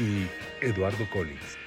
y 0.00 0.26
Eduardo 0.60 1.06
Collins. 1.10 1.58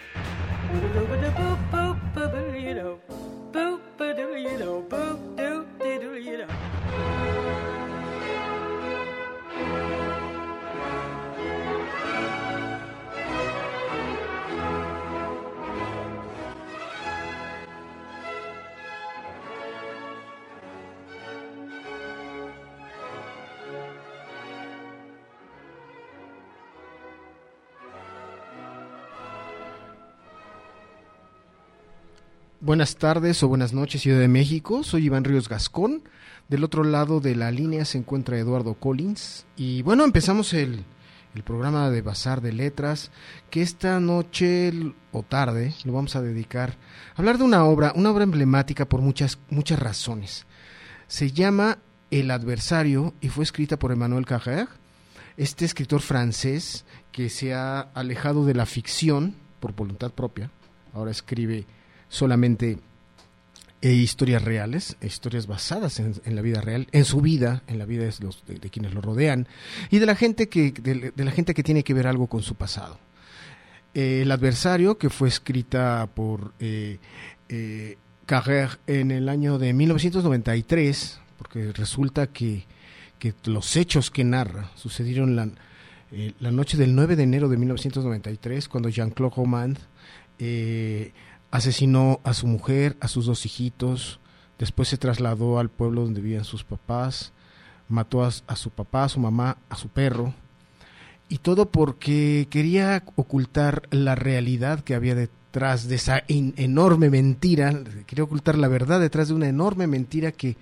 Buenas 32.81 32.95
tardes 32.95 33.43
o 33.43 33.47
buenas 33.47 33.73
noches, 33.73 34.01
Ciudad 34.01 34.19
de 34.19 34.27
México. 34.27 34.81
Soy 34.81 35.05
Iván 35.05 35.23
Ríos 35.23 35.47
Gascón. 35.47 36.01
Del 36.49 36.63
otro 36.63 36.83
lado 36.83 37.19
de 37.19 37.35
la 37.35 37.51
línea 37.51 37.85
se 37.85 37.99
encuentra 37.99 38.39
Eduardo 38.39 38.73
Collins. 38.73 39.45
Y 39.55 39.83
bueno, 39.83 40.03
empezamos 40.03 40.51
el, 40.55 40.83
programa 41.45 41.91
de 41.91 42.01
Bazar 42.01 42.41
de 42.41 42.53
Letras, 42.53 43.11
que 43.51 43.61
esta 43.61 43.99
noche 43.99 44.73
o 45.11 45.21
tarde 45.21 45.75
lo 45.83 45.93
vamos 45.93 46.15
a 46.15 46.23
dedicar 46.23 46.71
a 47.15 47.19
hablar 47.19 47.37
de 47.37 47.43
una 47.43 47.65
obra, 47.65 47.93
una 47.95 48.09
obra 48.09 48.23
emblemática 48.23 48.89
por 48.89 49.01
muchas, 49.01 49.37
muchas 49.51 49.77
razones. 49.77 50.47
Se 51.07 51.31
llama 51.31 51.77
El 52.09 52.31
adversario 52.31 53.13
y 53.21 53.29
fue 53.29 53.43
escrita 53.43 53.77
por 53.77 53.91
Emmanuel 53.91 54.25
Carrère, 54.25 54.69
este 55.37 55.65
escritor 55.65 56.01
francés 56.01 56.83
que 57.11 57.29
se 57.29 57.53
ha 57.53 57.81
alejado 57.81 58.43
de 58.43 58.55
la 58.55 58.65
ficción 58.65 59.35
por 59.59 59.75
voluntad 59.75 60.09
propia. 60.09 60.49
Ahora 60.95 61.11
escribe 61.11 61.67
solamente 62.11 62.77
eh, 63.81 63.93
historias 63.93 64.43
reales, 64.43 64.97
historias 65.01 65.47
basadas 65.47 65.99
en, 65.99 66.35
la 66.35 66.41
vida 66.41 66.61
real, 66.61 66.87
en 66.91 67.05
su 67.05 67.21
vida, 67.21 67.63
en 67.67 67.79
la 67.79 67.85
vida 67.85 68.03
de, 68.03 68.69
quienes 68.69 68.93
lo 68.93 69.01
rodean 69.01 69.47
y 69.89 69.97
de 69.97 70.05
la 70.05 70.15
gente 70.15 70.49
que 70.49 70.71
de, 70.71 71.13
la 71.15 71.31
gente 71.31 71.55
que 71.55 71.63
tiene 71.63 71.83
que 71.83 71.95
ver 71.95 72.05
algo 72.05 72.27
con 72.27 72.43
su 72.43 72.53
pasado. 72.55 72.99
Eh, 73.93 74.21
el 74.21 74.31
adversario, 74.31 74.97
que 74.97 75.09
fue 75.09 75.29
escrita 75.29 76.07
por 76.13 76.53
eh, 76.59 76.99
eh, 77.49 77.97
en 78.87 79.11
el 79.11 79.27
año 79.29 79.57
de 79.57 79.73
1993, 79.73 81.19
porque 81.37 81.71
resulta 81.71 82.27
que, 82.27 82.65
que 83.19 83.33
los 83.45 83.75
hechos 83.75 84.11
que 84.11 84.23
narra 84.23 84.69
sucedieron 84.75 85.35
la, 85.35 85.49
la, 86.39 86.51
noche 86.51 86.77
del 86.77 86.93
9 86.95 87.15
de 87.15 87.23
enero 87.23 87.49
de 87.49 87.57
1993, 87.57 88.69
cuando 88.69 88.89
Jean-Claude 88.89 89.35
Romand 89.35 89.79
asesinó 91.51 92.21
a 92.23 92.33
su 92.33 92.47
mujer, 92.47 92.97
a 93.01 93.07
sus 93.07 93.25
dos 93.25 93.45
hijitos, 93.45 94.19
después 94.57 94.87
se 94.87 94.97
trasladó 94.97 95.59
al 95.59 95.69
pueblo 95.69 96.03
donde 96.03 96.21
vivían 96.21 96.45
sus 96.45 96.63
papás, 96.63 97.33
mató 97.89 98.23
a, 98.23 98.31
su 98.31 98.69
papá, 98.69 99.03
a 99.03 99.09
su 99.09 99.19
mamá, 99.19 99.57
a 99.69 99.75
su 99.75 99.89
perro, 99.89 100.33
y 101.27 101.37
todo 101.39 101.69
porque 101.69 102.47
quería 102.49 103.03
ocultar 103.15 103.83
la 103.91 104.15
realidad 104.15 104.81
que 104.81 104.95
había 104.95 105.15
detrás 105.15 105.87
de 105.87 105.95
esa 105.95 106.23
enorme 106.27 107.09
mentira, 107.09 107.83
quería 108.07 108.23
ocultar 108.23 108.57
la 108.57 108.67
verdad 108.67 108.99
detrás 108.99 109.27
de 109.27 109.33
una 109.33 109.47
enorme 109.47 109.87
mentira 109.87 110.31
que, 110.31 110.57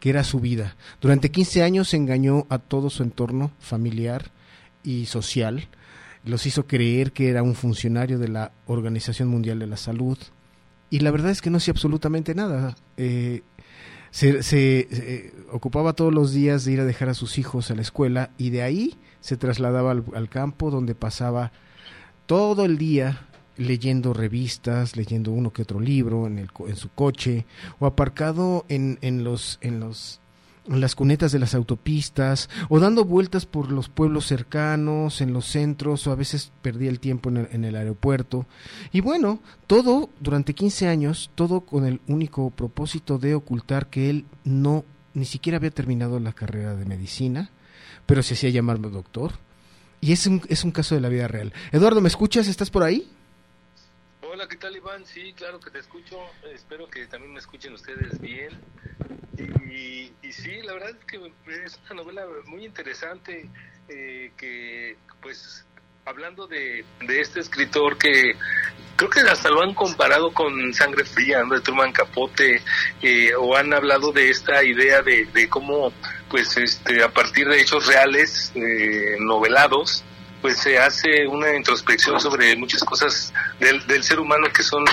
que 0.00 0.10
era 0.10 0.24
su 0.24 0.40
vida. 0.40 0.76
Durante 1.00 1.30
15 1.30 1.62
años 1.62 1.94
engañó 1.94 2.46
a 2.50 2.58
todo 2.58 2.90
su 2.90 3.04
entorno 3.04 3.52
familiar 3.60 4.30
y 4.82 5.06
social, 5.06 5.68
los 6.24 6.46
hizo 6.46 6.66
creer 6.66 7.12
que 7.12 7.28
era 7.28 7.42
un 7.42 7.54
funcionario 7.54 8.18
de 8.18 8.28
la 8.28 8.52
Organización 8.66 9.28
Mundial 9.28 9.58
de 9.58 9.66
la 9.66 9.76
Salud 9.76 10.18
y 10.92 11.00
la 11.00 11.10
verdad 11.10 11.30
es 11.30 11.40
que 11.40 11.48
no 11.48 11.56
hacía 11.56 11.72
absolutamente 11.72 12.34
nada. 12.34 12.76
Eh, 12.98 13.40
se, 14.10 15.32
ocupaba 15.50 15.94
todos 15.94 16.12
los 16.12 16.34
días 16.34 16.66
de 16.66 16.72
ir 16.72 16.80
a 16.80 16.84
dejar 16.84 17.08
a 17.08 17.14
sus 17.14 17.38
hijos 17.38 17.70
a 17.70 17.74
la 17.74 17.80
escuela 17.80 18.30
y 18.36 18.50
de 18.50 18.62
ahí 18.62 18.98
se 19.20 19.38
trasladaba 19.38 19.92
al, 19.92 20.04
al 20.14 20.28
campo 20.28 20.70
donde 20.70 20.94
pasaba 20.94 21.50
todo 22.26 22.66
el 22.66 22.76
día 22.76 23.26
leyendo 23.56 24.12
revistas, 24.12 24.94
leyendo 24.94 25.32
uno 25.32 25.50
que 25.50 25.62
otro 25.62 25.80
libro 25.80 26.26
en, 26.26 26.38
el, 26.38 26.50
en 26.68 26.76
su 26.76 26.90
coche 26.90 27.46
o 27.78 27.86
aparcado 27.86 28.66
en, 28.68 28.98
en 29.00 29.24
los, 29.24 29.58
en 29.62 29.80
los 29.80 30.20
las 30.66 30.94
cunetas 30.94 31.32
de 31.32 31.38
las 31.38 31.54
autopistas 31.54 32.48
o 32.68 32.78
dando 32.78 33.04
vueltas 33.04 33.46
por 33.46 33.72
los 33.72 33.88
pueblos 33.88 34.26
cercanos, 34.26 35.20
en 35.20 35.32
los 35.32 35.46
centros 35.46 36.06
o 36.06 36.12
a 36.12 36.16
veces 36.16 36.52
perdía 36.62 36.90
el 36.90 37.00
tiempo 37.00 37.30
en 37.30 37.38
el, 37.38 37.48
en 37.52 37.64
el, 37.64 37.76
aeropuerto. 37.76 38.46
Y 38.92 39.00
bueno, 39.00 39.40
todo 39.66 40.08
durante 40.20 40.54
15 40.54 40.88
años, 40.88 41.30
todo 41.34 41.62
con 41.62 41.84
el 41.84 42.00
único 42.06 42.50
propósito 42.50 43.18
de 43.18 43.34
ocultar 43.34 43.88
que 43.88 44.10
él 44.10 44.24
no 44.44 44.84
ni 45.14 45.24
siquiera 45.24 45.56
había 45.56 45.70
terminado 45.70 46.18
la 46.20 46.32
carrera 46.32 46.74
de 46.74 46.84
medicina, 46.84 47.50
pero 48.06 48.22
se 48.22 48.34
hacía 48.34 48.50
llamar 48.50 48.80
doctor. 48.80 49.32
Y 50.00 50.12
es 50.12 50.26
un, 50.26 50.42
es 50.48 50.64
un 50.64 50.72
caso 50.72 50.94
de 50.94 51.00
la 51.00 51.08
vida 51.08 51.28
real. 51.28 51.52
Eduardo, 51.70 52.00
¿me 52.00 52.08
escuchas? 52.08 52.48
¿Estás 52.48 52.70
por 52.70 52.82
ahí? 52.82 53.08
Hola, 54.34 54.48
¿qué 54.48 54.56
tal 54.56 54.74
Iván? 54.74 55.04
Sí, 55.04 55.34
claro 55.34 55.60
que 55.60 55.70
te 55.70 55.78
escucho. 55.80 56.18
Espero 56.54 56.88
que 56.88 57.06
también 57.06 57.34
me 57.34 57.38
escuchen 57.38 57.74
ustedes 57.74 58.18
bien. 58.18 58.58
Y, 59.70 60.32
sí, 60.32 60.62
la 60.62 60.72
verdad 60.72 60.96
es 60.98 61.04
que 61.04 61.18
es 61.66 61.78
una 61.90 62.02
novela 62.02 62.24
muy 62.46 62.64
interesante 62.64 63.50
eh, 63.90 64.32
que, 64.38 64.96
pues, 65.20 65.66
hablando 66.06 66.46
de, 66.46 66.82
de, 67.06 67.20
este 67.20 67.40
escritor 67.40 67.98
que 67.98 68.34
creo 68.96 69.10
que 69.10 69.20
hasta 69.20 69.50
lo 69.50 69.60
han 69.60 69.74
comparado 69.74 70.32
con 70.32 70.72
Sangre 70.72 71.04
Fría, 71.04 71.44
de 71.44 71.60
Truman 71.60 71.92
Capote, 71.92 72.62
eh, 73.02 73.34
o 73.34 73.54
han 73.54 73.74
hablado 73.74 74.12
de 74.12 74.30
esta 74.30 74.64
idea 74.64 75.02
de, 75.02 75.26
de 75.26 75.46
cómo, 75.50 75.92
pues, 76.30 76.56
este, 76.56 77.02
a 77.02 77.10
partir 77.10 77.46
de 77.48 77.60
hechos 77.60 77.86
reales, 77.86 78.50
eh, 78.54 79.18
novelados, 79.20 80.02
pues 80.42 80.58
se 80.58 80.76
hace 80.78 81.26
una 81.26 81.56
introspección 81.56 82.20
sobre 82.20 82.54
muchas 82.56 82.84
cosas 82.84 83.32
del, 83.60 83.86
del 83.86 84.02
ser 84.02 84.20
humano 84.20 84.48
que 84.54 84.62
son 84.62 84.84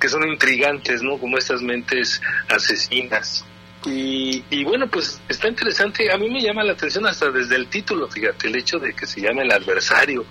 que 0.00 0.08
son 0.08 0.26
intrigantes, 0.28 1.02
¿no? 1.02 1.16
Como 1.18 1.38
estas 1.38 1.62
mentes 1.62 2.20
asesinas. 2.48 3.44
Y, 3.86 4.42
y, 4.50 4.64
bueno, 4.64 4.86
pues 4.86 5.20
está 5.28 5.48
interesante. 5.48 6.10
A 6.12 6.16
mí 6.16 6.30
me 6.30 6.40
llama 6.40 6.64
la 6.64 6.72
atención 6.72 7.06
hasta 7.06 7.30
desde 7.30 7.56
el 7.56 7.68
título, 7.68 8.08
fíjate, 8.08 8.48
el 8.48 8.56
hecho 8.56 8.78
de 8.78 8.94
que 8.94 9.06
se 9.06 9.20
llame 9.20 9.42
el 9.42 9.52
adversario. 9.52 10.24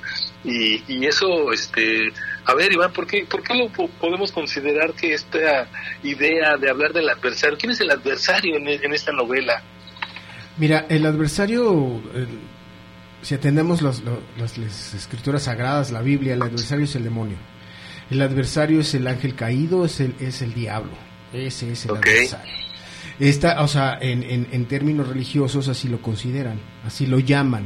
Y, 0.44 0.84
y 0.88 1.06
eso, 1.06 1.52
este, 1.52 2.12
a 2.46 2.54
ver, 2.56 2.72
Iván, 2.72 2.92
¿por 2.94 3.06
qué, 3.06 3.26
¿por 3.26 3.44
qué 3.44 3.54
lo 3.54 3.70
podemos 3.70 4.32
considerar 4.32 4.94
que 4.94 5.14
esta 5.14 5.68
idea 6.02 6.58
de 6.58 6.70
hablar 6.70 6.94
del 6.94 7.10
adversario, 7.10 7.58
quién 7.58 7.72
es 7.72 7.80
el 7.80 7.92
adversario 7.92 8.56
en, 8.58 8.68
en 8.68 8.94
esta 8.94 9.12
novela? 9.12 9.62
Mira, 10.58 10.86
el 10.90 11.06
adversario, 11.06 12.02
si 13.24 13.36
atendemos 13.36 13.82
los, 13.82 14.04
los, 14.04 14.20
las, 14.38 14.58
las 14.58 14.94
escrituras 14.94 15.44
sagradas, 15.44 15.92
la 15.92 16.02
Biblia, 16.02 16.34
el 16.34 16.42
adversario 16.42 16.86
es 16.86 16.96
el 16.96 17.04
demonio. 17.04 17.38
El 18.10 18.22
adversario 18.22 18.82
es 18.82 18.94
el 18.94 19.08
ángel 19.08 19.34
caído, 19.34 19.86
es 19.86 20.00
el, 20.00 20.14
es 20.20 20.42
el 20.42 20.54
diablo. 20.54 20.92
Ese 21.32 21.72
es 21.72 21.86
el 21.86 21.92
okay. 21.92 22.14
adversario. 22.14 22.54
Esta, 23.20 23.62
o 23.62 23.68
sea, 23.68 23.98
en, 24.02 24.24
en, 24.24 24.48
en, 24.52 24.66
términos 24.66 25.08
religiosos 25.08 25.68
así 25.68 25.88
lo 25.88 26.02
consideran, 26.02 26.60
así 26.86 27.06
lo 27.06 27.20
llaman. 27.20 27.64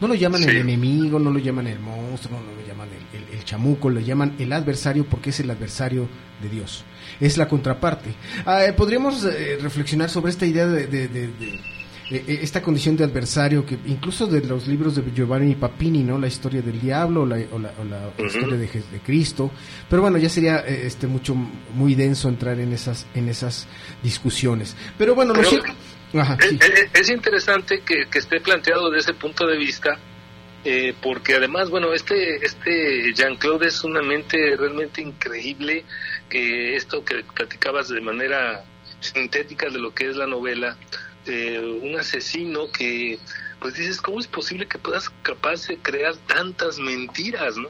No 0.00 0.08
lo 0.08 0.14
llaman 0.14 0.42
sí. 0.42 0.48
el 0.48 0.58
enemigo, 0.58 1.18
no 1.18 1.30
lo 1.30 1.38
llaman 1.38 1.66
el 1.66 1.80
monstruo, 1.80 2.38
no 2.40 2.54
lo 2.54 2.66
llaman 2.66 2.88
el, 3.12 3.20
el, 3.20 3.34
el, 3.34 3.44
chamuco, 3.44 3.90
lo 3.90 4.00
llaman 4.00 4.36
el 4.38 4.52
adversario 4.52 5.04
porque 5.04 5.30
es 5.30 5.40
el 5.40 5.50
adversario 5.50 6.08
de 6.40 6.48
Dios. 6.48 6.84
Es 7.18 7.36
la 7.36 7.48
contraparte. 7.48 8.14
Ah, 8.46 8.64
eh, 8.64 8.72
podríamos 8.72 9.24
eh, 9.24 9.58
reflexionar 9.60 10.08
sobre 10.08 10.30
esta 10.30 10.46
idea 10.46 10.66
de, 10.66 10.86
de, 10.86 11.08
de, 11.08 11.26
de 11.28 11.60
esta 12.10 12.60
condición 12.60 12.96
de 12.96 13.04
adversario 13.04 13.64
que 13.64 13.78
incluso 13.86 14.26
de 14.26 14.40
los 14.40 14.66
libros 14.66 14.96
de 14.96 15.04
Giovanni 15.14 15.54
Papini, 15.54 16.02
¿no? 16.02 16.18
La 16.18 16.26
historia 16.26 16.60
del 16.60 16.80
diablo 16.80 17.22
o 17.22 17.26
la, 17.26 17.36
o 17.52 17.58
la, 17.58 17.72
o 17.78 17.84
la 17.84 18.08
uh 18.08 18.12
-huh. 18.18 18.26
historia 18.26 18.56
de, 18.56 18.66
de, 18.66 18.98
Cristo. 19.04 19.50
Pero 19.88 20.02
bueno, 20.02 20.18
ya 20.18 20.28
sería 20.28 20.58
este 20.58 21.06
mucho 21.06 21.34
muy 21.34 21.94
denso 21.94 22.28
entrar 22.28 22.58
en 22.58 22.72
esas 22.72 23.06
en 23.14 23.28
esas 23.28 23.68
discusiones. 24.02 24.76
Pero 24.98 25.14
bueno, 25.14 25.32
Ajá, 26.12 26.36
sí. 26.40 26.58
es, 26.60 27.02
es, 27.02 27.10
interesante 27.10 27.82
que, 27.86 28.06
que, 28.10 28.18
esté 28.18 28.40
planteado 28.40 28.90
desde 28.90 29.12
ese 29.12 29.20
punto 29.20 29.46
de 29.46 29.56
vista 29.56 29.96
eh, 30.62 30.94
porque 31.02 31.36
además, 31.36 31.70
bueno, 31.70 31.92
este, 31.94 32.44
este 32.44 33.14
Jean-Claude 33.14 33.68
es 33.68 33.82
una 33.82 34.02
mente 34.02 34.56
realmente 34.56 35.00
increíble, 35.00 35.84
que 36.28 36.76
esto 36.76 37.02
que 37.02 37.24
platicabas 37.34 37.88
de 37.88 38.00
manera 38.02 38.64
sintética 39.00 39.70
de 39.70 39.78
lo 39.78 39.94
que 39.94 40.10
es 40.10 40.16
la 40.16 40.26
novela, 40.26 40.76
un 41.26 41.96
asesino 41.98 42.70
que, 42.72 43.18
pues 43.60 43.74
dices, 43.74 44.00
¿cómo 44.00 44.20
es 44.20 44.26
posible 44.26 44.66
que 44.66 44.78
puedas 44.78 45.10
capaz 45.22 45.66
de 45.66 45.76
crear 45.78 46.16
tantas 46.26 46.78
mentiras, 46.78 47.56
no? 47.56 47.68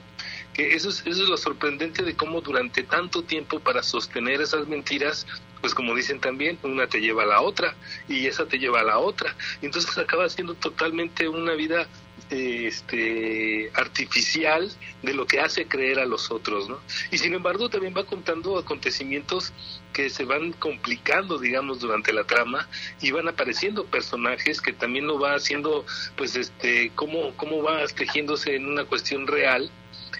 Que 0.54 0.74
eso 0.74 0.88
es, 0.88 1.00
eso 1.06 1.24
es 1.24 1.28
lo 1.28 1.36
sorprendente 1.36 2.02
de 2.02 2.14
cómo 2.14 2.40
durante 2.40 2.82
tanto 2.82 3.22
tiempo 3.22 3.60
para 3.60 3.82
sostener 3.82 4.40
esas 4.40 4.66
mentiras 4.68 5.26
pues 5.60 5.74
como 5.74 5.94
dicen 5.94 6.20
también, 6.20 6.58
una 6.62 6.86
te 6.86 7.00
lleva 7.00 7.24
a 7.24 7.26
la 7.26 7.40
otra 7.40 7.74
y 8.08 8.26
esa 8.26 8.46
te 8.46 8.58
lleva 8.58 8.80
a 8.80 8.84
la 8.84 8.98
otra. 8.98 9.36
Entonces 9.62 9.96
acaba 9.98 10.28
siendo 10.28 10.54
totalmente 10.54 11.28
una 11.28 11.52
vida 11.52 11.86
este 12.30 13.70
artificial 13.74 14.70
de 15.02 15.14
lo 15.14 15.26
que 15.26 15.40
hace 15.40 15.66
creer 15.66 15.98
a 15.98 16.06
los 16.06 16.30
otros, 16.30 16.68
¿no? 16.68 16.78
Y 17.10 17.18
sin 17.18 17.34
embargo 17.34 17.68
también 17.68 17.94
va 17.96 18.04
contando 18.04 18.58
acontecimientos 18.58 19.52
que 19.92 20.10
se 20.10 20.24
van 20.24 20.52
complicando, 20.52 21.38
digamos, 21.38 21.80
durante 21.80 22.12
la 22.12 22.24
trama 22.24 22.68
y 23.00 23.10
van 23.10 23.28
apareciendo 23.28 23.84
personajes 23.84 24.60
que 24.60 24.72
también 24.72 25.06
lo 25.06 25.18
va 25.18 25.34
haciendo, 25.34 25.84
pues, 26.16 26.36
este, 26.36 26.92
cómo, 26.94 27.34
cómo 27.36 27.62
va 27.62 27.86
tejiéndose 27.88 28.54
en 28.54 28.66
una 28.66 28.84
cuestión 28.84 29.26
real, 29.26 29.70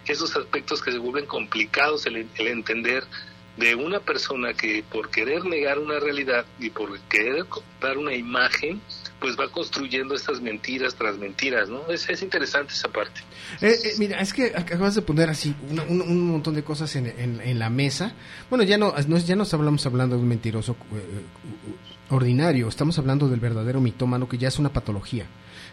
esos 0.07 0.37
aspectos 0.37 0.83
que 0.83 0.93
se 0.93 0.99
vuelven 0.99 1.27
complicados 1.27 2.07
el, 2.07 2.27
el 2.37 2.47
entender 2.49 3.05
de 3.57 3.75
una 3.75 4.01
persona 4.01 4.55
que 4.55 4.83
por 4.91 5.11
querer 5.11 5.45
negar 5.45 5.79
una 5.79 6.01
realidad 6.01 6.47
y 6.59 6.71
por 6.71 6.99
querer 7.03 7.45
dar 7.81 7.99
una 7.99 8.15
imagen, 8.15 8.81
pues 9.21 9.37
va 9.39 9.51
construyendo 9.51 10.15
estas 10.15 10.41
mentiras 10.41 10.95
tras 10.95 11.19
mentiras, 11.19 11.69
¿no? 11.69 11.87
Es, 11.89 12.09
es 12.09 12.23
interesante 12.23 12.73
esa 12.73 12.89
parte. 12.89 13.21
Eh, 13.61 13.77
eh, 13.85 13.93
mira, 13.99 14.21
es 14.21 14.33
que 14.33 14.53
acabas 14.57 14.95
de 14.95 15.03
poner 15.03 15.29
así 15.31 15.55
un, 15.89 16.29
montón 16.29 16.55
de 16.55 16.65
cosas 16.65 16.95
en, 16.97 17.07
en, 17.07 17.59
la 17.59 17.71
mesa. 17.71 18.15
Bueno, 18.49 18.65
ya 18.65 18.79
no, 18.79 18.97
ya 18.99 19.37
nos 19.37 19.53
hablamos 19.53 19.85
hablando 19.87 20.17
de 20.17 20.23
un 20.23 20.29
mentiroso 20.29 20.77
eh, 20.95 21.25
ordinario, 22.09 22.69
estamos 22.69 22.99
hablando 22.99 23.29
del 23.29 23.41
verdadero 23.41 23.81
mitómano 23.81 24.29
que 24.29 24.39
ya 24.39 24.49
es 24.49 24.59
una 24.59 24.73
patología 24.73 25.27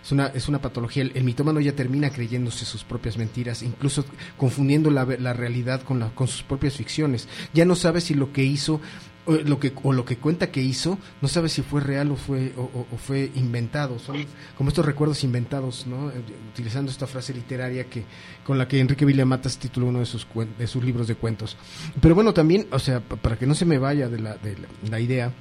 es 0.04 0.12
una, 0.12 0.28
es 0.28 0.48
una 0.48 0.62
patología. 0.62 1.04
El, 1.04 1.24
mitómano 1.24 1.60
ya 1.60 1.74
termina 1.74 2.10
creyéndose 2.10 2.66
sus 2.66 2.84
propias 2.84 3.18
mentiras, 3.18 3.62
incluso 3.62 4.06
confundiendo 4.38 4.90
la, 4.90 5.06
la 5.06 5.34
realidad 5.34 5.82
con, 5.82 6.00
la, 6.00 6.10
con 6.10 6.28
sus 6.28 6.44
propias 6.44 6.76
ficciones. 6.76 7.28
Ya 7.54 7.66
no 7.66 7.76
sabe 7.76 8.00
si 8.00 8.14
lo 8.14 8.32
que 8.32 8.44
hizo 8.44 8.80
o 9.28 9.34
lo 9.34 9.60
que 9.60 9.74
o 9.84 9.94
lo 9.94 10.06
que 10.06 10.18
cuenta 10.18 10.50
que 10.52 10.62
hizo 10.62 10.98
no 11.22 11.28
sabe 11.28 11.50
si 11.50 11.62
fue 11.62 11.82
real 11.82 12.12
o 12.12 12.16
fue 12.16 12.54
o, 12.58 12.86
fue 12.98 13.32
inventado. 13.36 14.00
Son 14.00 14.16
como 14.58 14.70
estos 14.70 14.86
recuerdos 14.86 15.24
inventados 15.24 15.86
no 15.86 16.10
eh, 16.10 16.24
utilizando 16.52 16.90
esta 16.90 17.08
frase 17.08 17.34
literaria 17.34 17.86
que 17.86 18.04
con 18.44 18.58
la 18.58 18.68
que 18.68 18.80
Enrique 18.80 19.06
Villamatas 19.06 19.58
tituló 19.58 19.88
uno 19.88 20.00
de 20.00 20.06
sus 20.06 20.26
de 20.58 20.68
sus 20.68 20.84
libros 20.84 21.08
de 21.08 21.16
cuentos. 21.16 21.58
Pero 22.02 22.16
bueno 22.16 22.34
también 22.34 22.68
o 22.72 22.80
sea 22.80 23.02
para 23.02 23.38
que 23.38 23.46
no 23.46 23.54
se 23.54 23.66
me 23.66 23.78
vaya 23.78 24.10
de 24.10 24.20
la, 24.20 24.36
de 24.38 24.58
la 24.90 25.00
idea 25.00 25.34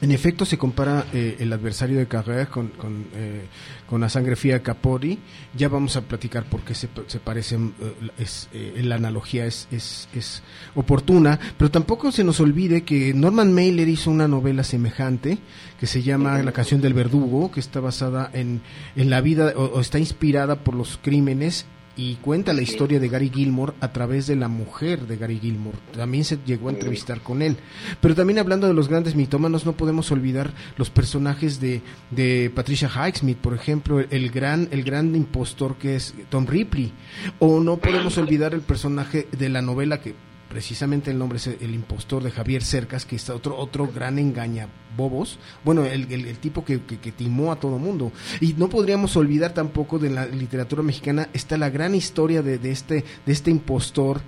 en 0.00 0.10
efecto, 0.10 0.44
se 0.44 0.58
compara 0.58 1.06
eh, 1.12 1.36
el 1.38 1.52
adversario 1.52 1.98
de 1.98 2.06
Carrera 2.06 2.46
con, 2.46 2.68
con, 2.68 3.06
eh, 3.14 3.46
con, 3.88 4.00
la 4.00 4.08
sangre 4.08 4.36
fría 4.36 4.62
Capori. 4.62 5.18
Ya 5.56 5.68
vamos 5.68 5.96
a 5.96 6.02
platicar 6.02 6.44
por 6.44 6.60
qué 6.60 6.74
se, 6.74 6.88
se 7.06 7.20
parecen, 7.20 7.74
eh, 7.80 8.10
es, 8.18 8.48
la 8.84 8.96
analogía 8.96 9.46
es, 9.46 9.68
es, 9.70 10.08
es, 10.14 10.42
oportuna, 10.74 11.38
pero 11.56 11.70
tampoco 11.70 12.10
se 12.12 12.24
nos 12.24 12.40
olvide 12.40 12.82
que 12.82 13.14
Norman 13.14 13.52
Mailer 13.52 13.88
hizo 13.88 14.10
una 14.10 14.28
novela 14.28 14.64
semejante 14.64 15.38
que 15.78 15.86
se 15.86 16.02
llama 16.02 16.42
La 16.42 16.52
canción 16.52 16.80
del 16.80 16.94
verdugo, 16.94 17.50
que 17.50 17.60
está 17.60 17.80
basada 17.80 18.30
en, 18.32 18.62
en 18.96 19.10
la 19.10 19.20
vida 19.20 19.54
o 19.56 19.80
está 19.80 19.98
inspirada 19.98 20.56
por 20.56 20.74
los 20.74 20.98
crímenes 21.00 21.66
y 21.96 22.16
cuenta 22.16 22.52
la 22.52 22.62
historia 22.62 22.98
de 22.98 23.08
Gary 23.08 23.30
Gilmore 23.32 23.74
a 23.80 23.92
través 23.92 24.26
de 24.26 24.36
la 24.36 24.48
mujer 24.48 25.06
de 25.06 25.16
Gary 25.16 25.38
Gilmore. 25.38 25.78
También 25.92 26.24
se 26.24 26.38
llegó 26.44 26.68
a 26.68 26.72
entrevistar 26.72 27.20
con 27.20 27.42
él. 27.42 27.56
Pero 28.00 28.14
también 28.14 28.38
hablando 28.38 28.66
de 28.66 28.74
los 28.74 28.88
grandes 28.88 29.14
mitómanos, 29.14 29.64
no 29.64 29.72
podemos 29.72 30.10
olvidar 30.10 30.52
los 30.76 30.90
personajes 30.90 31.60
de, 31.60 31.82
de 32.10 32.50
Patricia 32.54 32.88
Highsmith, 32.88 33.38
por 33.38 33.54
ejemplo, 33.54 34.00
el 34.00 34.30
gran, 34.30 34.68
el 34.70 34.82
gran 34.82 35.14
impostor 35.14 35.76
que 35.76 35.96
es 35.96 36.14
Tom 36.30 36.46
Ripley. 36.46 36.92
O 37.38 37.60
no 37.60 37.76
podemos 37.76 38.18
olvidar 38.18 38.54
el 38.54 38.62
personaje 38.62 39.28
de 39.36 39.48
la 39.48 39.62
novela 39.62 40.00
que 40.00 40.14
precisamente 40.54 41.10
el 41.10 41.18
nombre 41.18 41.38
es 41.38 41.48
el 41.48 41.74
impostor 41.74 42.22
de 42.22 42.30
Javier 42.30 42.62
Cercas, 42.62 43.04
que 43.04 43.16
está 43.16 43.34
otro, 43.34 43.58
otro 43.58 43.88
gran 43.88 44.20
engaña 44.20 44.68
bobos, 44.96 45.40
bueno, 45.64 45.84
el, 45.84 46.08
el, 46.12 46.38
tipo 46.38 46.64
que, 46.64 46.80
que, 46.80 47.10
timó 47.10 47.50
a 47.50 47.56
todo 47.56 47.76
mundo. 47.76 48.12
Y 48.40 48.52
no 48.52 48.68
podríamos 48.68 49.16
olvidar 49.16 49.52
tampoco 49.52 49.98
de 49.98 50.10
la 50.10 50.26
literatura 50.26 50.84
mexicana, 50.84 51.28
está 51.32 51.58
la 51.58 51.70
gran 51.70 51.96
historia 51.96 52.40
de, 52.40 52.58
de 52.58 52.70
este, 52.70 53.04
de 53.26 53.32
este 53.32 53.50
impostor 53.50 54.20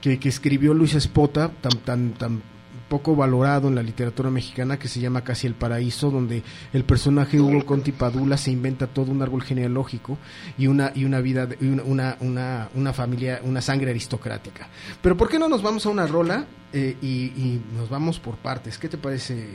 que, 0.00 0.18
que 0.18 0.28
escribió 0.28 0.74
Luis 0.74 0.94
Espota, 0.94 1.52
tan, 1.60 1.78
tan, 1.84 2.12
tan 2.14 2.42
poco 2.88 3.14
valorado 3.14 3.68
en 3.68 3.74
la 3.74 3.82
literatura 3.82 4.30
mexicana 4.30 4.78
que 4.78 4.88
se 4.88 5.00
llama 5.00 5.22
Casi 5.22 5.46
el 5.46 5.54
Paraíso, 5.54 6.10
donde 6.10 6.42
el 6.72 6.84
personaje 6.84 7.40
Hugo 7.40 7.64
Conti 7.64 7.92
Padula 7.92 8.36
se 8.36 8.50
inventa 8.50 8.86
todo 8.86 9.12
un 9.12 9.22
árbol 9.22 9.42
genealógico 9.42 10.18
y 10.56 10.66
una 10.66 10.92
y 10.94 11.04
una 11.04 11.20
vida 11.20 11.48
una, 11.60 12.16
una, 12.20 12.68
una, 12.74 12.92
familia, 12.92 13.40
una 13.44 13.60
sangre 13.60 13.90
aristocrática. 13.90 14.68
Pero 15.02 15.16
¿por 15.16 15.28
qué 15.28 15.38
no 15.38 15.48
nos 15.48 15.62
vamos 15.62 15.86
a 15.86 15.90
una 15.90 16.06
rola 16.06 16.46
eh, 16.72 16.96
y, 17.02 17.60
nos 17.74 17.88
vamos 17.88 18.18
por 18.18 18.36
partes? 18.36 18.78
¿Qué 18.78 18.88
te 18.88 18.98
parece? 18.98 19.48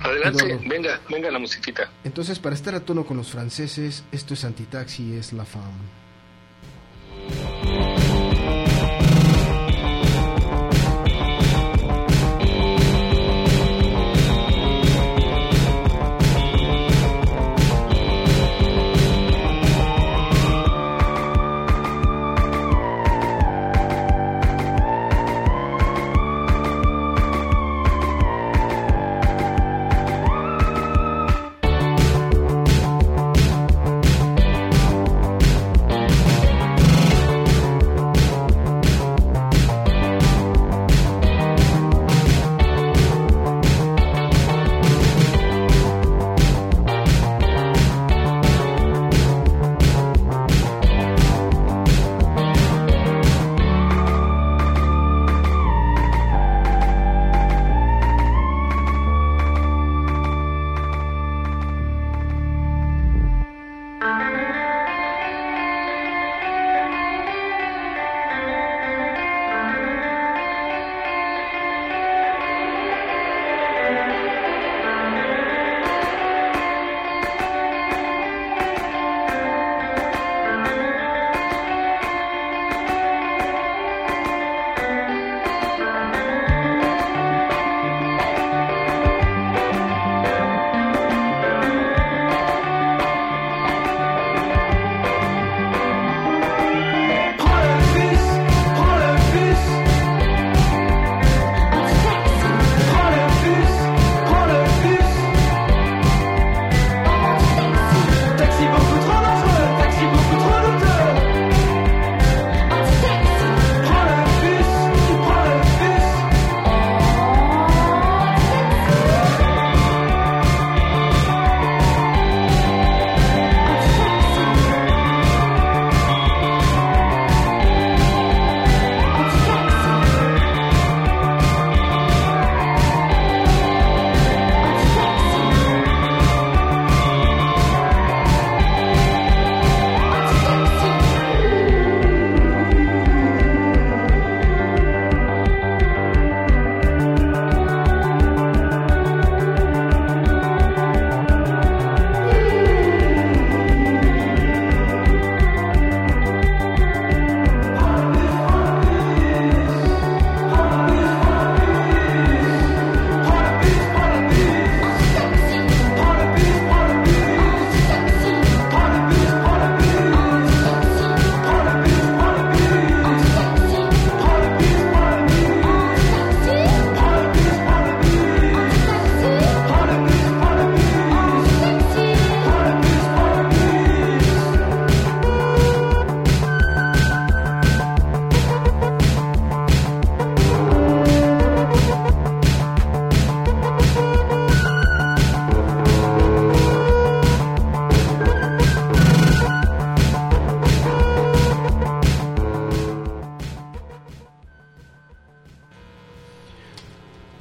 Adelante, 0.00 0.58
venga, 0.68 1.00
venga 1.10 1.30
la 1.30 1.38
musiquita. 1.38 1.90
Entonces, 2.04 2.38
para 2.38 2.54
estar 2.54 2.74
a 2.74 2.80
tono 2.80 3.04
con 3.04 3.16
los 3.16 3.30
franceses, 3.30 4.04
esto 4.12 4.34
es 4.34 4.44
Antitaxi, 4.44 5.14
es 5.14 5.32
La 5.32 5.44
Femme. 5.44 5.96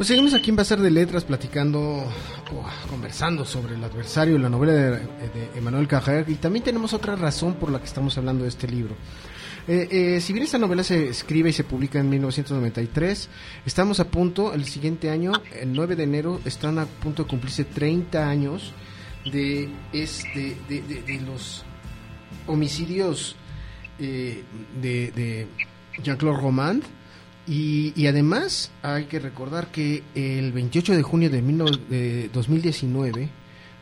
Pues 0.05 0.09
seguimos 0.09 0.35
aquí 0.35 0.51
en 0.51 0.55
Bazar 0.55 0.79
de 0.79 0.91
Letras 0.91 1.23
platicando, 1.23 1.81
o 1.81 2.87
conversando 2.87 3.43
sobre 3.43 3.73
el 3.73 3.83
adversario, 3.83 4.37
la 4.37 4.49
novela 4.49 4.73
de, 4.73 4.91
de 4.91 5.49
Emmanuel 5.55 5.87
y 6.27 6.35
también 6.35 6.63
tenemos 6.63 6.93
otra 6.93 7.15
razón 7.15 7.55
por 7.55 7.71
la 7.71 7.79
que 7.79 7.85
estamos 7.85 8.15
hablando 8.15 8.43
de 8.43 8.49
este 8.49 8.67
libro. 8.67 8.95
Eh, 9.67 9.87
eh, 9.89 10.21
si 10.21 10.31
bien 10.31 10.45
esta 10.45 10.59
novela 10.59 10.83
se 10.83 11.07
escribe 11.07 11.49
y 11.49 11.53
se 11.53 11.63
publica 11.63 11.97
en 11.97 12.07
1993, 12.11 13.29
estamos 13.65 13.99
a 13.99 14.07
punto, 14.07 14.53
el 14.53 14.65
siguiente 14.65 15.09
año, 15.09 15.31
el 15.59 15.73
9 15.73 15.95
de 15.95 16.03
enero, 16.03 16.39
están 16.45 16.77
a 16.77 16.85
punto 16.85 17.23
de 17.23 17.29
cumplirse 17.29 17.63
30 17.63 18.29
años 18.29 18.73
de, 19.25 19.71
este, 19.91 20.55
de, 20.69 20.83
de, 20.83 21.21
los 21.21 21.65
homicidios 22.45 23.37
eh, 23.97 24.43
de, 24.79 25.47
Jean-Claude 26.03 26.39
Romand. 26.39 26.83
Y, 27.47 28.07
además 28.07 28.71
hay 28.81 29.05
que 29.05 29.19
recordar 29.19 29.67
que 29.71 30.03
el 30.15 30.51
28 30.51 30.95
de 30.95 31.03
junio 31.03 31.29
de, 31.29 31.41
de 31.41 32.29
2019 32.29 33.29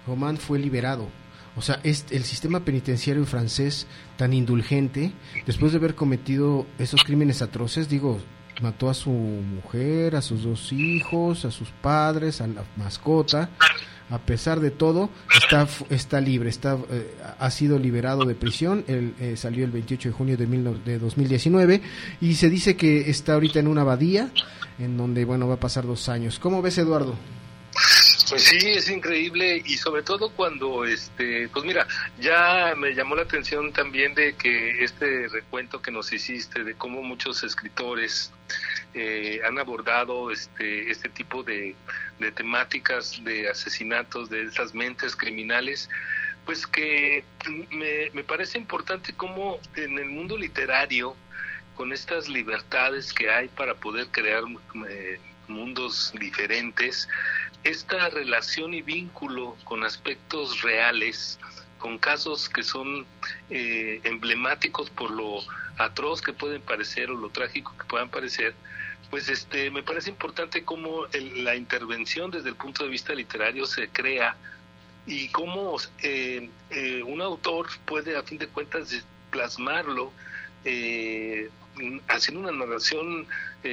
Romand 0.06 0.38
fue 0.38 0.60
liberado 0.60 1.08
o 1.56 1.62
sea, 1.62 1.80
es 1.84 2.06
el 2.10 2.24
sistema 2.24 2.62
penitenciario 2.62 3.26
francés 3.26 3.86
tan 4.18 4.34
indulgente, 4.34 5.14
después 5.46 5.72
de 5.72 5.78
haber 5.78 5.94
cometido 5.94 6.66
esos 6.80 7.04
crímenes 7.04 7.42
atroces, 7.42 7.90
digo, 7.90 8.20
mató 8.62 8.90
a 8.90 8.94
su 8.94 9.12
mujer, 9.12 10.16
a 10.16 10.22
sus 10.22 10.44
dos 10.44 10.72
hijos, 10.74 11.46
a 11.46 11.52
sus 11.52 11.70
padres, 11.70 12.42
a 12.42 12.48
la 12.48 12.64
mascota. 12.76 13.50
A 14.14 14.20
pesar 14.20 14.60
de 14.60 14.70
todo, 14.70 15.10
está, 15.36 15.68
está 15.90 16.22
libre, 16.22 16.48
está, 16.48 16.78
eh, 16.92 17.16
ha 17.40 17.50
sido 17.50 17.80
liberado 17.80 18.26
de 18.26 18.36
prisión. 18.36 18.86
Él 18.88 19.16
eh, 19.20 19.36
salió 19.36 19.66
el 19.66 19.72
28 19.72 20.10
de 20.10 20.14
junio 20.14 20.38
de, 20.38 20.46
de 20.46 21.00
2019 21.00 21.82
y 22.22 22.36
se 22.36 22.48
dice 22.48 22.78
que 22.78 23.10
está 23.10 23.34
ahorita 23.34 23.58
en 23.58 23.68
una 23.68 23.82
abadía 23.82 24.30
en 24.78 24.98
donde, 24.98 25.26
bueno, 25.26 25.48
va 25.48 25.56
a 25.56 25.60
pasar 25.60 25.88
dos 25.88 26.10
años. 26.10 26.38
¿Cómo 26.38 26.62
ves, 26.62 26.78
Eduardo? 26.78 27.16
Pues 28.30 28.44
sí, 28.44 28.58
es 28.68 28.88
increíble 28.90 29.64
y 29.66 29.78
sobre 29.78 30.04
todo 30.04 30.30
cuando, 30.30 30.86
este, 30.86 31.50
pues 31.50 31.66
mira, 31.66 31.88
ya 32.20 32.76
me 32.78 32.94
llamó 32.94 33.16
la 33.16 33.24
atención 33.24 33.74
también 33.74 34.14
de 34.14 34.36
que 34.36 34.84
este 34.84 35.28
recuento 35.28 35.82
que 35.82 35.92
nos 35.92 36.14
hiciste 36.14 36.64
de 36.64 36.76
cómo 36.76 37.02
muchos 37.02 37.44
escritores 37.44 38.32
eh, 38.94 39.42
han 39.48 39.58
abordado 39.58 40.32
este, 40.32 40.92
este 40.92 41.10
tipo 41.10 41.42
de, 41.42 41.76
de 42.20 42.32
temáticas 42.32 43.24
de 43.24 43.50
asesinatos 43.50 44.30
de 44.30 44.44
esas 44.44 44.74
mentes 44.74 45.16
criminales, 45.16 45.90
pues 46.46 46.68
que 46.68 47.24
me, 47.72 48.10
me 48.14 48.24
parece 48.24 48.58
importante 48.58 49.14
cómo 49.14 49.60
en 49.76 49.98
el 49.98 50.10
mundo 50.10 50.38
literario, 50.38 51.16
con 51.76 51.92
estas 51.92 52.30
libertades 52.30 53.14
que 53.14 53.30
hay 53.30 53.48
para 53.48 53.76
poder 53.76 54.08
crear 54.08 54.44
eh, 54.90 55.20
mundos 55.48 56.14
diferentes, 56.20 57.10
esta 57.64 58.10
relación 58.10 58.74
y 58.74 58.82
vínculo 58.82 59.56
con 59.64 59.84
aspectos 59.84 60.62
reales, 60.62 61.40
con 61.80 61.98
casos 61.98 62.50
que 62.50 62.64
son 62.64 63.06
eh, 63.50 64.02
emblemáticos 64.04 64.90
por 64.90 65.12
lo 65.12 65.40
atroz 65.78 66.22
que 66.22 66.34
pueden 66.34 66.62
parecer 66.62 67.10
o 67.10 67.16
lo 67.16 67.30
trágico 67.30 67.76
que 67.78 67.86
puedan 67.86 68.10
parecer, 68.10 68.54
pues 69.10 69.30
este 69.30 69.70
me 69.70 69.84
parece 69.84 70.10
importante 70.10 70.64
cómo 70.64 71.06
la 71.36 71.56
intervención 71.56 72.32
desde 72.32 72.50
el 72.50 72.56
punto 72.56 72.84
de 72.84 72.90
vista 72.90 73.14
literario 73.14 73.66
se 73.66 73.88
crea 73.90 74.36
y 75.06 75.28
cómo 75.30 75.78
eh, 76.02 76.50
eh, 76.70 77.04
un 77.04 77.22
autor 77.22 77.68
puede 77.86 78.16
a 78.16 78.24
fin 78.24 78.38
de 78.38 78.48
cuentas 78.48 79.06
plasmarlo 79.32 80.12
eh, 80.64 81.50
haciendo 82.08 82.50
una 82.50 82.66
narración 82.66 83.28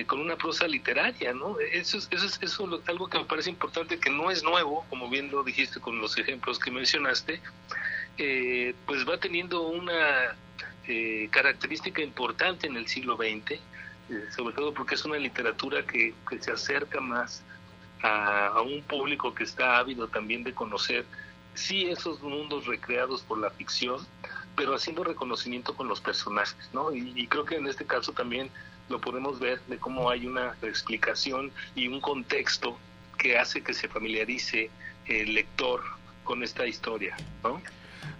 con 0.06 0.20
una 0.20 0.36
prosa 0.36 0.68
literaria, 0.68 1.32
¿no? 1.32 1.58
Eso 1.58 1.98
es, 1.98 2.08
eso 2.12 2.24
es 2.24 2.38
eso 2.40 2.82
algo 2.86 3.08
que 3.08 3.18
me 3.18 3.24
parece 3.24 3.50
importante, 3.50 3.98
que 3.98 4.08
no 4.08 4.30
es 4.30 4.44
nuevo, 4.44 4.86
como 4.88 5.10
bien 5.10 5.32
lo 5.32 5.42
dijiste 5.42 5.80
con 5.80 6.00
los 6.00 6.16
ejemplos 6.16 6.60
que 6.60 6.70
mencionaste, 6.70 7.40
pues 8.86 9.06
va 9.06 9.18
teniendo 9.18 9.62
una 9.62 10.36
característica 11.30 12.00
importante 12.00 12.68
en 12.68 12.76
el 12.76 12.86
siglo 12.86 13.16
XX, 13.16 13.60
sobre 14.34 14.54
todo 14.54 14.72
porque 14.74 14.94
es 14.94 15.04
una 15.04 15.18
literatura 15.18 15.84
que, 15.86 16.14
que 16.28 16.42
se 16.42 16.52
acerca 16.52 17.00
más 17.00 17.42
a, 18.02 18.48
a, 18.48 18.62
un 18.62 18.82
público 18.82 19.34
que 19.34 19.44
está 19.44 19.78
ávido 19.78 20.08
también 20.08 20.42
de 20.42 20.54
conocer, 20.54 21.04
sí, 21.54 21.86
esos 21.86 22.22
mundos 22.22 22.66
recreados 22.66 23.22
por 23.22 23.38
la 23.38 23.50
ficción, 23.50 24.06
pero 24.56 24.74
haciendo 24.74 25.04
reconocimiento 25.04 25.74
con 25.74 25.88
los 25.88 26.00
personajes, 26.00 26.68
¿no? 26.72 26.94
Y, 26.94 27.26
creo 27.28 27.44
que 27.44 27.56
en 27.56 27.66
este 27.66 27.86
caso 27.86 28.12
también 28.12 28.50
lo 28.88 29.00
podemos 29.00 29.38
ver 29.38 29.60
de 29.68 29.78
cómo 29.78 30.10
hay 30.10 30.26
una 30.26 30.54
explicación 30.62 31.52
y 31.74 31.88
un 31.88 32.00
contexto 32.00 32.76
que 33.18 33.38
hace 33.38 33.62
que 33.62 33.74
se 33.74 33.88
familiarice 33.88 34.70
el 35.06 35.34
lector 35.34 35.82
con 36.24 36.42
esta 36.42 36.66
historia, 36.66 37.16
¿no? 37.42 37.62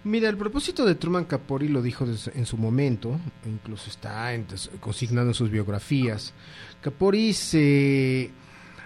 Mira, 0.03 0.29
el 0.29 0.37
propósito 0.37 0.85
de 0.85 0.95
Truman 0.95 1.25
Capori 1.25 1.67
lo 1.67 1.81
dijo 1.81 2.05
en 2.05 2.45
su 2.45 2.57
momento, 2.57 3.19
incluso 3.45 3.89
está 3.89 4.31
consignado 4.79 5.27
en 5.27 5.33
sus 5.33 5.51
biografías. 5.51 6.33
Capori 6.81 7.33
se 7.33 8.31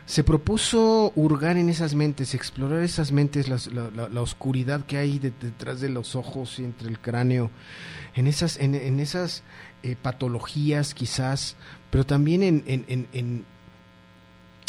se 0.06 0.24
propuso 0.24 1.12
hurgar 1.16 1.58
en 1.58 1.70
esas 1.70 1.96
mentes, 1.96 2.36
explorar 2.36 2.84
esas 2.84 3.12
mentes, 3.12 3.48
la, 3.48 4.22
oscuridad 4.22 4.86
que 4.86 4.98
hay 4.98 5.18
detrás 5.18 5.82
de 5.82 5.90
los 5.90 6.16
ojos 6.16 6.60
y 6.60 6.64
entre 6.64 6.90
el 6.90 7.00
cráneo, 7.00 7.50
en 8.14 8.28
esas, 8.28 8.58
en, 8.58 9.00
esas 9.00 9.44
eh, 9.82 9.96
patologías 10.00 10.94
quizás, 10.94 11.56
pero 11.90 12.06
también 12.06 12.44
en, 12.44 12.64
en 12.68 13.46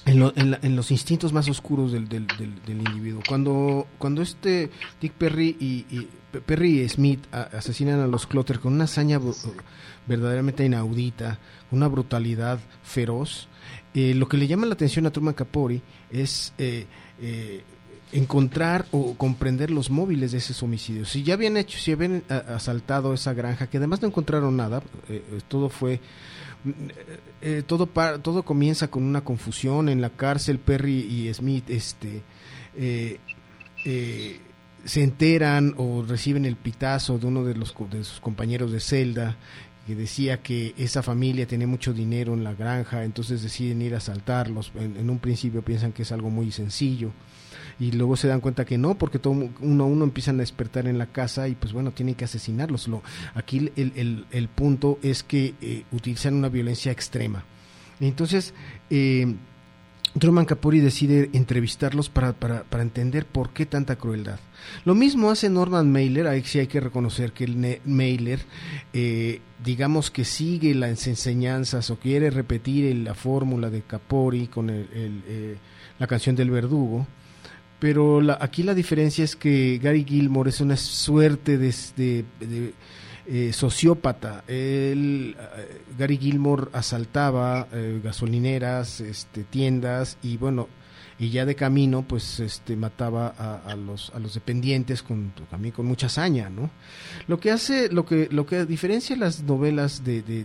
en, 0.07 0.77
los 0.77 0.91
instintos 0.91 1.33
más 1.33 1.49
oscuros 1.49 1.93
del, 1.93 2.09
del, 2.09 2.27
del, 2.27 2.79
individuo. 2.79 3.23
Cuando, 3.29 3.87
cuando 3.99 4.23
este 4.23 4.71
Dick 5.01 5.13
Perry 5.13 5.57
y, 5.59 6.09
Perry 6.47 6.81
y 6.81 6.89
Smith 6.89 7.21
asesinan 7.33 8.01
a 8.01 8.07
los 8.07 8.27
Clotter 8.27 8.61
con 8.61 8.75
una 8.75 8.85
hazaña 8.85 9.21
verdaderamente 10.07 10.65
inaudita, 10.65 11.39
una 11.71 11.89
brutalidad 11.89 12.61
feroz, 12.83 13.49
eh, 13.95 14.15
lo 14.15 14.29
que 14.29 14.37
le 14.37 14.47
llama 14.47 14.67
la 14.67 14.75
atención 14.75 15.07
a 15.07 15.11
Truman 15.11 15.35
Capori 15.35 15.83
es 16.11 16.53
eh, 16.59 16.87
eh, 17.21 17.65
encontrar 18.17 18.87
o 18.93 19.15
comprender 19.15 19.71
los 19.71 19.91
móviles 19.91 20.33
de 20.33 20.39
esos 20.39 20.63
homicidios. 20.63 21.11
Si 21.11 21.23
ya 21.23 21.35
habían 21.35 21.57
hecho, 21.57 21.79
si 21.79 21.93
habían 21.93 22.23
asaltado 22.29 23.13
esa 23.13 23.35
granja, 23.35 23.67
que 23.67 23.77
además 23.77 24.01
no 24.01 24.09
encontraron 24.09 24.57
nada, 24.57 24.83
todo 25.49 25.69
fue 25.69 26.01
todo 27.67 27.87
todo 27.87 28.43
comienza 28.43 28.89
con 28.89 29.05
una 29.05 29.23
confusión 29.23 29.89
en 29.89 30.01
la 30.01 30.11
cárcel 30.11 30.59
Perry 30.59 31.01
y 31.01 31.33
Smith 31.33 31.71
este 31.71 32.23
se 34.85 35.03
enteran 35.03 35.75
o 35.77 36.05
reciben 36.07 36.45
el 36.45 36.57
pitazo 36.57 37.19
de 37.19 37.27
uno 37.27 37.45
de 37.45 37.55
los 37.55 37.75
de 37.91 38.03
sus 38.03 38.21
compañeros 38.21 38.73
de 38.73 38.81
celda 38.81 39.37
que 39.87 39.95
decía 39.95 40.43
que 40.43 40.75
esa 40.77 41.03
familia 41.03 41.47
tiene 41.47 41.67
mucho 41.67 41.93
dinero 41.93 42.35
en 42.35 42.43
la 42.43 42.55
granja, 42.55 43.05
entonces 43.05 43.43
deciden 43.43 43.83
ir 43.83 43.95
a 43.95 43.99
asaltarlos. 43.99 44.73
En, 44.75 45.09
un 45.09 45.21
principio 45.21 45.63
piensan 45.63 45.93
que 45.93 46.03
es 46.03 46.11
algo 46.11 46.29
muy 46.29 46.51
sencillo 46.51 47.13
y 47.79 47.93
luego 47.93 48.17
se 48.17 48.29
dan 48.29 48.41
cuenta 48.41 48.65
que 48.65 48.79
no, 48.79 48.97
porque 48.97 49.19
todo 49.19 49.51
uno 49.61 49.85
a 49.85 49.87
uno 49.87 50.05
empiezan 50.05 50.37
a 50.37 50.41
despertar 50.41 50.87
en 50.87 50.99
la 50.99 51.07
casa 51.07 51.49
y 51.49 51.55
pues 51.55 51.73
bueno, 51.73 51.93
tienen 51.93 52.15
que 52.15 52.25
asesinarlos. 52.25 52.89
Lo, 52.89 53.03
aquí 53.35 53.71
el, 53.77 53.93
el, 53.97 54.27
el 54.31 54.49
punto 54.49 54.99
es 55.03 55.23
que 55.23 55.55
eh, 55.61 55.85
utilizan 55.93 56.35
una 56.35 56.49
violencia 56.49 56.93
extrema. 56.93 57.45
Entonces, 58.01 58.55
eh, 58.91 59.35
Truman 60.19 60.47
Capori 60.47 60.81
decide 60.81 61.29
entrevistarlos 61.35 62.09
para, 62.09 62.33
para, 62.33 62.65
para, 62.65 62.83
entender 62.83 63.27
por 63.27 63.51
qué 63.51 63.67
tanta 63.67 63.97
crueldad. 63.97 64.39
Lo 64.85 64.95
mismo 64.95 65.31
hace 65.31 65.51
Norman 65.51 65.93
Mailer, 65.93 66.27
ahí 66.27 66.43
sí 66.43 66.59
hay 66.59 66.67
que 66.67 66.81
reconocer 66.81 67.33
que 67.33 67.45
el 67.45 67.81
Mailer, 67.85 68.41
eh, 68.95 69.41
digamos 69.63 70.11
que 70.11 70.25
sigue 70.25 70.75
las 70.75 71.07
enseñanzas 71.07 71.91
o 71.91 71.99
quiere 71.99 72.31
repetir 72.31 72.95
la 72.97 73.15
fórmula 73.15 73.69
de 73.69 73.83
Capori 73.83 74.47
con 74.47 74.71
el, 74.71 74.89
eh, 74.95 75.57
la 75.99 76.07
canción 76.07 76.35
del 76.35 76.51
verdugo, 76.51 77.07
pero 77.79 78.21
aquí 78.41 78.63
la 78.63 78.75
diferencia 78.75 79.25
es 79.25 79.37
que 79.37 79.79
Gary 79.83 80.05
Gilmore 80.05 80.51
es 80.51 80.61
una 80.61 80.77
suerte 80.77 81.59
de 81.59 81.73
eh, 83.29 83.53
sociópata. 83.53 84.45
Él, 84.47 85.37
eh, 85.37 85.83
Gary 85.99 86.17
Gilmore 86.17 86.69
asaltaba 86.73 87.67
eh, 87.73 88.01
gasolineras, 88.03 89.01
este, 89.01 89.43
tiendas 89.43 90.17
y 90.23 90.37
bueno, 90.37 90.69
y 91.19 91.31
ya 91.31 91.45
de 91.45 91.57
camino 91.57 92.03
pues 92.03 92.39
este 92.39 92.77
mataba 92.77 93.29
a, 93.29 93.75
los 93.75 94.13
a 94.15 94.21
los 94.21 94.35
dependientes 94.35 95.03
con 95.03 95.33
también 95.51 95.75
con 95.75 95.87
mucha 95.87 96.09
hazaña 96.09 96.51
no 96.51 96.71
lo 97.27 97.41
que 97.41 97.51
hace 97.51 97.89
lo 97.89 98.05
que 98.05 98.29
lo 98.31 98.45
que 98.45 98.67
diferencia 98.67 99.17
las 99.17 99.43
novelas 99.43 100.05
de, 100.05 100.21
de, 100.21 100.45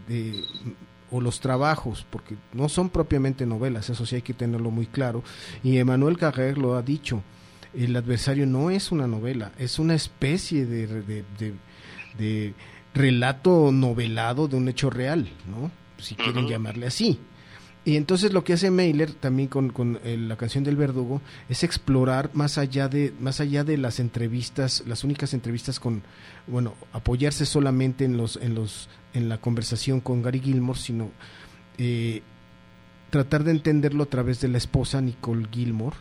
o 1.12 1.22
los 1.22 1.40
trabajos 1.40 2.06
porque 2.10 2.36
no 2.54 2.70
son 2.70 2.90
propiamente 2.90 3.46
novelas 3.46 3.90
eso 3.90 4.06
sí 4.06 4.16
hay 4.16 4.22
que 4.22 4.34
tenerlo 4.34 4.72
muy 4.72 4.88
claro 4.88 5.24
y 5.64 5.78
Emmanuel 5.78 6.18
Carrer 6.18 6.58
lo 6.58 6.76
ha 6.76 6.82
dicho 6.82 7.22
el 7.74 7.96
adversario 7.96 8.48
no 8.48 8.72
es 8.72 8.92
una 8.92 9.08
novela 9.08 9.52
es 9.60 9.78
una 9.78 9.94
especie 9.96 10.66
de, 10.66 11.24
de 12.18 12.54
relato 12.94 13.72
novelado 13.72 14.48
de 14.48 14.58
un 14.58 14.68
hecho 14.68 14.90
real, 14.90 15.30
¿no? 15.50 15.72
Si 15.98 16.16
quieren 16.16 16.48
llamarle 16.48 16.88
así. 16.88 17.20
Y 17.84 17.96
entonces 17.96 18.32
lo 18.32 18.44
que 18.44 18.54
hace 18.54 18.70
Mailer 18.70 19.12
también 19.12 19.48
con, 19.50 19.70
con 19.70 20.00
eh, 20.04 20.16
la 20.16 20.36
canción 20.36 20.64
del 20.64 20.76
verdugo 20.76 21.20
es 21.50 21.64
explorar 21.64 22.30
más 22.34 22.60
allá 22.60 22.88
de 22.88 23.12
más 23.20 23.40
allá 23.40 23.64
de 23.64 23.78
las 23.78 24.00
entrevistas, 24.00 24.84
las 24.86 25.04
únicas 25.04 25.34
entrevistas 25.34 25.80
con 25.80 26.04
bueno, 26.46 26.76
apoyarse 26.94 27.46
solamente 27.46 28.06
en 28.06 28.18
los 28.18 28.36
en 28.38 28.54
los 28.54 28.88
en 29.14 29.30
la 29.30 29.40
conversación 29.40 30.00
con 30.00 30.22
Gary 30.22 30.40
Gilmore, 30.40 30.80
sino 30.80 31.10
eh, 31.78 32.22
tratar 33.10 33.44
de 33.44 33.52
entenderlo 33.52 34.04
a 34.04 34.08
través 34.08 34.42
de 34.42 34.48
la 34.48 34.58
esposa 34.58 35.02
Nicole 35.02 35.48
Gilmore 35.52 35.98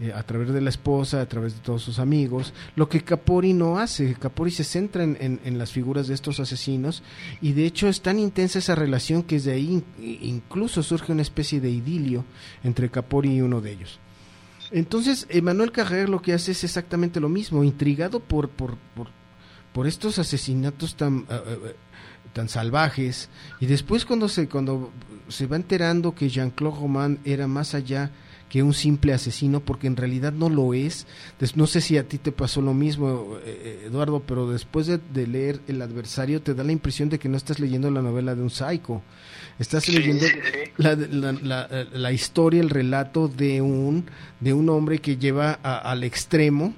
eh, 0.00 0.12
a 0.12 0.24
través 0.24 0.52
de 0.52 0.60
la 0.60 0.70
esposa, 0.70 1.20
a 1.20 1.28
través 1.28 1.54
de 1.54 1.60
todos 1.60 1.82
sus 1.82 2.00
amigos, 2.00 2.52
lo 2.74 2.88
que 2.88 3.02
Capori 3.02 3.52
no 3.52 3.78
hace. 3.78 4.14
Capori 4.14 4.50
se 4.50 4.64
centra 4.64 5.04
en, 5.04 5.40
en, 5.44 5.56
las 5.56 5.70
figuras 5.70 6.08
de 6.08 6.14
estos 6.14 6.40
asesinos 6.40 7.04
y 7.40 7.52
de 7.52 7.64
hecho 7.64 7.86
es 7.86 8.00
tan 8.00 8.18
intensa 8.18 8.58
esa 8.58 8.74
relación 8.74 9.22
que 9.22 9.36
desde 9.36 9.52
ahí 9.52 9.84
incluso 10.00 10.82
surge 10.82 11.12
una 11.12 11.22
especie 11.22 11.60
de 11.60 11.70
idilio 11.70 12.24
entre 12.64 12.90
Capori 12.90 13.36
y 13.36 13.40
uno 13.40 13.60
de 13.60 13.70
ellos. 13.70 14.00
Entonces, 14.72 15.28
Emmanuel 15.28 15.70
Carrer 15.70 16.08
lo 16.08 16.20
que 16.20 16.32
hace 16.32 16.50
es 16.50 16.64
exactamente 16.64 17.20
lo 17.20 17.28
mismo, 17.28 17.62
intrigado 17.62 18.18
por, 18.18 18.48
por, 18.48 18.76
por, 18.96 19.06
por 19.72 19.86
estos 19.86 20.18
asesinatos 20.18 20.96
tan... 20.96 21.18
Uh, 21.18 21.20
uh, 21.20 21.68
tan 22.34 22.50
salvajes 22.50 23.30
y 23.60 23.66
después 23.66 24.04
cuando 24.04 24.28
se 24.28 24.48
cuando 24.48 24.90
se 25.28 25.46
va 25.46 25.56
enterando 25.56 26.14
que 26.14 26.28
Jean-Claude 26.28 26.78
Roman 26.78 27.18
era 27.24 27.46
más 27.46 27.74
allá 27.74 28.10
que 28.54 28.62
un 28.62 28.72
simple 28.72 29.12
asesino, 29.12 29.58
porque 29.58 29.88
en 29.88 29.96
realidad 29.96 30.32
no 30.32 30.48
lo 30.48 30.74
es. 30.74 31.08
No 31.56 31.66
sé 31.66 31.80
si 31.80 31.98
a 31.98 32.06
ti 32.06 32.18
te 32.18 32.30
pasó 32.30 32.60
lo 32.60 32.72
mismo, 32.72 33.38
eh, 33.44 33.80
eh, 33.82 33.86
Eduardo, 33.86 34.20
pero 34.20 34.48
después 34.48 34.86
de, 34.86 35.26
leer 35.26 35.58
El 35.66 35.82
adversario 35.82 36.40
te 36.40 36.54
da 36.54 36.62
la 36.62 36.70
impresión 36.70 37.08
de 37.08 37.18
que 37.18 37.28
no 37.28 37.36
estás 37.36 37.58
leyendo 37.58 37.90
la 37.90 38.00
novela 38.00 38.36
de 38.36 38.42
un 38.42 38.50
psycho. 38.50 39.02
Estás 39.58 39.88
leyendo 39.88 40.24
la, 40.76 40.94
la, 40.94 41.86
la, 41.92 42.12
historia, 42.12 42.60
el 42.60 42.70
relato 42.70 43.26
de 43.26 43.60
un, 43.60 44.06
de 44.38 44.52
un 44.52 44.68
hombre 44.68 45.00
que 45.00 45.16
lleva 45.16 45.54
al 45.54 46.04
extremo 46.04 46.74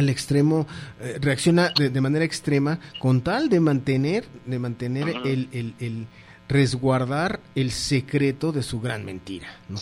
al 0.00 0.08
extremo, 0.08 0.66
eh, 1.00 1.18
reacciona 1.20 1.72
de, 1.76 2.00
manera 2.00 2.24
extrema 2.24 2.80
con 2.98 3.20
tal 3.20 3.48
de 3.48 3.60
mantener, 3.60 4.24
de 4.46 4.58
mantener 4.58 5.08
el, 5.24 5.48
el, 5.52 5.74
el, 5.78 6.06
resguardar 6.50 7.38
el 7.54 7.70
secreto 7.70 8.50
de 8.50 8.64
su 8.64 8.80
gran 8.80 9.04
mentira. 9.04 9.46
No 9.68 9.78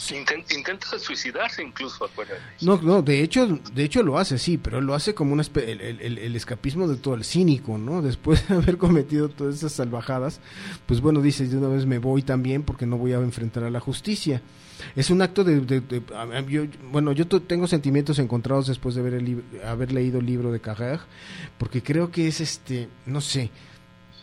Intenta, 0.55 0.99
suicidarse 0.99 1.63
incluso, 1.63 2.05
acuérdate. 2.05 2.43
No, 2.61 2.81
no, 2.83 3.01
de 3.01 3.23
hecho, 3.23 3.47
de 3.47 3.85
hecho 3.85 4.03
lo 4.03 4.19
hace, 4.19 4.39
sí, 4.39 4.59
pero 4.59 4.83
lo 4.83 4.95
hace 4.95 5.15
como 5.15 5.33
una 5.33 5.43
el, 5.55 5.81
el, 5.81 6.19
el, 6.19 6.37
escapismo 6.37 6.87
de 6.87 6.97
todo 6.97 7.15
el 7.15 7.25
cínico, 7.25 7.79
¿no? 7.79 8.03
Después 8.09 8.47
de 8.47 8.57
haber 8.57 8.77
cometido 8.77 9.31
todas 9.31 9.55
esas 9.55 9.73
salvajadas, 9.73 10.41
pues 10.85 11.01
bueno, 11.01 11.23
dice, 11.23 11.49
de 11.49 11.57
una 11.57 11.69
vez 11.69 11.87
me 11.87 11.99
voy 11.99 12.23
también 12.23 12.63
porque 12.63 12.85
no 12.85 12.99
voy 12.99 13.15
a 13.15 13.17
enfrentar 13.17 13.65
a 13.65 13.71
la 13.71 13.81
justicia. 13.81 14.43
Es 14.95 15.09
un 15.09 15.23
acto 15.23 15.45
de... 15.45 15.61
bueno, 16.93 17.13
yo 17.13 17.27
tengo 17.27 17.67
sentimientos 17.67 18.19
encontrados 18.19 18.67
después 18.67 18.95
de 18.95 19.01
haber, 19.01 19.25
haber 19.65 19.93
leído 19.93 20.21
el 20.21 20.27
libro 20.27 20.53
de 20.53 20.61
Carrère, 20.61 21.01
porque 21.57 21.83
creo 21.83 22.11
que 22.11 22.29
es 22.29 22.43
este, 22.43 22.89
no 23.07 23.23
sé, 23.23 23.51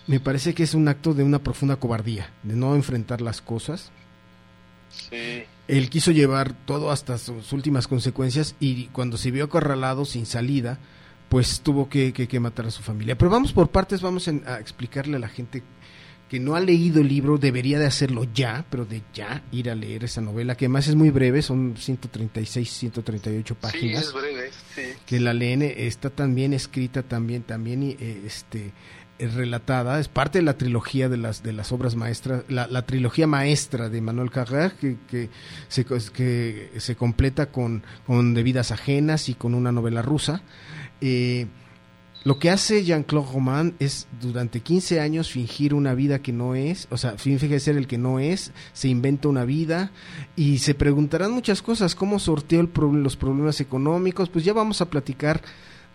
me 0.08 0.20
parece 0.20 0.54
que 0.54 0.64
es 0.64 0.74
un 0.74 0.88
acto 0.88 1.14
de 1.14 1.24
una 1.24 1.40
profunda 1.40 1.78
cobardía, 1.78 2.30
de 2.44 2.56
no 2.56 2.76
enfrentar 2.76 3.22
las 3.22 3.42
cosas. 3.42 3.92
Sí. 4.90 5.44
Él 5.68 5.90
quiso 5.90 6.12
llevar 6.12 6.54
todo 6.66 6.92
hasta 6.92 7.18
sus 7.18 7.52
últimas 7.52 7.88
consecuencias 7.88 8.56
y 8.60 8.86
cuando 8.88 9.18
se 9.18 9.32
vio 9.32 9.46
acorralado 9.46 10.06
sin 10.06 10.26
salida, 10.26 10.78
pues 11.30 11.62
tuvo 11.62 11.90
que, 11.90 12.14
que, 12.14 12.40
matar 12.40 12.68
a 12.68 12.72
su 12.72 12.84
familia. 12.84 13.18
Pero 13.18 13.32
vamos 13.32 13.52
por 13.52 13.70
partes, 13.70 14.02
vamos 14.02 14.28
a 14.28 14.60
explicarle 14.60 15.18
a 15.18 15.20
la 15.20 15.28
gente 15.28 15.64
que 16.30 16.40
no 16.40 16.56
ha 16.56 16.60
leído 16.60 17.02
el 17.02 17.08
libro, 17.08 17.38
debería 17.38 17.78
de 17.80 17.86
hacerlo 17.86 18.26
ya, 18.34 18.66
pero 18.70 18.86
de 18.86 19.02
ya 19.14 19.44
ir 19.52 19.70
a 19.70 19.76
leer 19.76 20.04
esa 20.04 20.22
novela, 20.22 20.56
que 20.56 20.66
además 20.66 20.88
es 20.88 20.96
muy 20.96 21.12
breve, 21.12 21.42
son 21.42 21.76
136, 21.78 22.70
138 22.70 23.56
páginas. 23.56 24.02
Sí, 24.02 24.08
es 24.08 24.14
breve, 24.14 24.50
sí. 24.76 24.82
Que 25.06 25.20
la 25.20 25.34
leen, 25.34 25.62
está 25.62 26.10
también 26.10 26.54
escrita, 26.54 27.04
también, 27.04 27.44
también, 27.44 27.96
eh, 28.00 28.22
este 29.18 29.36
relatada, 29.36 30.00
es 30.00 30.08
parte 30.08 30.40
de 30.40 30.44
la 30.44 30.58
trilogía 30.58 31.10
de 31.10 31.18
las, 31.18 31.44
de 31.44 31.54
las 31.54 31.72
obras 31.72 31.96
maestras, 31.96 32.44
la, 32.50 32.86
trilogía 32.86 33.28
maestra 33.28 33.90
de 33.90 34.02
Manuel 34.02 34.32
Carrer, 34.32 34.74
que, 34.74 34.98
que, 35.08 35.30
se, 35.68 35.86
que 35.86 36.72
se 36.78 36.96
completa 36.96 37.48
con, 37.48 37.84
con 38.06 38.34
De 38.34 38.44
vidas 38.44 38.72
ajenas 38.72 39.30
y 39.30 39.36
con 39.36 39.56
una 39.56 39.72
novela 39.72 40.02
rusa. 40.02 40.42
Eh, 41.02 41.48
lo 42.26 42.40
que 42.40 42.50
hace 42.50 42.84
Jean-Claude 42.84 43.32
Roman 43.32 43.76
es 43.78 44.08
durante 44.20 44.60
15 44.60 45.00
años 45.00 45.30
fingir 45.30 45.76
una 45.76 45.94
vida 45.94 46.24
que 46.24 46.34
no 46.34 46.56
es, 46.56 46.88
o 46.90 46.98
sea, 46.98 47.20
finge 47.20 47.60
ser 47.60 47.78
el 47.78 47.86
que 47.86 48.00
no 48.00 48.18
es, 48.18 48.52
se 48.74 48.88
inventa 48.88 49.28
una 49.28 49.46
vida 49.46 49.92
y 50.36 50.58
se 50.58 50.74
preguntarán 50.74 51.32
muchas 51.32 51.62
cosas, 51.62 51.94
cómo 51.94 52.18
sorteó 52.18 52.62
el 52.62 52.72
los 53.04 53.16
problemas 53.16 53.62
económicos, 53.62 54.30
pues 54.30 54.44
ya 54.44 54.54
vamos 54.54 54.82
a 54.82 54.90
platicar 54.90 55.44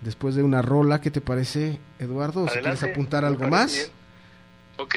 después 0.01 0.35
de 0.35 0.43
una 0.43 0.63
rola. 0.63 1.01
¿Qué 1.01 1.11
te 1.11 1.21
parece, 1.21 1.79
Eduardo? 1.99 2.47
si 2.49 2.59
quieres 2.59 2.83
apuntar 2.83 3.25
algo 3.25 3.49
más. 3.49 3.91
Ok. 4.79 4.95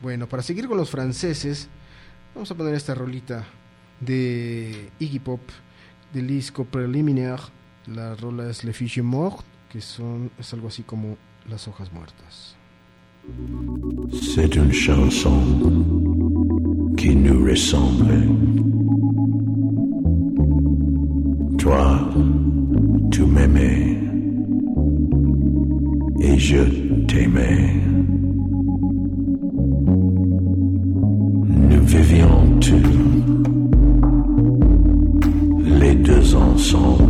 Bueno, 0.00 0.28
para 0.28 0.42
seguir 0.42 0.66
con 0.68 0.76
los 0.76 0.90
franceses, 0.90 1.68
vamos 2.34 2.50
a 2.50 2.56
poner 2.56 2.74
esta 2.74 2.94
rolita 2.94 3.44
de 4.00 4.90
Iggy 4.98 5.20
Pop, 5.20 5.40
del 6.12 6.26
disco 6.26 6.64
Preliminaire. 6.64 7.42
La 7.86 8.14
rola 8.14 8.48
es 8.48 8.64
Le 8.64 8.72
Fiche 8.72 9.02
Mort, 9.02 9.44
que 9.70 9.80
son, 9.80 10.30
es 10.38 10.52
algo 10.52 10.68
así 10.68 10.82
como 10.82 11.16
las 11.48 11.68
hojas 11.68 11.92
muertas. 11.92 12.56
C'est 14.10 14.56
une 14.56 14.72
chanson 14.72 15.38
qui 16.96 17.14
nous 17.14 17.44
ressemble. 17.44 18.28
Toi, 21.58 22.10
tu 23.12 23.24
m'aimais 23.24 23.81
je 26.42 26.56
t'aimais. 27.06 27.76
Nous 31.70 31.84
vivions 31.84 32.58
tous 32.60 32.82
les 35.80 35.94
deux 35.94 36.34
ensemble. 36.34 37.01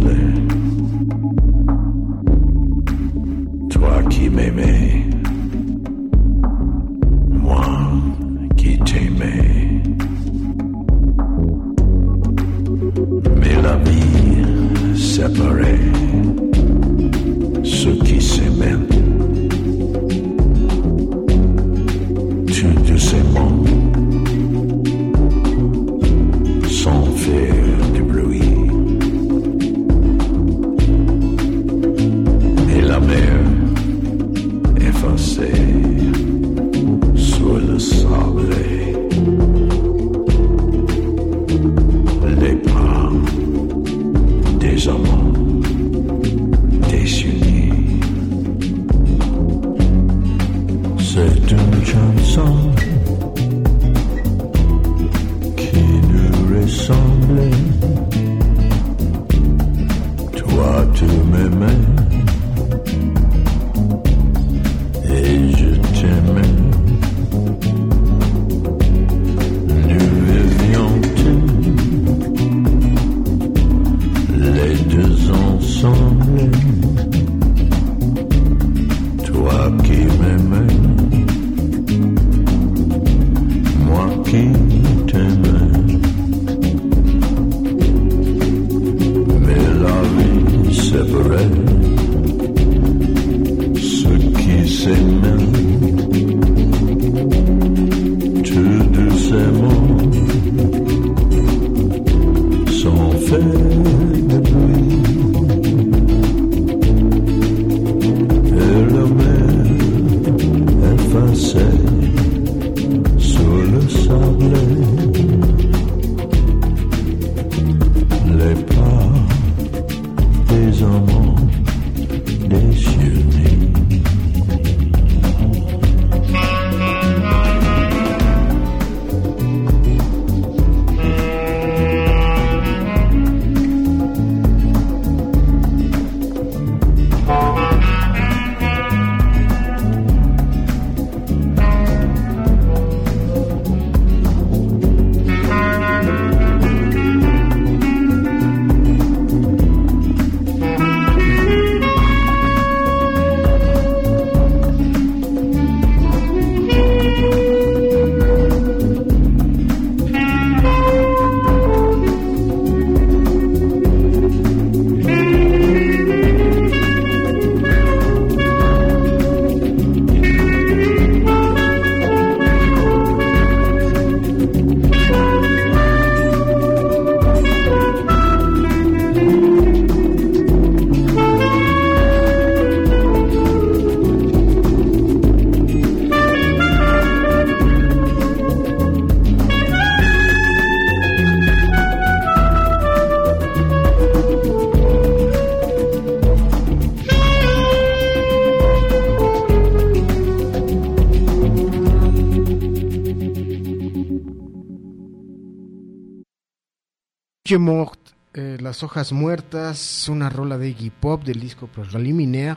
Morte, 207.58 208.12
eh, 208.34 208.56
Las 208.60 208.82
Hojas 208.82 209.12
Muertas, 209.12 210.08
una 210.08 210.30
rola 210.30 210.58
de 210.58 210.70
Iggy 210.70 210.90
Pop 210.90 211.22
del 211.24 211.40
disco 211.40 211.66
Preliminaire, 211.66 212.56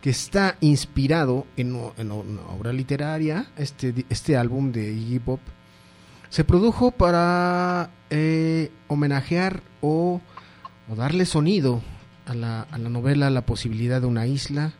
que 0.00 0.10
está 0.10 0.56
inspirado 0.60 1.46
en, 1.56 1.74
una 1.74 2.42
obra 2.56 2.72
literaria, 2.72 3.46
este, 3.56 4.06
este 4.08 4.36
álbum 4.36 4.72
de 4.72 4.92
Iggy 4.92 5.18
Pop. 5.18 5.40
Se 6.28 6.44
produjo 6.44 6.90
para 6.90 7.90
eh, 8.10 8.70
homenajear 8.88 9.62
o, 9.80 10.20
darle 10.96 11.26
sonido 11.26 11.82
a 12.26 12.34
la, 12.34 12.62
a 12.62 12.78
la 12.78 12.88
novela 12.88 13.30
La 13.30 13.46
posibilidad 13.46 14.00
de 14.00 14.06
una 14.06 14.26
isla 14.26 14.72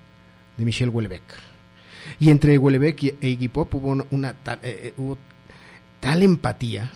de 0.56 0.64
Michel 0.64 0.90
Houellebecq. 0.90 1.24
Y 2.20 2.30
entre 2.30 2.56
Houellebecq 2.56 3.02
y 3.02 3.14
e 3.20 3.28
Iggy 3.30 3.48
Pop 3.48 3.74
hubo 3.74 3.96
eh, 4.62 4.94
hubo 4.96 5.18
tal 6.00 6.22
empatía 6.22 6.92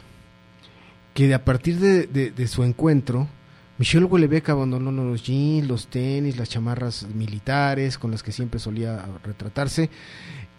que 1.14 1.33
a 1.35 1.44
partir 1.44 1.79
de, 1.79 2.07
de- 2.07 2.46
su 2.49 2.62
encuentro, 2.64 3.29
Michel 3.79 4.05
Houellebecq 4.05 4.49
abandonó 4.51 4.90
los 4.92 5.23
jeans, 5.25 5.66
los 5.68 5.87
tenis, 5.88 6.37
las 6.37 6.49
chamarras 6.49 7.07
militares 7.14 7.99
con 7.99 8.11
las 8.11 8.23
que 8.23 8.33
siempre 8.33 8.61
solía 8.61 9.05
retratarse 9.25 9.90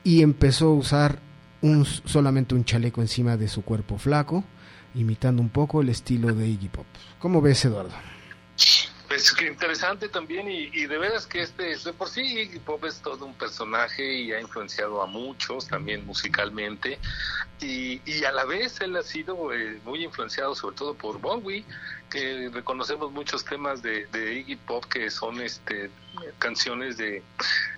y 0.04 0.22
empezó 0.24 0.68
a 0.70 0.74
usar 0.74 1.20
un, 1.62 1.86
solamente 1.86 2.56
un 2.56 2.66
chaleco 2.66 3.02
encima 3.02 3.38
de 3.38 3.48
su 3.48 3.62
cuerpo 3.64 3.98
flaco, 3.98 4.44
imitando 4.96 5.42
un 5.42 5.50
poco 5.50 5.82
el 5.82 5.90
estilo 5.90 6.34
de 6.34 6.48
Iggy 6.48 6.70
Pop. 6.70 6.86
¿Cómo 7.20 7.42
ves, 7.42 7.64
Eduardo? 7.66 7.92
Pues 9.12 9.36
interesante 9.42 10.08
también 10.08 10.50
y, 10.50 10.70
y 10.72 10.86
de 10.86 10.98
veras 10.98 11.28
que 11.28 11.42
este, 11.42 11.76
de 11.76 11.92
por 11.92 12.08
sí 12.08 12.50
Pop 12.66 12.86
es 12.86 13.02
todo 13.02 13.26
un 13.26 13.34
personaje 13.34 14.10
y 14.10 14.32
ha 14.32 14.40
influenciado 14.40 15.02
a 15.02 15.06
muchos 15.06 15.68
también 15.68 16.06
musicalmente 16.06 16.98
y, 17.60 18.00
y 18.06 18.24
a 18.24 18.32
la 18.32 18.46
vez 18.46 18.80
él 18.80 18.96
ha 18.96 19.04
sido 19.04 19.54
eh, 19.54 19.82
muy 19.84 20.06
influenciado 20.06 20.56
sobre 20.56 20.78
todo 20.78 20.94
por 20.94 21.20
Bowie 21.20 21.66
que 22.12 22.50
reconocemos 22.54 23.12
muchos 23.12 23.44
temas 23.44 23.82
de, 23.82 24.08
Iggy 24.14 24.58
Pop 24.58 24.86
que 24.86 25.10
son 25.10 25.42
este 25.42 25.90
canciones 26.38 26.98
de 26.98 27.24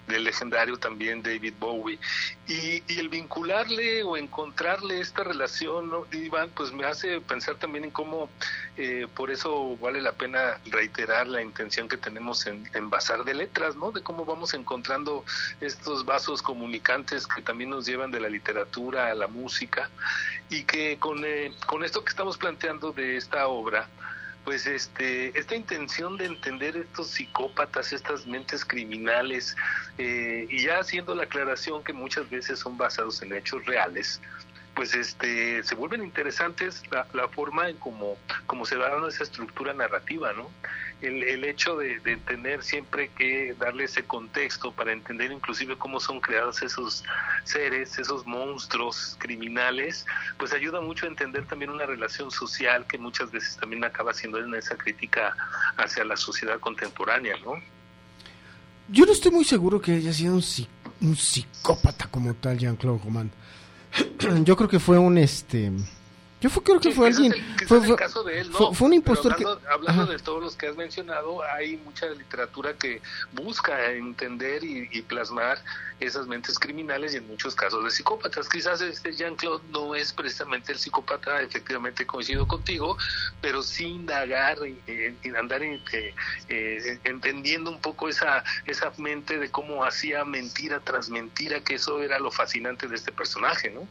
del 0.07 0.23
legendario 0.23 0.75
también 0.77 1.23
David 1.23 1.53
Bowie 1.59 1.99
y, 2.47 2.83
el 2.99 3.07
vincularle 3.09 4.03
o 4.03 4.17
encontrarle 4.17 4.99
esta 4.99 5.23
relación. 5.23 5.91
Iván 6.11 6.49
pues 6.55 6.73
me 6.73 6.85
hace 6.85 7.21
pensar 7.21 7.55
también 7.55 7.85
en 7.85 7.91
cómo 7.91 8.29
eh, 8.75 9.07
por 9.15 9.31
eso 9.31 9.77
vale 9.77 10.01
la 10.01 10.11
pena 10.11 10.59
reiterar 10.65 11.27
la 11.27 11.41
intención 11.41 11.87
que 11.87 11.97
tenemos 11.97 12.45
en, 12.47 12.69
en 12.73 12.89
de 13.25 13.33
Letras, 13.33 13.75
¿no? 13.75 13.91
De 13.91 14.01
cómo 14.01 14.25
vamos 14.25 14.53
encontrando 14.53 15.23
estos 15.61 16.05
vasos 16.05 16.41
comunicantes 16.41 17.27
que 17.27 17.41
también 17.41 17.69
nos 17.69 17.85
llevan 17.85 18.11
de 18.11 18.19
la 18.19 18.29
literatura 18.29 19.07
a 19.07 19.15
la 19.15 19.27
música 19.27 19.89
y 20.49 20.63
que 20.63 20.97
con, 20.99 21.23
eh, 21.25 21.51
con 21.65 21.83
esto 21.83 22.03
que 22.03 22.09
estamos 22.09 22.37
planteando 22.37 22.91
de 22.91 23.17
esta 23.17 23.47
obra, 23.47 23.87
pues 24.43 24.67
este 24.67 25.37
esta 25.37 25.55
intención 25.55 26.17
de 26.17 26.25
entender 26.25 26.75
estos 26.77 27.07
psicópatas, 27.07 27.93
estas 27.93 28.25
mentes 28.27 28.65
criminales, 28.65 29.55
eh, 29.97 30.47
y 30.49 30.63
ya 30.63 30.79
haciendo 30.79 31.15
la 31.15 31.23
aclaración 31.23 31.83
que 31.83 31.93
muchas 31.93 32.29
veces 32.29 32.59
son 32.59 32.77
basados 32.77 33.21
en 33.21 33.33
hechos 33.33 33.65
reales, 33.65 34.21
pues 34.75 34.95
este 34.95 35.63
se 35.63 35.75
vuelven 35.75 36.03
interesantes 36.03 36.83
la, 36.91 37.27
forma 37.27 37.69
en 37.69 37.77
cómo, 37.77 38.17
se 38.65 38.77
da 38.77 39.07
esa 39.07 39.23
estructura 39.23 39.73
narrativa, 39.73 40.33
¿no? 40.33 40.49
El, 41.01 41.23
el 41.23 41.43
hecho 41.43 41.77
de, 41.77 41.99
de, 41.99 42.15
tener 42.17 42.63
siempre 42.63 43.09
que 43.09 43.55
darle 43.59 43.85
ese 43.85 44.03
contexto 44.03 44.71
para 44.71 44.93
entender 44.93 45.31
inclusive 45.31 45.77
cómo 45.77 45.99
son 45.99 46.21
creados 46.21 46.61
esos 46.61 47.03
seres, 47.43 47.99
esos 47.99 48.25
monstruos 48.25 49.17
criminales, 49.19 50.05
pues 50.37 50.53
ayuda 50.53 50.79
mucho 50.81 51.05
a 51.05 51.09
entender 51.09 51.45
también 51.45 51.71
una 51.71 51.85
relación 51.85 52.31
social 52.31 52.87
que 52.87 52.97
muchas 52.97 53.31
veces 53.31 53.57
también 53.57 53.83
acaba 53.83 54.13
siendo 54.13 54.39
en 54.39 54.53
esa 54.55 54.77
crítica 54.77 55.35
hacia 55.77 56.05
la 56.05 56.15
sociedad 56.15 56.59
contemporánea, 56.59 57.35
¿no? 57.43 57.55
Yo 58.89 59.05
no 59.05 59.11
estoy 59.11 59.31
muy 59.31 59.45
seguro 59.45 59.81
que 59.81 59.93
haya 59.93 60.13
sido 60.13 60.35
un 60.35 61.15
psicópata 61.15 62.07
como 62.07 62.33
tal, 62.33 62.57
Jean-Claude 62.57 63.01
Roman. 63.03 63.31
Yo 64.43 64.55
creo 64.55 64.69
que 64.69 64.79
fue 64.79 64.97
un 64.97 65.17
este. 65.17 65.71
Yo 66.43 66.49
fue, 66.49 66.61
creo 66.61 66.77
que 66.81 66.89
Sí, 66.89 66.95
fue 66.97 67.07
alguien. 67.07 67.31
el- 67.31 67.67
Fue, 67.69 67.77
el 67.77 67.85
fue- 67.85 67.95
caso 67.95 68.21
de 68.21 68.41
él, 68.41 68.51
¿no? 68.51 68.57
fue- 68.57 68.75
fue 68.75 68.87
un 68.89 68.93
impostor 68.95 69.33
que. 69.37 69.45
hablando, 69.45 69.69
hablando 69.71 70.01
Ajá. 70.03 70.11
de 70.11 70.19
todos 70.19 70.43
los 70.43 70.57
que 70.57 70.67
has 70.67 70.75
mencionado, 70.75 71.41
hay 71.41 71.77
mucha 71.77 72.07
literatura 72.07 72.73
que 72.73 73.01
busca 73.31 73.91
entender 73.93 74.61
y, 74.61 74.89
y 74.91 75.01
plasmar 75.03 75.57
esas 76.01 76.27
mentes 76.27 76.59
criminales 76.59 77.13
y 77.13 77.17
en 77.17 77.27
muchos 77.27 77.55
casos 77.55 77.81
de 77.85 77.91
psicópatas. 77.91 78.49
Quizás 78.49 78.81
este 78.81 79.13
Jean-Claude 79.13 79.63
no 79.71 79.95
es 79.95 80.11
precisamente 80.11 80.73
el 80.73 80.79
psicópata, 80.79 81.41
efectivamente 81.41 82.05
coincido 82.05 82.45
contigo, 82.45 82.97
pero 83.39 83.63
sí 83.63 83.85
indagar 83.85 84.57
y, 84.67 84.77
y 85.23 85.29
andar 85.29 85.63
eh, 85.63 86.13
eh, 86.49 86.99
entendiendo 87.05 87.71
un 87.71 87.79
poco 87.79 88.09
esa, 88.09 88.43
esa 88.65 88.91
mente 88.97 89.37
de 89.37 89.49
cómo 89.49 89.85
hacía 89.85 90.25
mentira 90.25 90.81
tras 90.81 91.07
mentira, 91.09 91.61
que 91.61 91.75
eso 91.75 92.01
era 92.03 92.19
lo 92.19 92.31
fascinante 92.31 92.89
de 92.89 92.95
este 92.97 93.13
personaje, 93.13 93.69
¿no? 93.69 93.87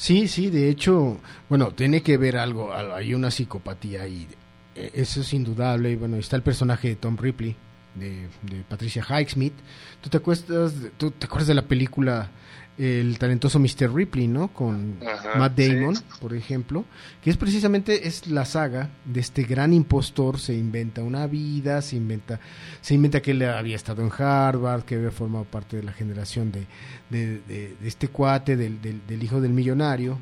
Sí, 0.00 0.28
sí, 0.28 0.48
de 0.48 0.70
hecho, 0.70 1.18
bueno, 1.50 1.72
tiene 1.72 2.00
que 2.02 2.16
ver 2.16 2.38
algo, 2.38 2.72
al- 2.72 2.92
hay 2.92 3.12
una 3.12 3.30
psicopatía 3.30 4.00
ahí, 4.04 4.26
eh, 4.74 4.92
eso 4.94 5.20
es 5.20 5.34
indudable, 5.34 5.94
bueno, 5.96 6.16
está 6.16 6.36
el 6.36 6.42
personaje 6.42 6.88
de 6.88 6.96
Tom 6.96 7.18
Ripley, 7.18 7.54
de, 7.96 8.28
de 8.42 8.62
Patricia 8.66 9.04
Highsmith, 9.06 9.52
¿tú 10.00 10.08
te, 10.08 10.16
acuerdas, 10.16 10.80
de- 10.80 10.88
tú 10.96 11.10
te 11.10 11.26
acuerdas 11.26 11.48
de 11.48 11.54
la 11.54 11.66
película 11.68 12.30
El 12.78 13.18
talentoso 13.18 13.58
Mr. 13.58 13.92
Ripley, 13.94 14.26
¿no? 14.26 14.48
Con 14.48 14.96
Ajá, 15.06 15.38
Matt 15.38 15.58
Damon, 15.58 15.96
sí. 15.96 16.02
por 16.18 16.32
ejemplo, 16.34 16.86
que 17.22 17.28
es 17.28 17.36
precisamente, 17.36 18.08
es 18.08 18.26
la 18.28 18.46
saga 18.46 18.88
de 19.04 19.20
este 19.20 19.42
gran 19.42 19.74
impostor, 19.74 20.38
se 20.38 20.54
inventa 20.54 21.02
una 21.02 21.26
vida, 21.26 21.82
se 21.82 21.96
inventa, 21.96 22.40
se 22.80 22.94
inventa 22.94 23.20
que 23.20 23.32
él 23.32 23.42
había 23.42 23.76
estado 23.76 24.02
en 24.02 24.10
Harvard, 24.16 24.84
que 24.84 24.94
había 24.94 25.10
formado 25.10 25.44
parte 25.44 25.76
de 25.76 25.82
la 25.82 25.92
generación 25.92 26.52
de, 26.52 26.66
de, 27.10 27.40
de- 27.46 27.76
de 27.78 27.88
este 27.88 28.08
cuate, 28.08 28.56
del, 28.56 28.80
del, 28.80 29.02
del 29.06 29.22
hijo 29.22 29.42
del 29.42 29.52
millonario, 29.52 30.18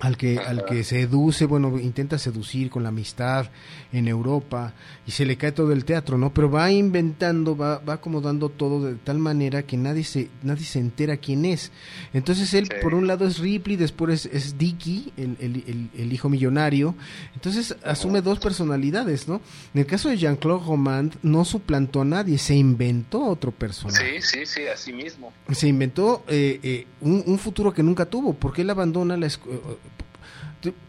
al 0.00 0.16
que, 0.16 0.38
al 0.38 0.64
que 0.64 0.82
seduce, 0.82 1.44
bueno, 1.44 1.78
intenta 1.78 2.18
seducir 2.18 2.70
con 2.70 2.82
la 2.82 2.88
amistad 2.88 3.50
en 3.92 4.08
Europa 4.08 4.72
y 5.06 5.10
se 5.10 5.26
le 5.26 5.36
cae 5.36 5.52
todo 5.52 5.72
el 5.72 5.84
teatro, 5.84 6.16
¿no? 6.16 6.32
Pero 6.32 6.50
va 6.50 6.70
inventando, 6.70 7.56
va, 7.56 7.78
va 7.78 7.94
acomodando 7.94 8.48
todo 8.48 8.82
de 8.84 8.94
tal 8.96 9.18
manera 9.18 9.62
que 9.62 9.76
nadie 9.76 10.04
se, 10.04 10.30
nadie 10.42 10.64
se 10.64 10.78
entera 10.78 11.16
quién 11.18 11.44
es. 11.44 11.70
Entonces 12.14 12.52
él, 12.54 12.66
Sí. 12.66 12.74
por 12.82 12.94
un 12.94 13.06
lado 13.06 13.26
es 13.26 13.38
Ripley, 13.38 13.76
después 13.76 14.26
es, 14.26 14.32
es 14.34 14.58
Dicky, 14.58 15.12
el, 15.16 15.36
el- 15.40 15.64
el- 15.66 15.90
el 15.96 16.12
hijo 16.12 16.28
millonario. 16.28 16.94
Entonces 17.34 17.76
asume 17.84 18.22
dos 18.22 18.38
personalidades, 18.38 19.28
¿no? 19.28 19.40
En 19.74 19.80
el 19.80 19.86
caso 19.86 20.08
de 20.08 20.16
Jean-Claude 20.16 20.64
Romand 20.66 21.16
no 21.22 21.44
suplantó 21.44 22.00
a 22.00 22.04
nadie, 22.04 22.38
se 22.38 22.54
inventó 22.54 23.22
otro 23.24 23.50
personaje 23.52 24.20
Sí, 24.22 24.38
sí, 24.40 24.46
sí, 24.46 24.60
así 24.72 24.92
mismo. 24.92 25.32
se 25.50 25.68
inventó 25.68 26.24
eh, 26.28 26.58
eh, 26.62 26.86
un, 27.00 27.22
un 27.26 27.38
futuro 27.38 27.72
que 27.74 27.82
nunca 27.82 28.06
tuvo 28.06 28.32
porque 28.34 28.62
él 28.62 28.70
abandona 28.70 29.16
la 29.16 29.26
escuela 29.26 29.58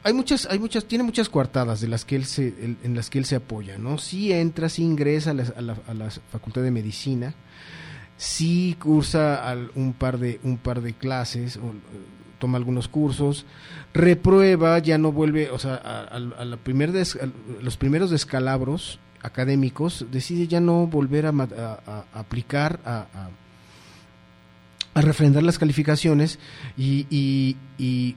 hay 0.04 0.14
muchas 0.14 0.48
hay 0.52 0.60
muchas 0.60 0.86
tiene 0.86 1.04
muchas 1.04 1.30
coartadas 1.30 1.80
de 1.82 1.88
las 1.88 2.04
que 2.06 2.16
él 2.16 2.26
se 2.26 2.54
en 2.84 2.96
las 2.96 3.10
que 3.10 3.20
él 3.20 3.26
se 3.26 3.36
apoya 3.38 3.78
no 3.78 3.98
sí 3.98 4.32
entra 4.34 4.68
sí 4.70 4.84
ingresa 4.84 5.32
a 5.32 5.34
la, 5.34 6.10
facultad 6.32 6.62
de 6.62 6.72
medicina 6.72 7.34
sí 8.18 8.76
cursa 8.80 9.48
al- 9.50 9.72
un 9.76 9.94
par 9.94 10.18
de 10.18 10.40
un 10.44 10.58
par 10.58 10.82
de 10.82 10.94
clases 10.94 11.58
o, 11.58 11.74
toma 12.40 12.58
algunos 12.58 12.88
cursos 12.88 13.46
reprueba 13.94 14.78
ya 14.80 14.98
no 14.98 15.12
vuelve 15.12 15.50
o 15.52 15.60
sea 15.60 15.76
a, 15.76 16.20
la 16.20 16.58
primer 16.58 16.92
des- 16.92 17.18
los 17.62 17.78
primeros 17.78 18.10
descalabros 18.10 19.00
académicos 19.22 20.06
decide 20.12 20.48
ya 20.48 20.60
no 20.60 20.88
volver 20.88 21.28
a, 21.28 21.30
aplicar 22.14 22.80
a- 22.86 23.06
refrendar 24.96 25.44
las 25.44 25.58
calificaciones 25.58 26.40
y- 26.78 27.06
y 27.78 28.16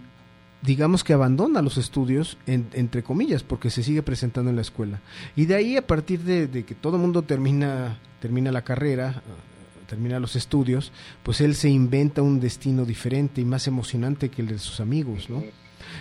digamos 0.65 1.05
que 1.05 1.13
abandona 1.13 1.61
los 1.63 1.77
estudios, 1.77 2.39
en- 2.47 2.69
entre 2.73 3.03
comillas, 3.03 3.43
porque 3.43 3.71
se 3.71 3.83
sigue 3.83 4.03
presentando 4.03 4.51
en 4.51 4.57
la 4.57 4.63
escuela. 4.63 5.01
Y 5.37 5.45
de 5.47 5.55
ahí, 5.57 5.77
a 5.77 5.87
partir 5.87 6.21
de, 6.21 6.47
de 6.47 6.65
que 6.65 6.75
todo 6.75 6.97
el 6.97 7.03
mundo 7.03 7.23
termina, 7.23 7.99
termina 8.21 8.51
la 8.51 8.63
carrera, 8.63 9.23
eh, 9.27 9.87
termina 9.89 10.19
los 10.19 10.37
estudios, 10.37 10.91
pues 11.23 11.41
él 11.43 11.55
se 11.55 11.69
inventa 11.69 12.23
un 12.23 12.41
destino 12.41 12.85
diferente 12.87 13.41
y 13.41 13.45
más 13.45 13.67
emocionante 13.67 14.31
que 14.31 14.41
el 14.43 14.49
de 14.49 14.59
sus 14.59 14.81
amigos, 14.81 15.29
¿no? 15.29 15.43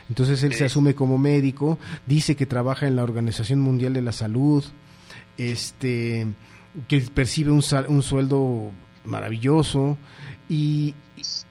Entonces 0.09 0.41
él 0.43 0.53
se 0.53 0.63
asume 0.65 0.95
como 0.95 1.17
médico, 1.17 1.77
dice 2.07 2.35
que 2.35 2.45
trabaja 2.45 2.87
en 2.87 2.95
la 2.95 3.03
Organización 3.03 3.59
Mundial 3.59 3.93
de 3.93 4.01
la 4.01 4.13
Salud, 4.13 4.63
este, 5.37 6.25
que 6.87 7.01
percibe 7.01 7.51
un, 7.51 7.61
sal- 7.61 7.87
un 7.89 8.01
sueldo 8.01 8.71
maravilloso 9.05 9.97
y, 10.49 10.95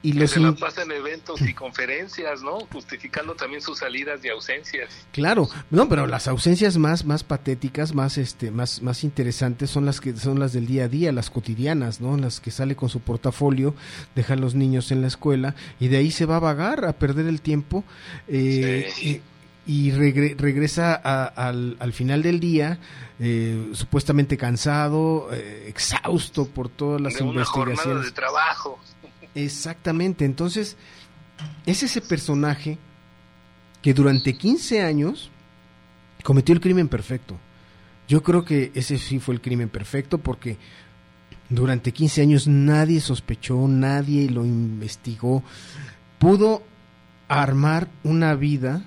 y 0.01 0.11
Que 0.13 0.19
los 0.19 0.31
se 0.31 0.39
la 0.39 0.49
in- 0.49 0.55
pasa 0.55 0.83
en 0.83 0.91
eventos 0.91 1.41
y 1.41 1.53
conferencias, 1.53 2.41
¿no? 2.41 2.59
Justificando 2.71 3.35
también 3.35 3.61
sus 3.61 3.79
salidas 3.79 4.23
y 4.23 4.29
ausencias. 4.29 4.89
Claro, 5.11 5.49
no, 5.71 5.87
pero 5.89 6.07
las 6.07 6.27
ausencias 6.27 6.77
más, 6.77 7.05
más 7.05 7.23
patéticas, 7.23 7.93
más, 7.93 8.17
este, 8.17 8.51
más, 8.51 8.81
más 8.81 9.03
interesantes 9.03 9.69
son 9.69 9.85
las 9.85 9.99
que 10.01 10.15
son 10.15 10.39
las 10.39 10.53
del 10.53 10.67
día 10.67 10.85
a 10.85 10.87
día, 10.87 11.11
las 11.11 11.29
cotidianas, 11.29 12.01
¿no? 12.01 12.17
Las 12.17 12.39
que 12.39 12.51
sale 12.51 12.75
con 12.75 12.89
su 12.89 12.99
portafolio, 12.99 13.75
deja 14.15 14.33
a 14.33 14.37
los 14.37 14.55
niños 14.55 14.91
en 14.91 15.01
la 15.01 15.07
escuela 15.07 15.55
y 15.79 15.87
de 15.87 15.97
ahí 15.97 16.11
se 16.11 16.25
va 16.25 16.37
a 16.37 16.39
vagar, 16.39 16.85
a 16.85 16.93
perder 16.93 17.25
el 17.27 17.41
tiempo. 17.41 17.83
eh, 18.27 18.89
Sí. 18.95 19.21
y 19.65 19.91
regresa 19.91 20.93
al, 20.93 21.77
al, 21.79 21.93
final 21.93 22.21
del 22.21 22.39
día 22.41 22.79
eh, 23.19 23.69
supuestamente 23.73 24.35
cansado, 24.37 25.29
eh, 25.31 25.65
exhausto 25.69 26.45
por 26.47 26.67
todas 26.67 26.99
las 26.99 27.13
de 27.17 27.23
investigaciones. 27.23 28.05
de 28.05 28.11
trabajo. 28.11 28.77
Exactamente, 29.35 30.25
entonces 30.25 30.77
es 31.65 31.83
ese 31.83 32.01
personaje 32.01 32.77
que 33.81 33.93
durante 33.93 34.37
15 34.37 34.81
años 34.81 35.29
cometió 36.23 36.53
el 36.53 36.61
crimen 36.61 36.87
perfecto. 36.87 37.37
Yo 38.07 38.21
creo 38.23 38.45
que 38.45 38.71
ese 38.75 38.97
sí 38.97 39.19
fue 39.19 39.35
el 39.35 39.41
crimen 39.41 39.69
perfecto 39.69 40.17
porque 40.17 40.57
durante 41.49 41.91
15 41.91 42.21
años 42.21 42.47
nadie 42.47 43.01
sospechó, 43.01 43.67
nadie 43.67 44.29
lo 44.29 44.45
investigó. 44.45 45.43
Pudo 46.19 46.63
armar 47.27 47.89
una 48.03 48.35
vida 48.35 48.83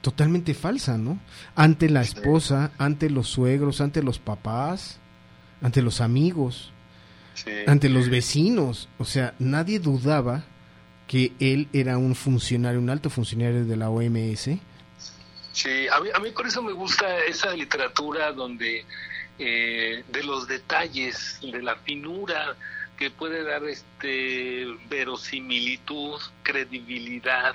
totalmente 0.00 0.54
falsa, 0.54 0.96
¿no? 0.96 1.18
Ante 1.54 1.90
la 1.90 2.02
esposa, 2.02 2.72
ante 2.78 3.10
los 3.10 3.28
suegros, 3.28 3.80
ante 3.80 4.02
los 4.02 4.18
papás, 4.18 4.98
ante 5.60 5.82
los 5.82 6.00
amigos, 6.00 6.72
ante 7.66 7.88
los 7.88 8.08
vecinos. 8.08 8.88
O 8.98 9.04
sea, 9.04 9.34
nadie 9.38 9.78
dudaba 9.78 10.44
que 11.06 11.32
él 11.40 11.68
era 11.72 11.98
un 11.98 12.14
funcionario, 12.14 12.78
un 12.78 12.90
alto 12.90 13.10
funcionario 13.10 13.64
de 13.64 13.76
la 13.76 13.90
OMS. 13.90 14.50
Sí, 15.52 15.88
a 15.90 16.00
mí, 16.00 16.08
a 16.14 16.20
mí 16.20 16.30
por 16.30 16.46
eso 16.46 16.62
me 16.62 16.72
gusta 16.72 17.24
esa 17.24 17.52
literatura 17.54 18.32
donde 18.32 18.84
eh, 19.42 20.04
de 20.06 20.22
los 20.22 20.46
detalles, 20.46 21.38
de 21.40 21.62
la 21.62 21.74
finura 21.76 22.54
que 22.98 23.10
puede 23.10 23.42
dar 23.42 23.64
este 23.64 24.66
verosimilitud, 24.90 26.20
credibilidad 26.42 27.54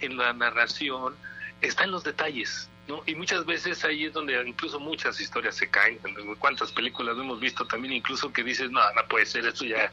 en 0.00 0.16
la 0.16 0.32
narración, 0.32 1.14
está 1.60 1.84
en 1.84 1.92
los 1.92 2.02
detalles, 2.02 2.68
¿no? 2.88 3.02
Y 3.06 3.14
muchas 3.14 3.44
veces 3.46 3.84
ahí 3.84 4.04
es 4.04 4.12
donde 4.12 4.42
incluso 4.46 4.80
muchas 4.80 5.20
historias 5.20 5.56
se 5.56 5.68
caen. 5.68 5.98
¿Cuántas 6.38 6.72
películas 6.72 7.16
hemos 7.16 7.40
visto 7.40 7.64
también 7.66 7.94
incluso 7.94 8.32
que 8.32 8.42
dices, 8.42 8.70
no, 8.70 8.80
no 8.94 9.08
puede 9.08 9.26
ser, 9.26 9.46
esto 9.46 9.64
ya 9.64 9.92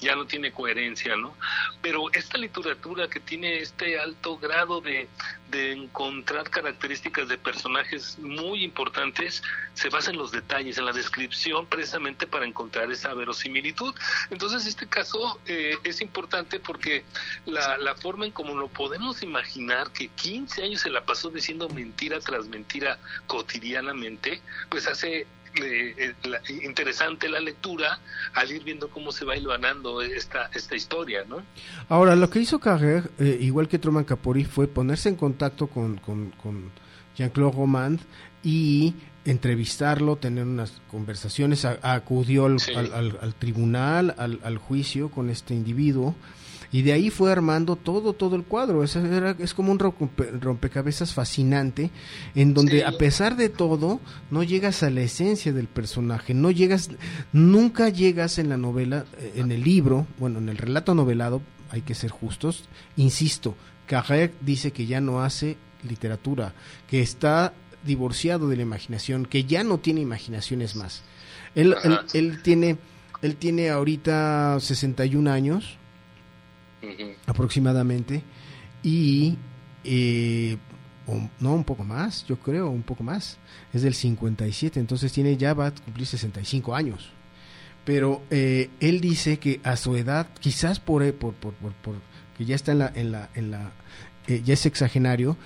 ya 0.00 0.16
no 0.16 0.26
tiene 0.26 0.52
coherencia, 0.52 1.16
¿no? 1.16 1.34
Pero 1.82 2.10
esta 2.12 2.38
literatura 2.38 3.08
que 3.08 3.20
tiene 3.20 3.58
este 3.58 3.98
alto 3.98 4.38
grado 4.38 4.80
de, 4.80 5.08
de 5.50 5.72
encontrar 5.72 6.48
características 6.50 7.28
de 7.28 7.38
personajes 7.38 8.18
muy 8.18 8.64
importantes 8.64 9.42
se 9.74 9.88
basa 9.88 10.10
en 10.10 10.16
los 10.16 10.32
detalles, 10.32 10.78
en 10.78 10.86
la 10.86 10.92
descripción, 10.92 11.66
precisamente 11.66 12.26
para 12.26 12.46
encontrar 12.46 12.90
esa 12.90 13.14
verosimilitud. 13.14 13.94
Entonces, 14.30 14.66
este 14.66 14.86
caso 14.86 15.40
eh, 15.46 15.76
es 15.84 16.00
importante 16.00 16.60
porque 16.60 17.04
la, 17.46 17.78
la 17.78 17.94
forma 17.94 18.26
en 18.26 18.32
como 18.32 18.54
lo 18.54 18.68
podemos 18.68 19.22
imaginar, 19.22 19.90
que 19.92 20.08
15 20.08 20.62
años 20.62 20.80
se 20.80 20.90
la 20.90 21.04
pasó 21.04 21.30
diciendo 21.30 21.68
mentira 21.68 22.20
tras 22.20 22.46
mentira 22.48 22.98
cotidianamente, 23.26 24.40
pues 24.68 24.86
hace 24.86 25.26
eh, 25.54 26.14
interesante 26.62 27.28
la 27.28 27.40
lectura 27.40 27.98
al 28.34 28.50
ir 28.50 28.62
viendo 28.64 28.88
cómo 28.88 29.12
se 29.12 29.24
va 29.24 29.36
hilvanando 29.36 30.02
esta, 30.02 30.50
esta 30.54 30.76
historia, 30.76 31.24
¿no? 31.28 31.42
Ahora, 31.88 32.16
lo 32.16 32.30
que 32.30 32.40
hizo 32.40 32.58
Carrer, 32.58 33.10
eh, 33.18 33.38
igual 33.40 33.68
que 33.68 33.78
Truman 33.78 34.04
Capori, 34.04 34.44
fue 34.44 34.68
ponerse 34.68 35.08
en 35.08 35.16
contacto 35.16 35.66
con, 35.66 35.98
con, 35.98 36.32
Jean-Claude 37.16 37.56
Romand 37.56 38.00
y 38.42 38.94
entrevistarlo, 39.24 40.16
tener 40.16 40.44
unas 40.44 40.80
conversaciones, 40.90 41.64
acudió 41.64 42.46
al, 42.46 42.58
al, 43.20 43.34
tribunal, 43.34 44.14
al, 44.16 44.40
al, 44.42 44.56
juicio 44.58 45.10
con 45.10 45.28
este 45.28 45.52
individuo 45.54 46.14
y 46.72 46.82
de 46.82 46.92
ahí 46.92 47.10
fue 47.10 47.32
armando 47.32 47.76
todo, 47.76 48.12
todo 48.12 48.36
el 48.36 48.44
cuadro. 48.44 48.84
Es, 48.84 48.96
es 48.96 49.54
como 49.54 49.72
un 49.72 49.78
rompecabezas 49.78 51.12
fascinante, 51.12 51.90
en 52.34 52.54
donde 52.54 52.84
a 52.84 52.92
pesar 52.92 53.36
de 53.36 53.48
todo, 53.48 54.00
no 54.30 54.42
llegas 54.42 54.82
a 54.82 54.90
la 54.90 55.00
esencia 55.00 55.52
del 55.52 55.66
personaje, 55.66 56.32
no 56.32 56.50
llegas, 56.50 56.90
nunca 57.32 57.88
llegas 57.88 58.38
en 58.38 58.48
la 58.48 58.56
novela, 58.56 59.04
eh, 59.18 59.32
en 59.36 59.50
el 59.50 59.62
libro, 59.62 60.06
bueno, 60.18 60.38
en 60.38 60.48
el 60.48 60.58
relato 60.58 60.94
novelado, 60.94 61.42
hay 61.70 61.82
que 61.82 61.94
ser 61.94 62.10
justos, 62.10 62.64
insisto, 62.96 63.56
Carrère 63.88 64.32
dice 64.40 64.70
que 64.70 64.86
ya 64.86 65.00
no 65.00 65.22
hace 65.22 65.56
literatura, 65.82 66.52
que 66.88 67.00
está 67.00 67.52
divorciado 67.84 68.48
de 68.48 68.56
la 68.56 68.62
imaginación, 68.62 69.26
que 69.26 69.44
ya 69.44 69.64
no 69.64 69.78
tiene 69.78 70.00
imaginaciones 70.00 70.76
más. 70.76 71.02
Él, 71.56 71.74
él, 71.82 71.98
él, 72.12 72.42
tiene, 72.42 72.78
él 73.22 73.36
tiene 73.36 73.70
ahorita 73.70 74.58
61 74.60 75.30
años, 75.30 75.79
aproximadamente, 77.26 78.22
y 78.82 79.36
eh, 79.84 80.56
no, 81.40 81.54
un 81.54 81.64
poco 81.64 81.84
más, 81.84 82.24
yo 82.26 82.38
creo, 82.38 82.70
un 82.70 82.82
poco 82.82 83.02
más, 83.02 83.38
es 83.72 83.82
del 83.82 83.94
57, 83.94 84.78
entonces 84.78 85.12
tiene 85.12 85.36
ya 85.36 85.54
va 85.54 85.68
a 85.68 85.74
cumplir 85.74 86.06
65 86.06 86.74
años. 86.74 87.10
Pero 87.84 88.22
eh, 88.30 88.70
él 88.80 89.00
dice 89.00 89.38
que 89.38 89.60
a 89.64 89.76
su 89.76 89.96
edad, 89.96 90.28
quizás 90.38 90.80
por, 90.80 91.02
eh, 91.02 91.12
por, 91.12 91.34
por, 91.34 91.54
por, 91.54 91.94
que 92.36 92.44
ya 92.44 92.54
está 92.54 92.72
en 92.72 92.78
la, 92.78 92.92
en 92.94 93.12
la, 93.12 93.30
en 93.34 93.50
la 93.50 93.72
ya 94.44 94.54
es 94.54 94.64
exagenario, 94.66 95.36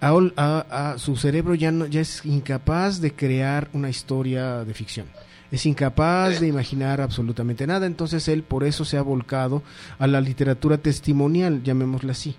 a, 0.00 0.94
su 0.98 1.16
cerebro 1.16 1.54
ya 1.54 1.72
no, 1.72 1.86
ya 1.86 2.02
es 2.02 2.24
incapaz 2.26 3.00
de 3.00 3.14
crear 3.14 3.70
una 3.72 3.88
historia 3.88 4.64
de 4.64 4.74
ficción 4.74 5.06
es 5.50 5.66
incapaz 5.66 6.40
de 6.40 6.48
imaginar 6.48 7.00
absolutamente 7.00 7.66
nada, 7.66 7.86
entonces 7.86 8.28
él 8.28 8.42
por 8.42 8.64
eso 8.64 8.84
se 8.84 8.96
ha 8.98 9.02
volcado 9.02 9.62
a 9.98 10.06
la 10.06 10.20
literatura 10.20 10.78
testimonial, 10.78 11.62
llamémosla 11.62 12.12
así. 12.12 12.36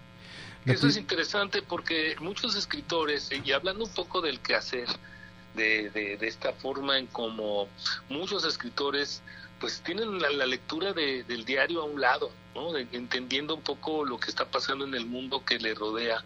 eso 0.66 0.88
es 0.88 0.98
interesante 0.98 1.62
porque 1.62 2.16
muchos 2.20 2.56
escritores, 2.56 3.30
y 3.44 3.52
hablando 3.52 3.86
un 3.86 3.92
poco 3.92 4.22
del 4.22 4.40
quehacer, 4.40 4.88
de, 5.56 5.90
de, 5.90 6.18
de 6.18 6.28
esta 6.28 6.54
forma 6.54 7.00
en 7.00 7.08
como 7.08 7.68
muchos 8.08 8.46
escritores 8.46 9.24
pues 9.60 9.82
tienen 9.82 10.20
la, 10.20 10.46
lectura 10.46 10.94
del 10.94 11.46
diario 11.46 11.82
a 11.82 11.86
un 11.86 12.00
lado, 12.00 12.32
¿no? 12.56 12.78
entendiendo 12.78 13.56
un 13.56 13.62
poco 13.62 14.06
lo 14.06 14.20
que 14.20 14.30
está 14.30 14.46
pasando 14.46 14.86
en 14.86 14.96
el 14.96 15.06
mundo 15.06 15.44
que 15.46 15.60
le 15.60 15.76
rodea, 15.76 16.24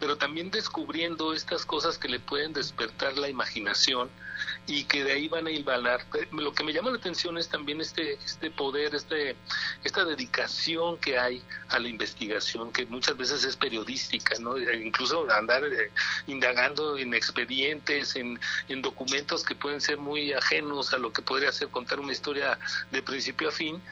pero 0.00 0.16
también 0.16 0.50
descubriendo 0.50 1.32
estas 1.32 1.64
cosas 1.64 1.98
que 1.98 2.08
le 2.08 2.18
pueden 2.18 2.52
despertar 2.52 3.16
la 3.16 3.28
imaginación 3.28 4.10
y 4.66 4.84
que 4.84 5.04
de 5.04 5.12
ahí 5.12 5.28
van 5.28 5.46
a 5.46 5.50
hilvanar. 5.50 6.00
Lo 6.32 6.52
que 6.52 6.64
me 6.64 6.72
llama 6.72 6.90
la 6.90 6.96
atención 6.96 7.36
es 7.36 7.48
también 7.48 7.80
este, 7.80 8.14
este 8.14 8.50
poder, 8.50 8.94
este, 8.94 9.36
esta 9.82 10.04
dedicación 10.04 10.98
que 10.98 11.18
hay 11.18 11.42
a 11.68 11.78
la 11.78 11.88
investigación, 11.88 12.72
que 12.72 12.86
muchas 12.86 13.16
veces 13.16 13.44
es 13.44 13.56
periodística, 13.56 14.38
¿no? 14.38 14.56
E 14.56 14.84
incluso 14.84 15.30
andar 15.30 15.64
eh, 15.64 15.90
indagando 16.26 16.96
en 16.96 17.14
expedientes, 17.14 18.16
en, 18.16 18.40
en 18.68 18.82
documentos 18.82 19.44
que 19.44 19.54
pueden 19.54 19.80
ser 19.80 19.98
muy 19.98 20.32
ajenos 20.32 20.92
a 20.94 20.98
lo 20.98 21.12
que 21.12 21.22
podría 21.22 21.52
ser 21.52 21.68
contar 21.68 22.00
una 22.00 22.12
historia 22.12 22.58
de 22.90 23.02
principio 23.02 23.48
a 23.48 23.52
fin 23.52 23.82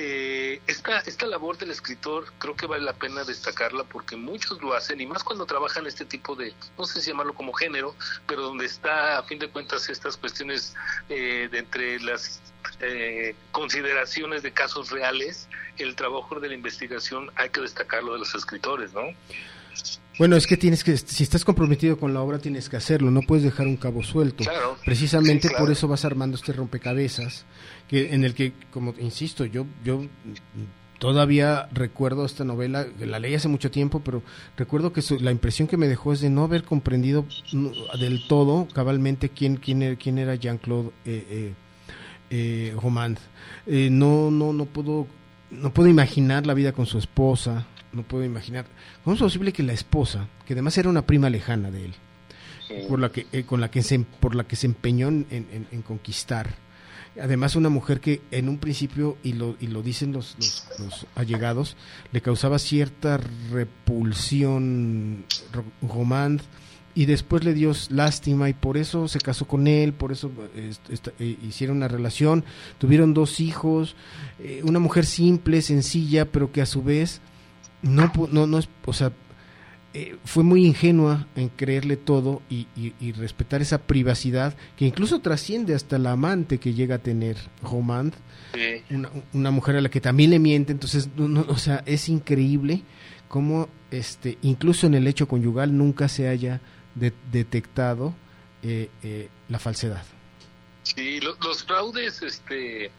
eh, 0.00 0.60
esta, 0.68 1.00
esta 1.00 1.26
labor 1.26 1.58
del 1.58 1.72
escritor 1.72 2.32
creo 2.38 2.54
que 2.54 2.66
vale 2.68 2.84
la 2.84 2.92
pena 2.92 3.24
destacarla 3.24 3.82
porque 3.82 4.14
muchos 4.14 4.62
lo 4.62 4.72
hacen 4.72 5.00
y 5.00 5.06
más 5.06 5.24
cuando 5.24 5.44
trabajan 5.44 5.88
este 5.88 6.04
tipo 6.04 6.36
de, 6.36 6.54
no 6.78 6.84
sé 6.84 7.00
si 7.00 7.10
llamarlo 7.10 7.34
como 7.34 7.52
género, 7.52 7.96
pero 8.28 8.42
donde 8.42 8.64
está 8.64 9.18
a 9.18 9.24
fin 9.24 9.40
de 9.40 9.48
cuentas 9.48 9.88
estas 9.88 10.16
cuestiones 10.16 10.76
eh, 11.08 11.48
de 11.50 11.58
entre 11.58 11.98
las 11.98 12.40
eh, 12.78 13.34
consideraciones 13.50 14.44
de 14.44 14.52
casos 14.52 14.90
reales, 14.90 15.48
el 15.78 15.96
trabajo 15.96 16.38
de 16.38 16.46
la 16.46 16.54
investigación 16.54 17.32
hay 17.34 17.50
que 17.50 17.60
destacarlo 17.60 18.12
de 18.12 18.20
los 18.20 18.32
escritores, 18.36 18.92
¿no? 18.92 19.02
Bueno, 20.18 20.34
es 20.34 20.48
que 20.48 20.56
tienes 20.56 20.82
que, 20.82 20.96
si 20.96 21.22
estás 21.22 21.44
comprometido 21.44 21.96
con 21.96 22.12
la 22.12 22.20
obra, 22.20 22.40
tienes 22.40 22.68
que 22.68 22.76
hacerlo, 22.76 23.10
no 23.10 23.22
puedes 23.22 23.44
dejar 23.44 23.68
un 23.68 23.76
cabo 23.76 24.02
suelto. 24.02 24.44
Precisamente 24.84 25.48
por 25.56 25.70
eso 25.70 25.86
vas 25.86 26.04
armando 26.04 26.36
este 26.36 26.52
rompecabezas, 26.52 27.44
que 27.86 28.12
en 28.12 28.24
el 28.24 28.34
que, 28.34 28.52
como 28.72 28.94
insisto, 28.98 29.44
yo, 29.44 29.66
yo 29.84 30.06
todavía 30.98 31.68
recuerdo 31.72 32.24
esta 32.24 32.44
novela, 32.44 32.86
la 32.98 33.20
leí 33.20 33.34
hace 33.34 33.46
mucho 33.46 33.70
tiempo, 33.70 34.00
pero 34.00 34.22
recuerdo 34.56 34.92
que 34.92 35.02
la 35.20 35.30
impresión 35.30 35.68
que 35.68 35.76
me 35.76 35.86
dejó 35.86 36.12
es 36.12 36.20
de 36.20 36.30
no 36.30 36.42
haber 36.42 36.64
comprendido 36.64 37.24
del 38.00 38.26
todo 38.26 38.66
cabalmente 38.72 39.28
quién, 39.28 39.56
quién, 39.56 39.82
era, 39.82 39.96
quién 39.96 40.18
era 40.18 40.34
Jean-Claude 40.34 40.90
eh, 41.04 41.26
eh, 41.30 41.54
eh 42.30 42.74
Romand. 42.80 43.18
Eh, 43.66 43.88
no, 43.90 44.32
no, 44.32 44.52
no 44.52 44.64
puedo, 44.64 45.06
no 45.52 45.72
puedo 45.72 45.88
imaginar 45.88 46.44
la 46.44 46.54
vida 46.54 46.72
con 46.72 46.86
su 46.86 46.98
esposa, 46.98 47.66
no 47.92 48.02
puedo 48.02 48.24
imaginar. 48.24 48.66
¿Cómo 49.04 49.14
es 49.14 49.20
posible 49.20 49.52
que 49.52 49.62
la 49.62 49.72
esposa, 49.72 50.28
que 50.46 50.54
además 50.54 50.76
era 50.78 50.88
una 50.88 51.06
prima 51.06 51.30
lejana 51.30 51.70
de 51.70 51.86
él, 51.86 51.94
por 52.88 52.98
la 52.98 53.10
que, 53.10 53.26
eh, 53.32 53.44
con 53.44 53.60
la 53.60 53.70
que 53.70 53.82
se, 53.82 53.98
por 53.98 54.34
la 54.34 54.44
que 54.44 54.56
se 54.56 54.66
empeñó 54.66 55.08
en, 55.08 55.26
en, 55.30 55.82
conquistar, 55.82 56.54
además 57.20 57.56
una 57.56 57.70
mujer 57.70 58.00
que 58.00 58.20
en 58.30 58.48
un 58.48 58.58
principio, 58.58 59.16
y 59.22 59.32
lo, 59.32 59.56
y 59.60 59.68
lo 59.68 59.82
dicen 59.82 60.12
los, 60.12 60.36
los, 60.78 61.06
allegados, 61.14 61.76
le 62.12 62.20
causaba 62.20 62.58
cierta 62.58 63.18
repulsión 63.50 65.24
Romand, 65.82 66.42
y 66.94 67.06
después 67.06 67.44
le 67.44 67.54
dio 67.54 67.72
lástima 67.90 68.48
y 68.48 68.54
por 68.54 68.76
eso 68.76 69.06
se 69.06 69.20
casó 69.20 69.46
con 69.46 69.68
él, 69.68 69.92
por 69.92 70.10
eso 70.10 70.32
eh, 70.56 71.36
hicieron 71.46 71.76
una 71.76 71.86
relación, 71.86 72.44
tuvieron 72.78 73.14
dos 73.14 73.38
hijos, 73.38 73.94
eh, 74.40 74.62
una 74.64 74.80
mujer 74.80 75.06
simple, 75.06 75.62
sencilla, 75.62 76.24
pero 76.24 76.50
que 76.50 76.60
a 76.60 76.66
su 76.66 76.82
vez 76.82 77.20
no, 77.82 78.12
no, 78.32 78.46
no 78.46 78.58
es, 78.58 78.68
o 78.84 78.92
sea, 78.92 79.12
eh, 79.94 80.16
fue 80.24 80.44
muy 80.44 80.66
ingenua 80.66 81.26
en 81.34 81.48
creerle 81.48 81.96
todo 81.96 82.42
y, 82.50 82.66
y- 82.76 82.92
y 83.00 83.12
respetar 83.12 83.62
esa 83.62 83.78
privacidad 83.78 84.54
que 84.76 84.84
incluso 84.84 85.20
trasciende 85.20 85.74
hasta 85.74 85.98
la 85.98 86.12
amante 86.12 86.58
que 86.58 86.74
llega 86.74 86.96
a 86.96 86.98
tener 86.98 87.36
Romand, 87.62 88.14
Sí. 88.54 88.82
una, 88.94 89.10
una 89.32 89.50
mujer 89.50 89.76
a 89.76 89.80
la 89.80 89.88
que 89.90 90.00
también 90.00 90.30
le 90.30 90.38
miente, 90.38 90.72
entonces, 90.72 91.08
no, 91.16 91.28
no, 91.28 91.44
o 91.48 91.56
sea, 91.56 91.82
es 91.86 92.08
increíble 92.08 92.82
cómo 93.28 93.68
este, 93.90 94.36
incluso 94.42 94.86
en 94.86 94.94
el 94.94 95.06
hecho 95.06 95.26
conyugal 95.28 95.76
nunca 95.76 96.08
se 96.08 96.28
haya 96.28 96.60
de- 96.94 97.12
detectado 97.32 98.14
eh, 98.62 98.90
eh, 99.02 99.28
la 99.48 99.58
falsedad. 99.58 100.02
Sí, 100.82 101.20
lo- 101.20 101.36
los 101.44 101.64
fraudes, 101.64 102.22
este, 102.22 102.90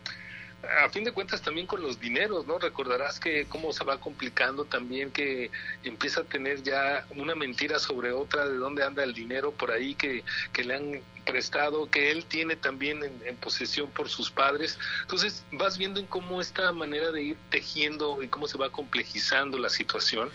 a 0.83 0.89
fin 0.89 1.03
de 1.03 1.13
cuentas 1.13 1.41
también 1.41 1.67
con 1.67 1.81
los 1.81 1.99
dineros, 1.99 2.45
¿no? 2.45 2.59
Recordarás 2.59 3.19
que 3.19 3.45
cómo 3.45 3.71
se 3.71 3.83
va 3.83 3.99
complicando 3.99 4.65
también 4.65 5.11
que 5.11 5.51
empieza 5.83 6.21
a 6.21 6.23
tener 6.25 6.63
ya 6.63 7.05
una 7.15 7.35
mentira 7.35 7.79
sobre 7.79 8.11
otra, 8.11 8.47
de 8.47 8.57
dónde 8.57 8.83
anda 8.83 9.03
el 9.03 9.13
dinero 9.13 9.51
por 9.51 9.71
ahí 9.71 9.95
que, 9.95 10.23
que 10.51 10.63
le 10.63 10.75
han 10.75 11.01
prestado, 11.25 11.89
que 11.89 12.11
él 12.11 12.25
tiene 12.25 12.55
también 12.55 13.03
en, 13.03 13.35
posesión 13.37 13.89
por 13.91 14.09
sus 14.09 14.31
padres. 14.31 14.77
Entonces 15.01 15.45
vas 15.51 15.77
viendo 15.77 15.99
en 15.99 16.07
cómo 16.07 16.41
esta 16.41 16.71
manera 16.71 17.11
de 17.11 17.21
ir 17.21 17.37
tejiendo 17.49 18.21
y 18.21 18.27
cómo 18.27 18.47
se 18.47 18.57
va 18.57 18.69
complejizando 18.69 19.57
la 19.57 19.69
situación 19.69 20.29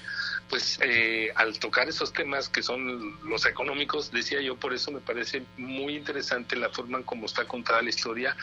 pues 0.48 0.78
eh, 0.82 1.32
al 1.36 1.58
tocar 1.58 1.88
esos 1.88 2.12
temas 2.12 2.48
que 2.48 2.62
son 2.62 3.18
los 3.24 3.46
económicos, 3.46 4.10
decía 4.12 4.40
yo, 4.42 4.56
por 4.56 4.74
eso 4.74 4.90
me 4.90 5.00
parece 5.00 5.42
muy 5.56 5.96
interesante 5.96 6.54
la 6.54 6.68
forma 6.68 6.98
en 6.98 7.04
cómo 7.04 7.26
está 7.26 7.46
contada 7.46 7.80
la 7.80 7.88
historia, 7.88 8.36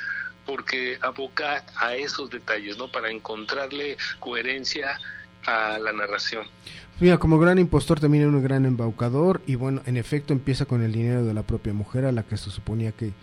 porque 0.46 0.98
aboca 1.02 1.64
a 1.76 1.96
esos 1.96 2.30
detalles, 2.30 2.78
¿no? 2.78 2.92
Para 2.92 3.10
encontrarle 3.10 3.98
coherencia 4.20 5.00
a 5.46 5.80
la 5.80 5.92
narración. 5.92 6.46
Mira, 7.00 7.18
como 7.18 7.40
gran 7.40 7.58
impostor 7.58 8.00
también 8.00 8.26
era 8.26 8.32
un 8.32 8.44
gran 8.44 8.66
embaucador 8.66 9.42
y 9.48 9.56
bueno, 9.56 9.82
en 9.86 9.98
efecto 9.98 10.34
empieza 10.34 10.66
con 10.66 10.84
el 10.84 10.92
dinero 10.92 11.26
de 11.26 11.34
la 11.34 11.42
propia 11.42 11.74
mujer 11.74 12.06
a 12.06 12.12
la 12.12 12.24
que 12.24 12.38
se 12.38 12.52
suponía 12.52 12.92
que, 12.92 13.14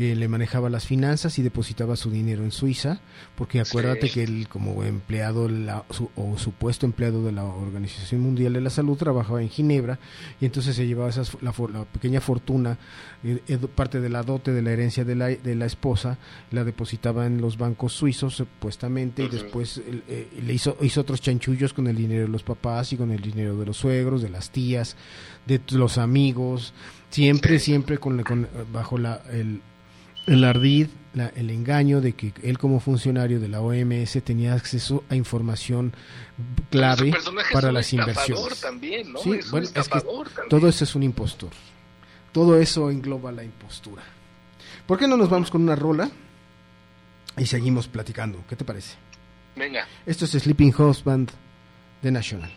que 0.00 0.16
le 0.16 0.28
manejaba 0.28 0.70
las 0.70 0.86
finanzas 0.86 1.38
y 1.38 1.42
depositaba 1.42 1.94
su 1.94 2.10
dinero 2.10 2.42
en 2.42 2.52
Suiza, 2.52 3.02
porque 3.34 3.60
acuérdate 3.60 4.08
Sí. 4.08 4.14
que 4.14 4.22
él 4.24 4.48
como 4.48 4.82
empleado 4.82 5.46
la- 5.46 5.84
su- 5.90 6.08
o 6.16 6.38
supuesto 6.38 6.86
empleado 6.86 7.22
de 7.22 7.32
la 7.32 7.44
Organización 7.44 8.22
Mundial 8.22 8.54
de 8.54 8.62
la 8.62 8.70
Salud 8.70 8.96
trabajaba 8.96 9.42
en 9.42 9.50
Ginebra 9.50 9.98
y 10.40 10.46
entonces 10.46 10.74
se 10.74 10.86
llevaba 10.86 11.10
esas, 11.10 11.36
la, 11.42 11.52
la 11.70 11.84
pequeña 11.84 12.22
fortuna, 12.22 12.78
eh, 13.22 13.42
eh, 13.46 13.58
parte 13.58 14.00
de 14.00 14.08
la 14.08 14.22
dote 14.22 14.52
de 14.54 14.62
la 14.62 14.70
herencia 14.72 15.04
de 15.04 15.14
la, 15.16 15.26
de 15.28 15.54
la 15.54 15.66
esposa, 15.66 16.16
la 16.50 16.64
depositaba 16.64 17.26
en 17.26 17.42
los 17.42 17.58
bancos 17.58 17.92
suizos 17.92 18.34
supuestamente 18.36 19.24
y 19.24 19.28
después 19.28 19.76
eh, 19.86 20.02
eh, 20.08 20.28
le 20.46 20.54
hizo, 20.54 20.78
hizo 20.80 21.02
otros 21.02 21.20
chanchullos 21.20 21.74
con 21.74 21.86
el 21.88 21.96
dinero 21.96 22.22
de 22.22 22.28
los 22.28 22.42
papás 22.42 22.94
y 22.94 22.96
con 22.96 23.10
el 23.12 23.20
dinero 23.20 23.54
de 23.58 23.66
los 23.66 23.76
suegros, 23.76 24.22
de 24.22 24.30
las 24.30 24.48
tías, 24.50 24.96
de 25.46 25.60
los 25.72 25.98
amigos, 25.98 26.72
siempre, 27.10 27.58
Sí. 27.58 27.66
siempre 27.66 27.98
con, 27.98 28.22
con- 28.22 28.48
bajo 28.72 28.96
la, 28.96 29.20
el, 29.30 29.60
el 30.26 30.44
ardid, 30.44 30.88
la- 31.14 31.28
el 31.34 31.50
engaño 31.50 32.00
de 32.00 32.12
que 32.12 32.32
él 32.42 32.58
como 32.58 32.78
funcionario 32.80 33.40
de 33.40 33.48
la 33.48 33.60
OMS 33.60 34.20
tenía 34.22 34.54
acceso 34.54 35.02
a 35.08 35.16
información 35.16 35.92
clave 36.70 37.12
para 37.52 37.72
las 37.72 37.92
inversiones. 37.92 38.60
también, 38.60 39.12
¿no? 39.12 39.18
Sí, 39.20 39.32
es 39.32 39.50
bueno, 39.50 39.66
es 39.66 39.72
que 39.72 39.80
también. 40.00 40.26
Todo 40.48 40.68
eso 40.68 40.84
es 40.84 40.94
un 40.94 41.02
impostor. 41.02 41.50
Todo 42.32 42.56
eso 42.58 42.90
engloba 42.90 43.32
la 43.32 43.42
impostura. 43.42 44.02
¿Por 44.86 44.98
qué 44.98 45.08
no 45.08 45.16
nos 45.16 45.28
vamos 45.28 45.50
con 45.50 45.62
una 45.62 45.74
rola 45.74 46.10
y 47.36 47.46
seguimos 47.46 47.88
platicando? 47.88 48.44
¿Qué 48.48 48.54
te 48.56 48.64
parece? 48.64 48.94
Venga. 49.56 49.86
Esto 50.06 50.24
es 50.26 50.30
Sleeping 50.30 50.72
Husband 50.80 51.30
de 52.02 52.10
National. 52.12 52.50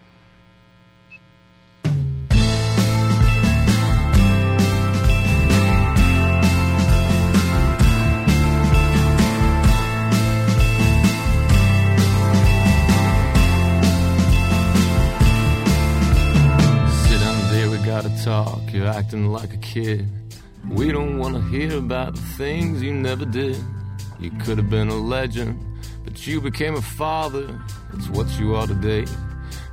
Talk. 18.23 18.61
You're 18.71 18.87
acting 18.87 19.27
like 19.27 19.53
a 19.53 19.57
kid. 19.57 20.07
We 20.69 20.93
don't 20.93 21.17
wanna 21.17 21.41
hear 21.49 21.77
about 21.77 22.15
the 22.15 22.21
things 22.21 22.81
you 22.81 22.93
never 22.93 23.25
did. 23.25 23.57
You 24.17 24.31
could 24.31 24.57
have 24.57 24.69
been 24.69 24.87
a 24.87 24.95
legend, 24.95 25.59
but 26.05 26.25
you 26.25 26.39
became 26.39 26.75
a 26.75 26.81
father. 26.81 27.45
That's 27.91 28.07
what 28.09 28.27
you 28.39 28.55
are 28.55 28.65
today. 28.65 29.05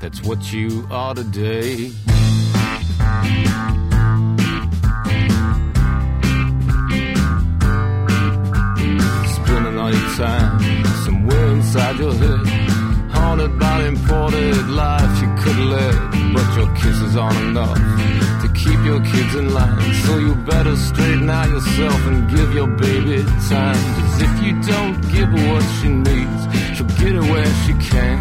That's 0.01 0.21
what 0.25 0.53
you 0.53 0.85
are 0.91 1.15
today. 1.15 1.91
Spending 9.37 9.79
all 9.79 9.93
your 9.93 10.11
time 10.17 10.85
somewhere 11.05 11.47
inside 11.53 12.01
your 12.01 12.15
head. 12.15 12.60
Haunted 13.31 13.61
by 13.61 13.81
the 13.81 13.87
imported 13.87 14.69
life 14.71 15.23
you 15.23 15.29
could 15.39 15.57
live. 15.57 15.99
But 16.35 16.49
your 16.57 16.75
kisses 16.75 17.17
aren't 17.17 17.39
enough 17.51 17.79
to 18.43 18.49
keep 18.57 18.81
your 18.85 19.01
kids 19.05 19.37
in 19.37 19.55
line. 19.55 19.95
So 20.03 20.19
you 20.19 20.35
better 20.35 20.75
straighten 20.75 21.31
out 21.31 21.49
yourself 21.49 22.07
and 22.09 22.29
give 22.29 22.53
your 22.53 22.67
baby 22.67 23.23
time. 23.49 23.79
Cause 23.95 24.23
if 24.27 24.43
you 24.43 24.61
don't 24.63 25.01
give 25.13 25.29
her 25.29 25.53
what 25.53 25.63
she 25.79 25.89
needs, 25.91 26.43
she'll 26.75 26.93
get 26.99 27.13
her 27.15 27.23
where 27.23 27.53
she 27.63 27.73
can. 27.75 28.19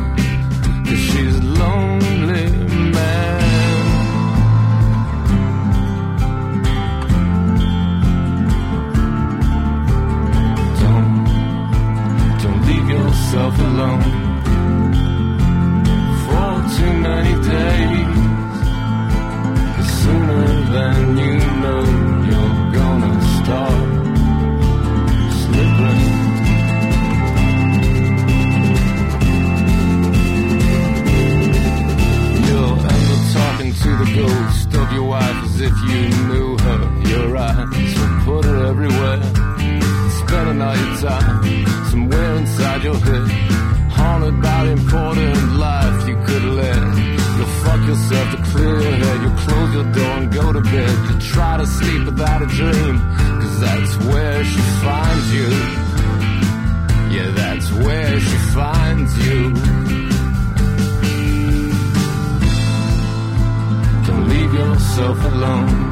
Cause 0.86 1.00
she's 1.00 1.40
lonely 1.42 2.46
man. 2.94 3.40
Don't, 10.84 11.14
don't 12.44 12.62
leave 12.68 12.90
yourself 12.90 13.58
alone 13.58 14.29
too 16.80 16.94
many 17.10 17.34
days. 17.50 18.16
sooner 20.02 20.46
than 20.76 21.18
you 21.22 21.36
know, 21.64 21.84
you're 22.30 22.58
gonna 22.78 23.16
start 23.38 23.82
slipping. 25.40 26.02
You're 32.48 32.78
ever 32.96 33.18
talking 33.38 33.72
to 33.84 33.90
the 34.02 34.10
ghost 34.20 34.70
of 34.82 34.88
your 34.94 35.08
wife 35.16 35.40
as 35.48 35.62
if 35.68 35.76
you 35.90 36.02
knew 36.30 36.58
her. 36.66 36.82
Your 37.12 37.38
eyes 37.38 37.92
will 38.00 38.16
put 38.26 38.46
her 38.46 38.60
everywhere. 38.72 39.22
Spending 40.20 40.62
all 40.62 40.78
your 40.84 40.96
time 40.98 41.88
somewhere 41.92 42.36
inside 42.36 42.84
your 42.84 42.96
head. 42.96 43.69
By 44.30 44.66
the 44.66 44.72
important 44.72 45.54
life 45.58 46.08
you 46.08 46.16
could 46.26 46.44
live. 46.44 47.00
You'll 47.38 47.56
fuck 47.64 47.82
yourself 47.88 48.32
to 48.36 48.44
clear 48.52 48.80
your 48.80 48.92
head. 48.92 49.22
You'll 49.22 49.38
close 49.46 49.74
your 49.74 49.92
door 49.92 50.14
and 50.20 50.32
go 50.32 50.54
to 50.54 50.62
bed. 50.62 50.96
You 51.10 51.20
try 51.20 51.58
to 51.58 51.66
sleep 51.66 52.06
without 52.06 52.42
a 52.42 52.46
dream. 52.46 53.00
Cause 53.42 53.60
that's 53.60 53.96
where 54.06 54.44
she 54.44 54.62
finds 54.84 55.34
you. 55.34 55.50
Yeah, 57.16 57.32
that's 57.32 57.72
where 57.72 58.20
she 58.20 58.38
finds 58.54 59.12
you. 59.26 59.54
Don't 64.06 64.30
leave 64.30 64.54
yourself 64.54 65.26
alone 65.26 65.89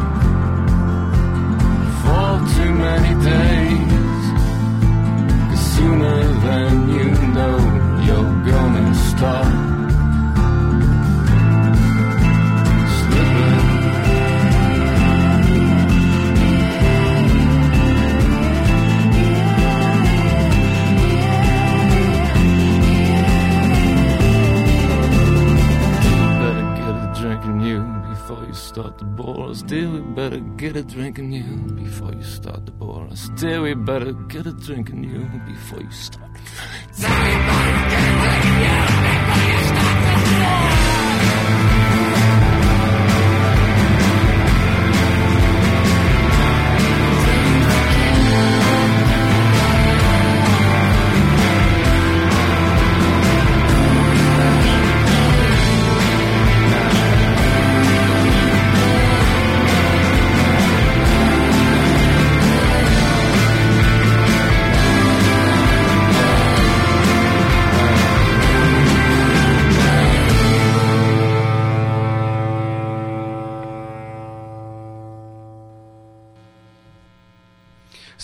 get 30.58 30.76
a 30.76 30.84
drink 30.84 31.20
in 31.20 31.32
you 31.32 31.44
before 31.76 32.12
you 32.14 32.24
start 32.24 32.66
to 32.66 32.72
bore 32.72 33.06
us. 33.06 33.30
Dear, 33.36 33.62
we 33.62 33.76
better 33.76 34.12
get 34.14 34.48
a 34.48 34.54
drink 34.54 34.90
in 34.90 35.04
you 35.04 35.20
before 35.46 35.82
you 35.82 35.92
start. 35.92 36.32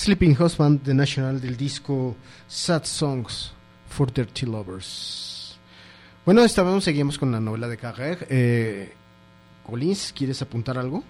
Sleeping 0.03 0.35
Husband 0.37 0.83
de 0.83 0.93
National 0.93 1.39
del 1.39 1.55
disco 1.55 2.17
Sad 2.49 2.83
Songs 2.83 3.53
for 3.87 4.11
Dirty 4.11 4.45
Lovers. 4.45 5.57
Bueno, 6.25 6.43
estábamos, 6.43 6.83
seguimos 6.83 7.17
con 7.17 7.31
la 7.31 7.39
novela 7.39 7.69
de 7.69 7.79
Carrère. 7.79 8.27
Eh, 8.29 8.93
Collins, 9.65 10.11
¿quieres 10.13 10.41
apuntar 10.41 10.77
algo? 10.77 11.05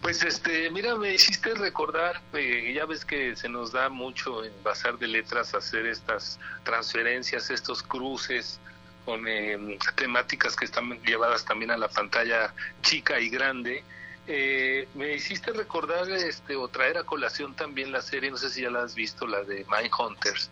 Pues 0.00 0.22
este, 0.22 0.70
mira, 0.70 0.96
me 0.96 1.12
hiciste 1.12 1.52
recordar, 1.52 2.22
eh, 2.32 2.72
ya 2.74 2.86
ves 2.86 3.04
que 3.04 3.36
se 3.36 3.50
nos 3.50 3.72
da 3.72 3.90
mucho 3.90 4.42
en 4.42 4.52
Bazar 4.62 4.96
de 4.96 5.06
Letras 5.06 5.54
hacer 5.54 5.84
estas 5.84 6.40
transferencias, 6.62 7.50
estos 7.50 7.82
cruces 7.82 8.60
con 9.04 9.28
eh, 9.28 9.58
temáticas 9.94 10.56
que 10.56 10.64
están 10.64 10.88
llevadas 11.02 11.44
también 11.44 11.70
a 11.70 11.76
la 11.76 11.88
pantalla 11.88 12.54
chica 12.80 13.20
y 13.20 13.28
grande. 13.28 13.84
Eh, 14.26 14.88
me 14.94 15.12
hiciste 15.14 15.52
recordar 15.52 16.10
este 16.10 16.56
o 16.56 16.68
traer 16.68 16.96
a 16.96 17.04
colación 17.04 17.54
también 17.54 17.92
la 17.92 18.00
serie, 18.00 18.30
no 18.30 18.38
sé 18.38 18.48
si 18.48 18.62
ya 18.62 18.70
la 18.70 18.82
has 18.82 18.94
visto, 18.94 19.26
la 19.26 19.42
de 19.42 19.66
Mindhunters, 19.70 20.50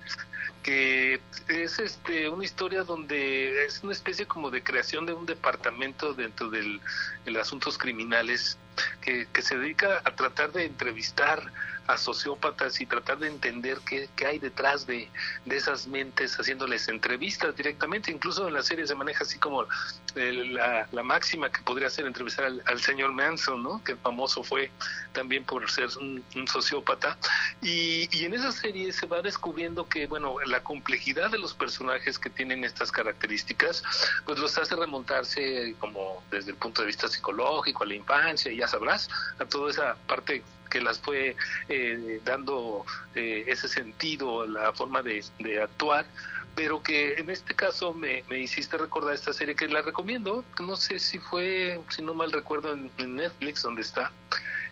que 0.63 1.21
es 1.49 1.79
este 1.79 2.29
una 2.29 2.45
historia 2.45 2.85
donde 2.85 3.65
es 3.65 3.83
una 3.83 3.93
especie 3.93 4.27
como 4.27 4.51
de 4.51 4.63
creación 4.63 5.07
de 5.07 5.15
un 5.15 5.25
departamento 5.25 6.13
dentro 6.13 6.51
del 6.51 6.83
de 7.25 7.41
asuntos 7.41 7.79
criminales 7.79 8.59
que, 9.01 9.27
que 9.33 9.41
se 9.41 9.57
dedica 9.57 10.03
a 10.05 10.15
tratar 10.15 10.53
de 10.53 10.67
entrevistar 10.67 11.51
a 11.87 11.97
sociópatas 11.97 12.81
y 12.81 12.87
tratar 12.87 13.19
de 13.19 13.29
entender 13.29 13.79
qué, 13.87 14.09
qué 14.17 14.27
hay 14.27 14.39
detrás 14.39 14.87
de, 14.87 15.09
de, 15.45 15.57
esas 15.57 15.87
mentes, 15.87 16.39
haciéndoles 16.39 16.89
entrevistas 16.89 17.57
directamente. 17.57 18.11
Incluso 18.11 18.47
en 18.49 18.55
la 18.55 18.63
serie 18.63 18.87
se 18.87 18.95
maneja 18.95 19.25
así 19.25 19.39
como 19.39 19.67
el, 20.15 20.55
la, 20.55 20.87
la, 20.93 21.03
máxima 21.03 21.51
que 21.51 21.63
podría 21.63 21.91
ser 21.91 22.07
entrevistar 22.07 22.53
al, 22.65 22.81
señor 22.81 23.13
Manson, 23.13 23.63
¿no? 23.63 23.83
que 23.85 23.97
famoso 23.97 24.43
fue 24.43 24.71
también 25.13 25.45
por 25.45 25.69
ser 25.71 25.89
un, 26.01 26.25
un 26.37 26.49
sociópata. 26.49 27.19
Y, 27.61 28.09
y, 28.17 28.25
en 28.25 28.35
esa 28.35 28.53
serie 28.53 28.93
se 28.93 29.07
va 29.07 29.23
descubriendo 29.23 29.89
que, 29.89 30.07
bueno, 30.07 30.37
la 30.47 30.63
complejidad 30.63 31.31
de 31.31 31.39
los 31.39 31.55
personajes 31.55 32.19
que 32.19 32.31
tienen 32.31 32.65
estas 32.65 32.93
características, 32.93 33.83
pues 34.25 34.39
los 34.39 34.57
hace 34.57 34.77
remontarse 34.77 35.75
como 35.79 36.23
desde 36.31 36.51
el 36.51 36.57
punto 36.57 36.83
de 36.83 36.87
vista 36.87 37.09
psicológico, 37.09 37.85
a 37.85 37.87
la 37.87 37.95
infancia, 37.95 38.53
ya 38.53 38.69
sabrás, 38.69 39.09
a 39.39 39.45
toda 39.45 39.71
esa 39.71 39.97
parte 40.07 40.43
que 40.73 40.81
las 40.81 40.99
fue 40.99 41.37
eh, 41.69 42.21
dando 42.25 42.87
eh, 43.15 43.45
ese 43.47 43.69
sentido, 43.69 44.47
la 44.47 44.73
forma 44.73 45.03
de, 45.03 45.23
actuar, 45.63 46.07
pero 46.55 46.83
que 46.83 47.15
en 47.15 47.29
este 47.29 47.55
caso 47.55 47.93
me, 47.93 48.25
me, 48.31 48.39
hiciste 48.39 48.79
recordar 48.79 49.15
esta 49.15 49.35
serie 49.35 49.55
que 49.55 49.69
la 49.69 49.83
recomiendo, 49.83 50.45
no 50.59 50.77
sé 50.77 50.99
si 50.99 51.19
fue, 51.19 51.79
si 51.91 52.01
no 52.01 52.15
mal 52.15 52.33
recuerdo, 52.33 52.73
en, 52.73 52.91
en 52.97 53.17
Netflix 53.17 53.63
donde 53.63 53.83
está, 53.83 54.11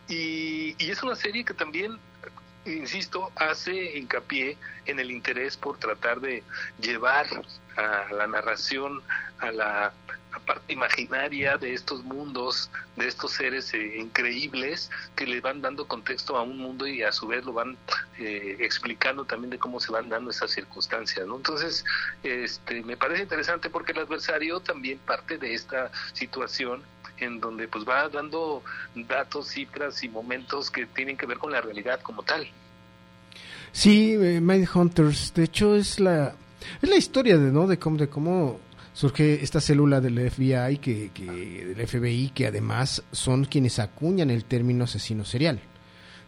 y, 0.09 0.75
y 0.83 0.91
es 0.91 1.03
una 1.03 1.17
serie 1.17 1.45
que 1.45 1.53
también 1.53 1.99
insisto, 2.65 3.31
hace 3.37 3.99
hincapié 3.99 4.57
en 4.87 5.01
el 5.01 5.11
interés 5.11 5.57
por 5.57 5.79
tratar 5.79 6.21
de 6.21 6.43
llevar 6.81 7.27
a 7.81 8.13
la 8.13 8.27
narración 8.27 9.03
a 9.41 9.51
la, 9.51 9.93
parte 10.47 10.73
imaginaria 10.73 11.57
de 11.59 11.75
estos 11.75 12.05
mundos, 12.05 12.71
de 12.97 13.09
estos 13.09 13.33
seres 13.33 13.73
eh, 13.75 13.99
increíbles 13.99 14.91
que 15.17 15.27
le 15.27 15.41
van 15.41 15.61
dando 15.61 15.87
contexto 15.87 16.37
a 16.37 16.43
un 16.43 16.59
mundo 16.59 16.87
y 16.87 17.03
a 17.03 17.13
su 17.13 17.27
vez 17.27 17.45
lo 17.45 17.53
van 17.53 17.77
eh, 18.19 18.57
explicando 18.61 19.25
también 19.25 19.51
de 19.51 19.59
cómo 19.59 19.81
se 19.81 19.93
van 19.93 20.09
dando 20.09 20.31
esas 20.31 20.51
circunstancias, 20.51 21.27
¿no? 21.27 21.37
Entonces, 21.37 21.85
este, 22.23 22.83
me 22.83 22.97
parece 22.97 23.23
interesante 23.23 23.71
porque 23.71 23.93
el 23.93 23.99
adversario 23.99 24.61
también 24.61 24.99
parte 24.99 25.39
de 25.39 25.55
esta 25.55 25.91
situación 26.13 26.83
en 27.19 27.41
donde 27.41 27.69
pues 27.69 27.87
va 27.87 28.09
dando 28.09 28.63
datos, 28.95 29.49
cifras 29.49 30.03
y 30.03 30.09
momentos 30.09 30.71
que 30.71 30.87
tienen 30.87 31.17
que 31.17 31.27
ver 31.27 31.39
con 31.39 31.53
la 31.53 31.61
realidad 31.61 32.01
como 32.01 32.23
tal. 32.23 32.49
Sí, 33.73 34.15
eh, 34.15 34.41
Mindhunters, 34.41 35.35
de 35.35 35.45
hecho 35.45 35.77
es 35.77 36.01
la 36.01 36.35
es 36.83 36.89
la 36.89 36.97
historia 36.97 37.39
de 37.39 37.51
no 37.51 37.67
de 37.67 37.79
cómo 37.79 37.97
de 37.97 38.09
cómo 38.09 38.61
surge 38.93 39.43
esta 39.43 39.61
célula 39.61 40.01
del 40.01 40.31
FBI 40.31 40.79
que, 40.79 41.11
que 41.15 41.75
del 41.75 41.87
FBI 41.87 42.31
que 42.35 42.47
además 42.47 43.03
son 43.13 43.45
quienes 43.45 43.79
acuñan 43.79 44.31
el 44.31 44.45
término 44.45 44.85
asesino 44.85 45.25
serial. 45.25 45.61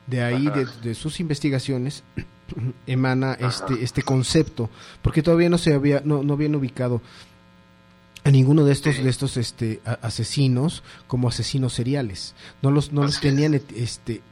De 0.07 0.23
ahí 0.23 0.47
de, 0.47 0.67
de, 0.83 0.95
sus 0.95 1.21
investigaciones 1.21 2.03
emana 2.87 3.35
este 3.35 3.83
este 3.83 4.03
concepto, 4.03 4.71
porque 5.01 5.23
todavía 5.23 5.49
no 5.49 5.59
se 5.59 5.75
había 5.75 6.03
no, 6.05 6.23
no 6.23 6.35
habían 6.35 6.55
ubicado 6.55 7.01
a 8.25 8.31
ninguno 8.31 8.65
de 8.65 8.73
estos 8.73 9.03
de 9.03 9.11
estos 9.11 9.37
este 9.37 9.81
asesinos 9.85 10.83
como 11.07 11.29
asesinos 11.29 11.73
seriales. 11.73 12.35
No 12.63 12.71
los 12.71 12.93
no 12.93 13.03
los 13.03 13.21
tenían 13.21 13.55
este 13.55 14.23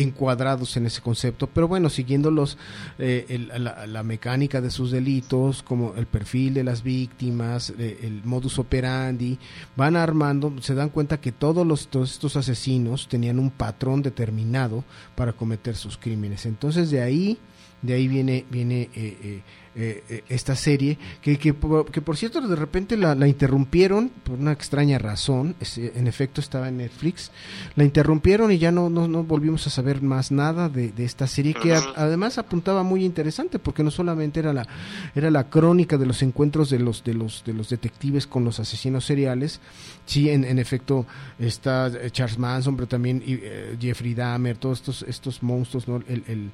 encuadrados 0.00 0.76
en 0.76 0.86
ese 0.86 1.00
concepto 1.00 1.46
pero 1.46 1.68
bueno 1.68 1.90
siguiendo 1.90 2.30
los 2.30 2.58
eh, 2.98 3.26
el, 3.28 3.48
la, 3.64 3.86
la, 3.86 4.02
mecánica 4.02 4.60
de 4.60 4.70
sus 4.70 4.90
delitos 4.90 5.62
como 5.62 5.94
el 5.96 6.06
perfil 6.06 6.54
de 6.54 6.64
las 6.64 6.82
víctimas 6.82 7.72
eh, 7.78 7.98
el 8.02 8.22
modus 8.24 8.58
operandi 8.58 9.38
van 9.76 9.96
armando 9.96 10.54
se 10.60 10.74
dan 10.74 10.88
cuenta 10.88 11.20
que 11.20 11.32
todos 11.32 11.66
los 11.66 11.88
todos 11.88 12.12
estos 12.12 12.36
asesinos 12.36 13.08
tenían 13.08 13.38
un 13.38 13.50
patrón 13.50 14.02
determinado 14.02 14.84
para 15.14 15.32
cometer 15.32 15.76
sus 15.76 15.96
crímenes. 15.96 16.46
Entonces 16.46 16.90
de 16.90 17.02
ahí 17.02 17.38
de 17.82 17.94
ahí 17.94 18.08
viene 18.08 18.44
viene 18.50 18.90
eh, 18.94 19.42
eh, 19.74 20.04
eh, 20.10 20.24
esta 20.28 20.54
serie 20.54 20.98
que, 21.22 21.38
que, 21.38 21.54
que, 21.54 22.02
por 22.02 22.16
cierto 22.18 22.42
de 22.42 22.56
repente 22.56 22.94
la, 22.98 23.14
la, 23.14 23.26
interrumpieron 23.26 24.10
por 24.22 24.38
una 24.38 24.52
extraña 24.52 24.98
razón 24.98 25.54
es, 25.60 25.78
en 25.78 26.06
efecto 26.06 26.42
estaba 26.42 26.68
en 26.68 26.76
Netflix 26.76 27.30
la 27.74 27.84
interrumpieron 27.84 28.52
y 28.52 28.58
ya 28.58 28.70
no, 28.70 28.90
no, 28.90 29.08
no 29.08 29.24
volvimos 29.24 29.66
a 29.66 29.70
saber 29.70 30.02
más 30.02 30.30
nada 30.30 30.68
de, 30.68 30.92
de 30.92 31.06
esta 31.06 31.26
serie 31.26 31.54
que 31.54 31.74
a, 31.74 31.80
además 31.96 32.36
apuntaba 32.36 32.82
muy 32.82 33.02
interesante 33.02 33.58
porque 33.58 33.82
no 33.82 33.90
solamente 33.90 34.40
era 34.40 34.52
la 34.52 34.68
era 35.14 35.30
la 35.30 35.48
crónica 35.48 35.96
de 35.96 36.04
los 36.04 36.22
encuentros 36.22 36.68
de 36.68 36.78
los 36.78 37.02
de 37.02 37.14
los 37.14 37.42
de 37.42 37.54
los 37.54 37.70
detectives 37.70 38.26
con 38.26 38.44
los 38.44 38.60
asesinos 38.60 39.06
seriales 39.06 39.58
sí 40.04 40.28
en, 40.28 40.44
en 40.44 40.58
efecto 40.58 41.06
está 41.38 41.90
Charles 42.10 42.38
Manson 42.38 42.76
pero 42.76 42.88
también 42.88 43.22
eh, 43.26 43.74
Jeffrey 43.80 44.12
Dahmer 44.12 44.58
todos 44.58 44.80
estos 44.80 45.02
estos 45.08 45.42
monstruos 45.42 45.88
¿no? 45.88 45.96
el, 46.08 46.24
el 46.28 46.50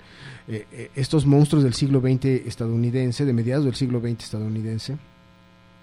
eh, 0.46 0.90
estos 0.94 1.26
monstruos 1.26 1.64
del 1.64 1.74
siglo 1.74 2.00
XX 2.00 2.46
estadounidense 2.46 3.07
de 3.16 3.32
mediados 3.32 3.64
del 3.64 3.74
siglo 3.74 4.00
XX 4.00 4.24
estadounidense. 4.24 4.92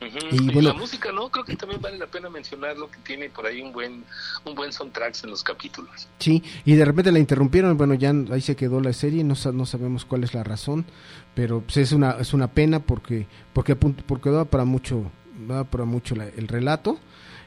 Uh 0.01 0.05
-huh. 0.05 0.27
y, 0.31 0.45
bueno, 0.45 0.59
y, 0.59 0.63
la 0.63 0.73
música, 0.73 1.11
¿no? 1.11 1.29
Creo 1.29 1.45
que 1.45 1.55
también 1.55 1.81
vale 1.81 1.97
la 1.97 2.07
pena 2.07 2.29
mencionarlo, 2.29 2.91
que 2.91 2.97
tiene 2.99 3.29
por 3.29 3.45
ahí 3.45 3.61
un 3.61 3.71
buen 3.71 4.03
un 4.43 4.55
buen 4.55 4.71
soundtrack 4.71 5.23
en 5.23 5.29
los 5.31 5.43
capítulos. 5.43 6.07
Sí, 6.19 6.43
y 6.65 6.75
de 6.75 6.85
repente 6.85 7.11
la 7.11 7.19
interrumpieron, 7.19 7.77
bueno, 7.77 7.93
ya 7.93 8.13
ahí 8.31 8.41
se 8.41 8.55
quedó 8.55 8.81
la 8.81 8.93
serie, 8.93 9.23
no, 9.23 9.35
no 9.53 9.65
sabemos 9.65 10.05
cuál 10.05 10.23
es 10.23 10.33
la 10.33 10.43
razón, 10.43 10.85
pero 11.33 11.61
pues 11.61 11.77
es 11.77 11.91
una 11.91 12.11
es 12.19 12.33
una 12.33 12.47
pena 12.47 12.79
porque 12.79 13.27
porque 13.53 13.75
porque 13.75 14.29
da 14.29 14.45
para 14.45 14.65
mucho 14.65 15.09
da 15.47 15.63
para 15.63 15.85
mucho 15.85 16.15
la, 16.15 16.25
el 16.27 16.47
relato. 16.47 16.99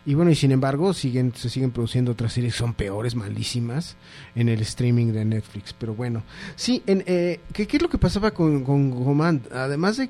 Y 0.06 0.14
bueno, 0.14 0.30
y 0.30 0.34
sin 0.34 0.52
embargo, 0.52 0.94
siguen, 0.94 1.34
se 1.34 1.50
siguen 1.50 1.70
produciendo 1.70 2.12
otras 2.12 2.32
series 2.32 2.54
que 2.54 2.58
son 2.58 2.74
peores, 2.74 3.14
malísimas, 3.14 3.96
en 4.34 4.48
el 4.48 4.60
streaming 4.62 5.12
de 5.12 5.24
Netflix. 5.24 5.72
Pero 5.72 5.94
bueno, 5.94 6.22
sí, 6.56 6.82
en, 6.86 7.04
eh, 7.06 7.40
¿qué, 7.52 7.66
¿qué, 7.66 7.76
es 7.76 7.82
lo 7.82 7.88
que 7.88 7.98
pasaba 7.98 8.30
con, 8.30 8.64
con 8.64 8.90
Goman? 8.90 9.42
Además 9.52 9.98
de, 9.98 10.08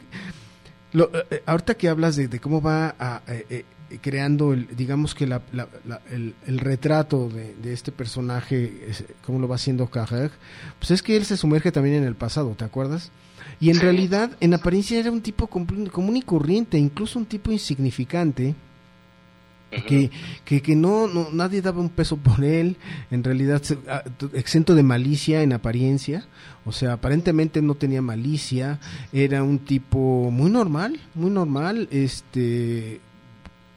lo, 0.92 1.10
eh, 1.30 1.42
ahorita 1.46 1.74
que 1.74 1.88
hablas 1.88 2.16
de, 2.16 2.28
de 2.28 2.38
cómo 2.38 2.62
va 2.62 2.94
a, 2.98 3.22
eh, 3.26 3.64
creando, 4.00 4.52
el, 4.52 4.68
digamos 4.76 5.14
que 5.14 5.26
la, 5.26 5.42
la, 5.52 5.68
la, 5.86 6.00
el, 6.10 6.34
el, 6.46 6.58
retrato 6.58 7.28
de, 7.28 7.54
de, 7.54 7.72
este 7.72 7.90
personaje, 7.90 8.72
cómo 9.24 9.38
lo 9.38 9.48
va 9.48 9.56
haciendo 9.56 9.90
Carrère, 9.90 10.30
pues 10.78 10.90
es 10.90 11.02
que 11.02 11.16
él 11.16 11.24
se 11.24 11.36
sumerge 11.36 11.72
también 11.72 11.96
en 11.96 12.04
el 12.04 12.14
pasado, 12.14 12.54
¿te 12.56 12.64
acuerdas? 12.64 13.10
Y 13.60 13.70
en 13.70 13.76
sí. 13.76 13.82
realidad, 13.82 14.30
en 14.40 14.54
apariencia 14.54 14.98
era 14.98 15.10
un 15.10 15.22
tipo 15.22 15.48
común 15.48 16.16
y 16.16 16.22
corriente, 16.22 16.78
incluso 16.78 17.18
un 17.18 17.26
tipo 17.26 17.50
insignificante, 17.50 18.54
que, 19.70 20.10
que, 20.44 20.62
que 20.62 20.76
no, 20.76 21.08
no, 21.08 21.28
nadie 21.32 21.60
daba 21.62 21.80
un 21.80 21.90
peso 21.90 22.16
por 22.16 22.44
él, 22.44 22.76
en 23.10 23.22
realidad 23.24 23.62
exento 24.32 24.74
de 24.74 24.82
malicia 24.82 25.42
en 25.42 25.52
apariencia, 25.52 26.26
o 26.64 26.72
sea, 26.72 26.94
aparentemente 26.94 27.62
no 27.62 27.74
tenía 27.74 28.02
malicia, 28.02 28.80
era 29.12 29.42
un 29.42 29.58
tipo 29.58 30.30
muy 30.30 30.50
normal, 30.50 30.98
muy 31.14 31.30
normal, 31.30 31.88
este 31.90 33.00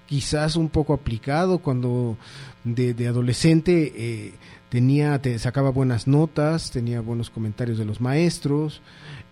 quizás 0.08 0.58
un 0.58 0.68
poco 0.68 0.94
aplicado 0.94 1.60
cuando 1.60 2.18
de, 2.66 2.94
de 2.94 3.08
adolescente 3.08 3.94
eh, 3.96 4.34
tenía, 4.68 5.22
te 5.22 5.40
sacaba 5.40 5.70
buenas 5.70 6.06
notas, 6.08 6.72
tenía 6.72 7.00
buenos 7.02 7.30
comentarios 7.30 7.78
de 7.78 7.86
los 7.86 8.02
maestros. 8.02 8.82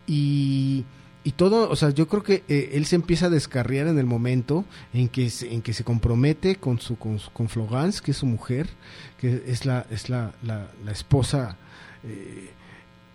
Y 0.07 0.85
y 1.23 1.31
todo, 1.33 1.69
o 1.69 1.75
sea, 1.75 1.89
yo 1.89 2.07
creo 2.07 2.23
que 2.23 2.43
eh, 2.47 2.71
él 2.73 2.85
se 2.85 2.95
empieza 2.95 3.25
a 3.25 3.29
descarriar 3.29 3.87
en 3.87 3.99
el 3.99 4.05
momento 4.05 4.63
en 4.93 5.09
que 5.09 5.29
se, 5.29 5.53
en 5.53 5.61
que 5.61 5.73
se 5.73 5.83
compromete 5.83 6.55
con 6.55 6.79
su 6.79 6.97
con, 6.97 7.19
con 7.33 7.49
Florence, 7.49 8.01
que 8.01 8.11
es 8.11 8.17
su 8.17 8.25
mujer, 8.25 8.69
que 9.17 9.43
es 9.45 9.65
la 9.65 9.85
es 9.89 10.09
la, 10.09 10.33
la, 10.43 10.71
la 10.83 10.91
esposa 10.91 11.57
eh, 12.03 12.51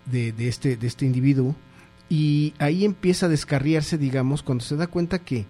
de, 0.04 0.32
de, 0.32 0.48
este 0.48 0.76
de 0.76 0.86
este 0.86 1.06
individuo 1.06 1.56
y 2.10 2.52
ahí 2.58 2.84
empieza 2.84 3.26
a 3.26 3.30
descarriarse, 3.30 3.96
digamos, 3.96 4.42
cuando 4.42 4.62
se 4.64 4.76
da 4.76 4.86
cuenta 4.86 5.18
que 5.20 5.46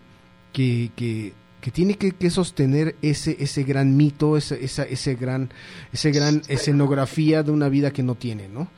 que, 0.52 0.92
que 0.94 1.32
que 1.60 1.70
tiene 1.70 1.94
que, 1.96 2.12
que, 2.12 2.30
sostener 2.30 2.94
ese 3.02 3.36
ese 3.40 3.64
gran 3.64 3.96
mito, 3.96 4.36
esa, 4.36 4.54
esa 4.54 4.84
ese 4.84 5.16
gran 5.16 5.50
ese 5.92 6.12
gran 6.12 6.42
escenografía 6.46 7.42
de 7.42 7.50
una 7.50 7.68
vida 7.68 7.90
que 7.90 8.04
no 8.04 8.14
tiene, 8.14 8.48
¿no? 8.48 8.68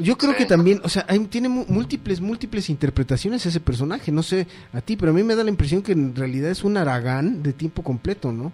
Yo 0.00 0.16
creo 0.18 0.32
Sí. 0.32 0.38
que 0.38 0.46
también, 0.46 0.80
o 0.82 0.88
sea, 0.88 1.04
hay- 1.08 1.18
tiene 1.26 1.48
múltiples, 1.48 2.20
múltiples 2.20 2.70
interpretaciones 2.70 3.44
ese 3.46 3.60
personaje. 3.60 4.10
No 4.10 4.22
sé 4.22 4.46
a 4.72 4.80
ti, 4.80 4.96
pero 4.96 5.12
a 5.12 5.14
mí 5.14 5.22
me 5.22 5.34
da 5.36 5.44
la 5.44 5.50
impresión 5.50 5.82
que 5.82 5.92
en 5.92 6.14
realidad 6.16 6.50
es 6.50 6.64
un 6.64 6.76
Aragán 6.76 7.42
de 7.42 7.52
tiempo 7.52 7.82
completo, 7.82 8.32
¿no? 8.32 8.52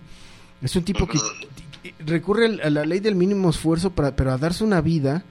Es 0.62 0.74
un 0.76 0.82
tipo 0.84 1.06
que 1.06 1.18
recurre 2.04 2.60
a 2.62 2.70
la 2.70 2.84
ley 2.84 3.00
del 3.00 3.14
mínimo 3.14 3.50
esfuerzo, 3.50 3.90
para, 3.90 4.16
pero 4.16 4.32
a 4.32 4.38
darse 4.38 4.64
una 4.64 4.80
vida 4.80 5.24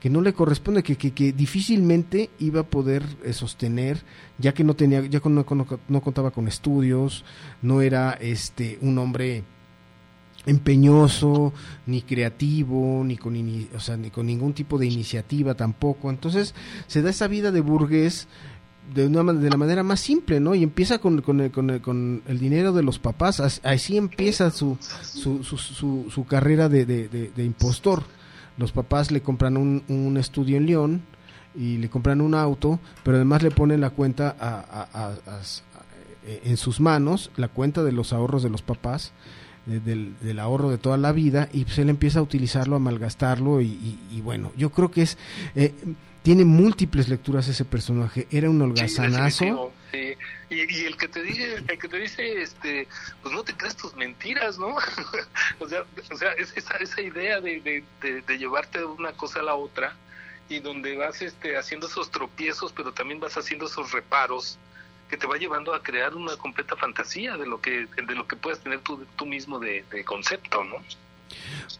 que 0.00 0.08
no 0.10 0.22
le 0.22 0.32
corresponde, 0.32 0.82
que, 0.82 0.96
que, 0.96 1.12
que 1.12 1.32
difícilmente 1.32 2.30
iba 2.38 2.60
a 2.62 2.64
poder 2.64 3.04
eh, 3.22 3.32
sostener, 3.34 4.02
ya 4.38 4.54
que 4.54 4.64
no 4.64 4.74
tenía, 4.74 5.02
ya 5.06 5.20
no, 5.24 5.44
no- 5.48 5.66
no 5.88 6.00
contaba 6.00 6.30
con 6.30 6.48
estudios, 6.48 7.24
no 7.62 7.82
era 7.82 8.12
este 8.20 8.78
un 8.80 8.96
hombre 8.98 9.44
empeñoso, 10.46 11.52
ni 11.86 12.02
creativo, 12.02 13.02
ni 13.04 13.16
con, 13.16 13.34
o 13.74 13.80
sea, 13.80 13.96
ni 13.96 14.10
con 14.10 14.26
ningún 14.26 14.52
tipo 14.52 14.78
de 14.78 14.86
iniciativa 14.86 15.54
tampoco. 15.54 16.10
Entonces 16.10 16.54
se 16.86 17.02
da 17.02 17.10
esa 17.10 17.28
vida 17.28 17.50
de 17.50 17.60
burgués 17.60 18.28
de, 18.94 19.06
una, 19.06 19.32
de 19.32 19.50
la 19.50 19.56
manera 19.56 19.82
más 19.82 20.00
simple, 20.00 20.40
¿no? 20.40 20.54
Y 20.54 20.62
empieza 20.62 20.98
con, 20.98 21.20
con, 21.22 21.40
el, 21.40 21.50
con, 21.50 21.70
el, 21.70 21.80
con 21.80 22.22
el 22.26 22.38
dinero 22.38 22.72
de 22.72 22.82
los 22.82 22.98
papás. 22.98 23.40
As- 23.40 23.60
Así 23.64 23.96
empieza 23.96 24.50
su, 24.50 24.76
su, 25.02 25.44
su, 25.44 25.56
su, 25.58 26.06
su 26.10 26.24
carrera 26.24 26.68
de, 26.68 26.86
de, 26.86 27.08
de- 27.08 27.44
impostor. 27.44 28.02
Los 28.56 28.72
papás 28.72 29.10
le 29.10 29.20
compran 29.22 29.56
un, 29.56 29.82
un 29.88 30.16
estudio 30.16 30.56
en 30.56 30.66
León 30.66 31.02
y 31.54 31.78
le 31.78 31.88
compran 31.88 32.20
un 32.20 32.34
auto, 32.34 32.80
pero 33.04 33.16
además 33.16 33.42
le 33.42 33.50
ponen 33.50 33.80
la 33.80 33.90
cuenta 33.90 34.36
a- 34.40 35.14
en 36.44 36.56
sus 36.56 36.80
manos, 36.80 37.30
la 37.36 37.48
cuenta 37.48 37.82
de 37.82 37.92
los 37.92 38.12
ahorros 38.12 38.42
de 38.42 38.50
los 38.50 38.62
papás 38.62 39.12
del, 39.78 40.14
del 40.20 40.38
ahorro 40.40 40.70
de 40.70 40.78
toda 40.78 40.96
la 40.96 41.12
vida 41.12 41.48
y 41.52 41.64
pues 41.64 41.78
él 41.78 41.88
empieza 41.90 42.18
a 42.18 42.22
utilizarlo, 42.22 42.74
a 42.76 42.78
malgastarlo 42.80 43.60
y, 43.60 43.66
y- 43.66 43.98
y 44.10 44.20
bueno, 44.20 44.52
yo 44.56 44.70
creo 44.70 44.90
que 44.90 45.02
es 45.02 45.16
eh, 45.54 45.72
tiene 46.22 46.44
múltiples 46.44 47.08
lecturas 47.08 47.46
ese 47.48 47.64
personaje, 47.64 48.26
era 48.30 48.50
un 48.50 48.58
Sí, 48.58 48.62
holgazanazo. 48.64 49.44
definitivo, 49.44 49.72
sí. 49.92 50.14
Y, 50.50 50.80
y 50.80 50.84
el 50.84 50.96
que 50.96 51.08
te 51.08 51.22
dice, 51.22 51.54
el 51.66 51.78
que 51.78 51.88
te 51.88 51.96
dice, 51.98 52.42
este, 52.42 52.88
pues 53.22 53.32
no 53.32 53.42
te 53.44 53.54
creas 53.54 53.76
tus 53.76 53.94
mentiras, 53.94 54.58
¿no? 54.58 54.74
o 55.60 55.68
sea, 55.68 55.84
o 56.10 56.16
sea, 56.16 56.32
es 56.32 56.52
esa, 56.56 56.76
esa 56.76 57.00
idea 57.00 57.40
de, 57.40 57.60
de, 57.60 57.84
de, 58.02 58.20
de 58.22 58.38
llevarte 58.38 58.80
de 58.80 58.84
una 58.84 59.12
cosa 59.12 59.40
a 59.40 59.42
la 59.44 59.54
otra 59.54 59.94
y 60.48 60.58
donde 60.58 60.96
vas, 60.96 61.22
este, 61.22 61.56
haciendo 61.56 61.86
esos 61.86 62.10
tropiezos, 62.10 62.72
pero 62.72 62.92
también 62.92 63.20
vas 63.20 63.36
haciendo 63.38 63.66
esos 63.66 63.92
reparos 63.92 64.58
que 65.10 65.16
te 65.16 65.26
va 65.26 65.36
llevando 65.36 65.74
a 65.74 65.82
crear 65.82 66.14
una 66.14 66.36
completa 66.36 66.76
fantasía 66.76 67.36
de 67.36 67.46
lo 67.46 67.60
que, 67.60 67.86
de 68.06 68.14
lo 68.14 68.26
que 68.26 68.36
puedes 68.36 68.60
tener 68.60 68.78
tú, 68.80 69.04
tú 69.16 69.26
mismo 69.26 69.58
de, 69.58 69.84
de 69.90 70.04
concepto, 70.04 70.62
¿no? 70.64 70.76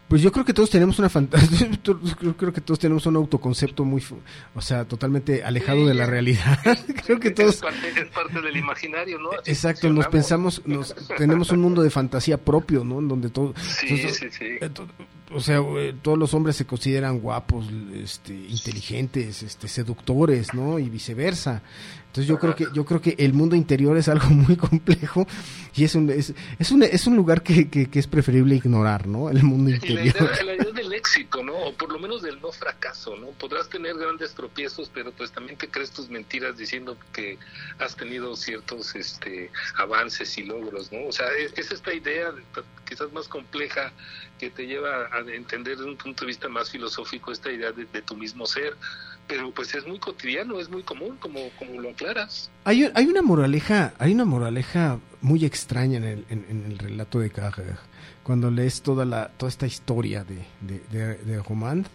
Pues 0.08 0.22
yo 0.22 0.30
creo 0.32 0.44
que 0.44 0.52
todos 0.54 0.70
tenemos 0.70 0.98
una 0.98 1.08
fantasía, 1.08 1.70
creo, 1.84 2.36
creo 2.36 2.52
que 2.52 2.60
todos 2.60 2.78
tenemos 2.80 3.06
un 3.06 3.16
autoconcepto 3.16 3.84
muy, 3.84 4.02
o 4.54 4.60
sea, 4.60 4.84
totalmente 4.84 5.42
alejado 5.44 5.80
Sí, 5.82 5.86
de 5.86 5.94
la 5.94 6.06
realidad. 6.06 6.58
creo 7.06 7.18
que 7.20 7.30
todos 7.30 7.54
Es 7.56 7.60
parte, 7.60 7.88
es 8.00 8.08
parte 8.08 8.40
del 8.40 8.56
imaginario, 8.56 9.18
¿no? 9.18 9.30
Así 9.32 9.42
Exacto, 9.50 9.88
nos 9.90 10.06
pensamos, 10.08 10.62
nos, 10.66 10.94
tenemos 11.16 11.50
un 11.50 11.60
mundo 11.60 11.82
de 11.82 11.90
fantasía 11.90 12.38
propio, 12.38 12.84
¿no? 12.84 12.98
En 12.98 13.08
donde 13.08 13.30
todo, 13.30 13.54
Sí, 13.60 13.86
entonces, 13.90 14.16
sí, 14.18 14.28
sí. 14.30 14.44
eh, 14.60 14.68
to- 14.70 14.86
o 15.32 15.40
sea, 15.40 15.58
eh, 15.60 15.94
todos 16.02 16.18
los 16.18 16.34
hombres 16.34 16.56
se 16.56 16.66
consideran 16.66 17.20
guapos, 17.20 17.64
este, 17.94 18.34
inteligentes, 18.34 19.44
este, 19.44 19.68
seductores, 19.68 20.54
¿no? 20.54 20.80
Y 20.80 20.88
viceversa. 20.90 21.62
Entonces 22.10 22.26
yo 22.26 22.40
creo 22.40 22.56
que 22.56 22.66
yo 22.74 22.84
creo 22.84 23.00
que 23.00 23.14
el 23.18 23.32
mundo 23.34 23.54
interior 23.54 23.96
es 23.96 24.08
algo 24.08 24.26
muy 24.30 24.56
complejo 24.56 25.28
y 25.76 25.84
es 25.84 25.94
un 25.94 26.10
es, 26.10 26.34
es 26.58 26.70
un 26.72 26.82
es 26.82 27.06
un 27.06 27.14
lugar 27.14 27.42
que, 27.44 27.68
que, 27.70 27.88
que 27.88 27.98
es 28.00 28.08
preferible 28.08 28.56
ignorar, 28.56 29.06
¿no? 29.06 29.30
El 29.30 29.44
mundo 29.44 29.70
Y 29.70 29.74
la 29.74 29.76
interior. 30.04 30.16
idea, 30.32 30.42
la 30.44 30.54
idea 30.56 30.72
del 30.72 30.92
éxito, 30.92 31.44
¿no? 31.44 31.54
O 31.54 31.72
por 31.74 31.92
lo 31.92 32.00
menos 32.00 32.22
del 32.22 32.40
no 32.40 32.50
fracaso, 32.50 33.14
¿no? 33.16 33.28
Podrás 33.28 33.68
tener 33.68 33.94
grandes 33.96 34.34
tropiezos, 34.34 34.90
pero 34.92 35.12
pues 35.12 35.30
también 35.30 35.56
te 35.56 35.68
crees 35.68 35.92
tus 35.92 36.10
mentiras 36.10 36.56
diciendo 36.58 36.96
que 37.12 37.38
has 37.78 37.94
tenido 37.94 38.34
ciertos 38.34 38.96
este 38.96 39.52
avances 39.78 40.36
y 40.36 40.42
logros, 40.42 40.90
¿no? 40.90 41.06
O 41.06 41.12
sea, 41.12 41.26
es, 41.38 41.52
es 41.56 41.70
esta 41.70 41.94
idea 41.94 42.32
de- 42.32 42.42
quizás 42.88 43.12
más 43.12 43.28
compleja 43.28 43.92
que 44.40 44.50
te 44.50 44.66
lleva 44.66 45.06
a 45.12 45.20
entender 45.32 45.76
desde 45.76 45.88
un 45.88 45.96
punto 45.96 46.22
de 46.24 46.26
vista 46.28 46.48
más 46.48 46.70
filosófico 46.70 47.30
esta 47.30 47.52
idea 47.52 47.70
de, 47.70 47.84
de 47.84 48.02
tu 48.02 48.16
mismo 48.16 48.46
ser, 48.46 48.74
pero 49.30 49.52
pues 49.52 49.72
es 49.76 49.86
muy 49.86 50.00
cotidiano, 50.00 50.58
es 50.58 50.68
muy 50.68 50.82
común, 50.82 51.16
como, 51.20 51.38
como 51.56 51.80
lo 51.80 51.90
aclaras. 51.90 52.50
Hay, 52.64 52.90
hay 52.92 53.06
una 53.06 53.22
moraleja, 53.22 53.94
hay 53.96 54.12
una 54.12 54.24
moraleja 54.24 54.98
muy 55.20 55.44
extraña 55.44 55.98
en 55.98 56.24
el, 56.48 56.78
relato 56.78 57.20
de 57.20 57.32
Carrère, 57.32 57.78
cuando 58.24 58.50
lees 58.50 58.82
toda 58.82 59.04
la, 59.04 59.28
toda 59.28 59.48
esta 59.48 59.68
historia 59.68 60.24
de, 60.24 60.44
de, 60.60 60.82
de, 60.90 61.14
de 61.18 61.42
Romand 61.42 61.86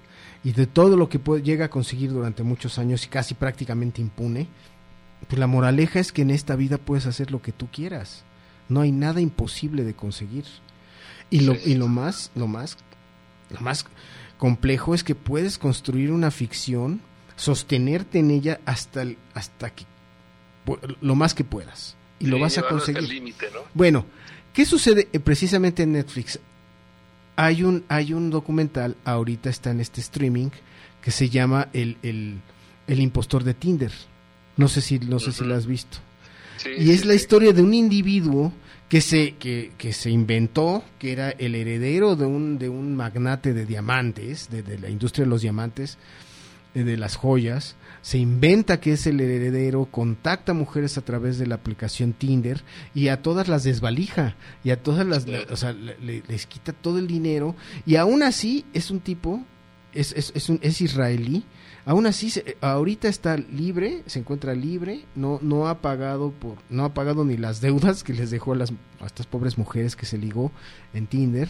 y 0.46 0.54
de 0.54 0.66
todo 0.66 0.96
lo 0.96 1.10
que 1.10 1.20
puede, 1.20 1.44
llega 1.44 1.66
a 1.66 1.70
conseguir 1.70 2.14
durante 2.14 2.42
muchos 2.42 2.80
años 2.80 3.04
y 3.04 3.10
casi 3.10 3.34
prácticamente 3.34 4.00
impune, 4.00 4.48
pues 5.28 5.38
la 5.38 5.48
moraleja 5.48 6.00
es 6.00 6.14
que 6.14 6.22
en 6.22 6.32
esta 6.32 6.56
vida 6.56 6.78
puedes 6.78 7.06
hacer 7.06 7.32
lo 7.32 7.42
que 7.42 7.52
tú 7.52 7.68
quieras. 7.70 8.24
No 8.70 8.80
hay 8.80 8.94
nada 8.94 9.20
imposible 9.20 9.84
de 9.84 9.94
conseguir. 9.94 10.46
Y 11.30 11.42
lo, 11.42 11.54
y 11.66 11.76
lo 11.76 11.90
más, 11.90 12.32
lo 12.34 12.48
más, 12.48 12.78
lo 13.50 13.60
más 13.60 13.86
complejo 14.38 14.96
es 14.96 15.04
que 15.04 15.16
puedes 15.16 15.58
construir 15.58 16.12
una 16.12 16.32
ficción, 16.32 17.02
sostenerte 17.36 18.20
en 18.20 18.32
ella 18.32 18.60
hasta 18.66 19.02
el, 19.02 19.18
hasta 19.34 19.70
que 19.70 19.86
lo 21.02 21.16
más 21.16 21.34
que 21.34 21.44
puedas 21.44 21.96
y 22.20 22.28
lo 22.28 22.40
vas 22.40 22.58
a 22.58 22.68
conseguir. 22.68 23.36
Bueno, 23.74 24.06
¿qué 24.54 24.66
sucede 24.66 25.10
eh, 25.12 25.20
precisamente 25.20 25.84
en 25.84 25.94
Netflix? 25.94 26.40
Hay 27.36 27.64
un 27.64 27.84
hay 27.90 28.14
un 28.14 28.30
documental 28.30 28.96
ahorita 29.04 29.50
está 29.50 29.72
en 29.72 29.82
este 29.82 30.02
streaming 30.02 30.50
que 31.02 31.12
se 31.12 31.30
llama 31.30 31.68
el, 31.74 31.98
el, 32.02 32.40
el 32.88 33.00
impostor 33.00 33.44
de 33.44 33.54
Tinder. 33.54 33.92
No 34.58 34.68
sé 34.68 34.82
si 34.82 35.00
no 35.00 35.20
sé 35.20 35.32
si 35.34 35.44
lo 35.44 35.56
has 35.56 35.68
visto. 35.68 35.98
Sí, 36.58 36.70
Y 36.78 36.84
sí, 36.86 36.92
es 36.92 37.06
la 37.06 37.14
historia 37.14 37.52
de 37.52 37.62
un 37.62 37.74
individuo 37.74 38.54
que 38.88 39.02
se, 39.02 39.36
que, 39.36 39.74
que 39.78 39.92
se 39.94 40.10
inventó, 40.10 40.84
que 41.00 41.12
era 41.12 41.32
el 41.32 41.56
heredero 41.56 42.16
de 42.16 42.26
un, 42.26 42.58
de 42.58 42.70
un 42.70 42.96
magnate 42.96 43.54
de 43.54 43.66
diamantes, 43.66 44.50
de, 44.50 44.64
de 44.64 44.80
la 44.80 44.90
industria 44.90 45.26
de 45.26 45.30
los 45.30 45.42
diamantes, 45.42 45.98
de 46.84 46.98
las 46.98 47.16
joyas, 47.16 47.76
se 48.02 48.18
inventa 48.18 48.80
que 48.80 48.92
es 48.94 49.08
el 49.08 49.20
heredero, 49.22 49.86
contacta 49.86 50.54
mujeres 50.54 50.98
a 50.98 51.02
través 51.02 51.40
de 51.40 51.48
la 51.48 51.56
aplicación 51.56 52.14
Tinder 52.14 52.62
y 52.94 53.08
a 53.08 53.22
todas 53.22 53.48
las 53.48 53.64
desvalija 53.64 54.36
y 54.64 54.70
a 54.72 54.84
todas 54.84 55.06
las, 55.08 55.28
la- 55.28 55.40
o 55.52 55.56
sea, 55.56 55.72
le- 55.74 55.98
le- 56.00 56.24
les 56.28 56.46
quita 56.46 56.74
todo 56.74 57.00
el 57.00 57.08
dinero 57.08 57.56
y 57.86 57.96
aún 57.96 58.22
así 58.24 58.66
es 58.74 58.92
un 58.92 59.00
tipo, 59.00 59.42
es, 59.94 60.12
es, 60.14 60.32
es, 60.36 60.50
un, 60.50 60.60
es 60.62 60.82
israelí, 60.82 61.46
aún 61.86 62.06
así 62.06 62.32
ahorita 62.62 63.08
está 63.08 63.38
libre, 63.38 64.04
se 64.08 64.20
encuentra 64.20 64.54
libre, 64.54 65.06
no, 65.16 65.40
no 65.42 65.68
ha 65.70 65.82
pagado 65.82 66.32
por, 66.32 66.58
no 66.70 66.84
ha 66.84 66.94
pagado 66.94 67.24
ni 67.24 67.38
las 67.38 67.62
deudas 67.62 68.04
que 68.04 68.14
les 68.14 68.30
dejó 68.32 68.52
a, 68.54 68.58
las, 68.58 68.72
a 69.00 69.06
estas 69.06 69.26
pobres 69.28 69.58
mujeres 69.58 69.96
que 69.96 70.06
se 70.06 70.18
ligó 70.18 70.52
en 70.94 71.08
Tinder 71.08 71.48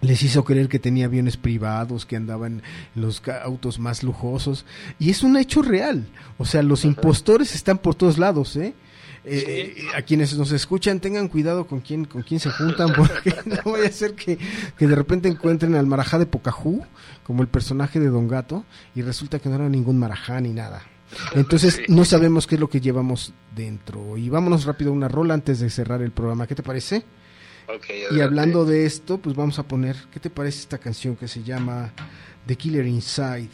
les 0.00 0.22
hizo 0.22 0.44
creer 0.44 0.68
que 0.68 0.78
tenía 0.78 1.06
aviones 1.06 1.36
privados, 1.36 2.06
que 2.06 2.16
andaban 2.16 2.62
en 2.94 3.02
los 3.02 3.22
autos 3.44 3.78
más 3.78 4.02
lujosos. 4.02 4.64
Y 4.98 5.10
es 5.10 5.22
un 5.22 5.36
hecho 5.36 5.62
real. 5.62 6.06
O 6.38 6.44
sea, 6.44 6.62
los 6.62 6.84
impostores 6.84 7.54
están 7.54 7.78
por 7.78 7.94
todos 7.94 8.18
lados, 8.18 8.56
¿eh? 8.56 8.74
Eh, 9.22 9.74
eh, 9.76 9.84
a 9.94 10.00
quienes 10.00 10.34
nos 10.38 10.50
escuchan 10.50 10.98
tengan 10.98 11.28
cuidado 11.28 11.66
con 11.66 11.80
quién 11.80 12.06
con 12.06 12.22
quién 12.22 12.40
se 12.40 12.50
juntan 12.50 12.94
porque 12.96 13.34
no 13.44 13.72
vaya 13.72 13.86
a 13.88 13.92
ser 13.92 14.14
que, 14.14 14.38
que 14.78 14.86
de 14.86 14.94
repente 14.94 15.28
encuentren 15.28 15.74
al 15.74 15.84
marajá 15.86 16.18
de 16.18 16.24
Pocahú 16.24 16.82
como 17.22 17.42
el 17.42 17.48
personaje 17.48 18.00
de 18.00 18.08
Don 18.08 18.28
Gato 18.28 18.64
y 18.94 19.02
resulta 19.02 19.38
que 19.38 19.50
no 19.50 19.56
era 19.56 19.68
ningún 19.68 19.98
marajá 19.98 20.40
ni 20.40 20.54
nada 20.54 20.80
entonces 21.34 21.74
Sí. 21.74 21.82
no 21.88 22.06
sabemos 22.06 22.46
qué 22.46 22.54
es 22.54 22.60
lo 22.62 22.70
que 22.70 22.80
llevamos 22.80 23.34
dentro 23.54 24.16
y 24.16 24.30
vámonos 24.30 24.64
rápido 24.64 24.90
a 24.90 24.94
una 24.94 25.08
rola 25.08 25.34
antes 25.34 25.60
de 25.60 25.68
cerrar 25.68 26.00
el 26.00 26.12
programa 26.12 26.46
¿qué 26.46 26.54
te 26.54 26.62
parece? 26.62 27.04
Ok, 27.74 27.86
Y 28.10 28.20
hablando 28.20 28.64
de 28.64 28.86
esto, 28.86 29.18
pues 29.18 29.36
vamos 29.36 29.58
a 29.58 29.64
poner, 29.64 29.96
¿qué 30.12 30.20
te 30.20 30.30
parece 30.30 30.60
esta 30.60 30.78
canción 30.78 31.16
que 31.16 31.28
se 31.28 31.42
llama 31.42 31.92
The 32.46 32.56
Killer 32.56 32.86
Inside 32.86 33.50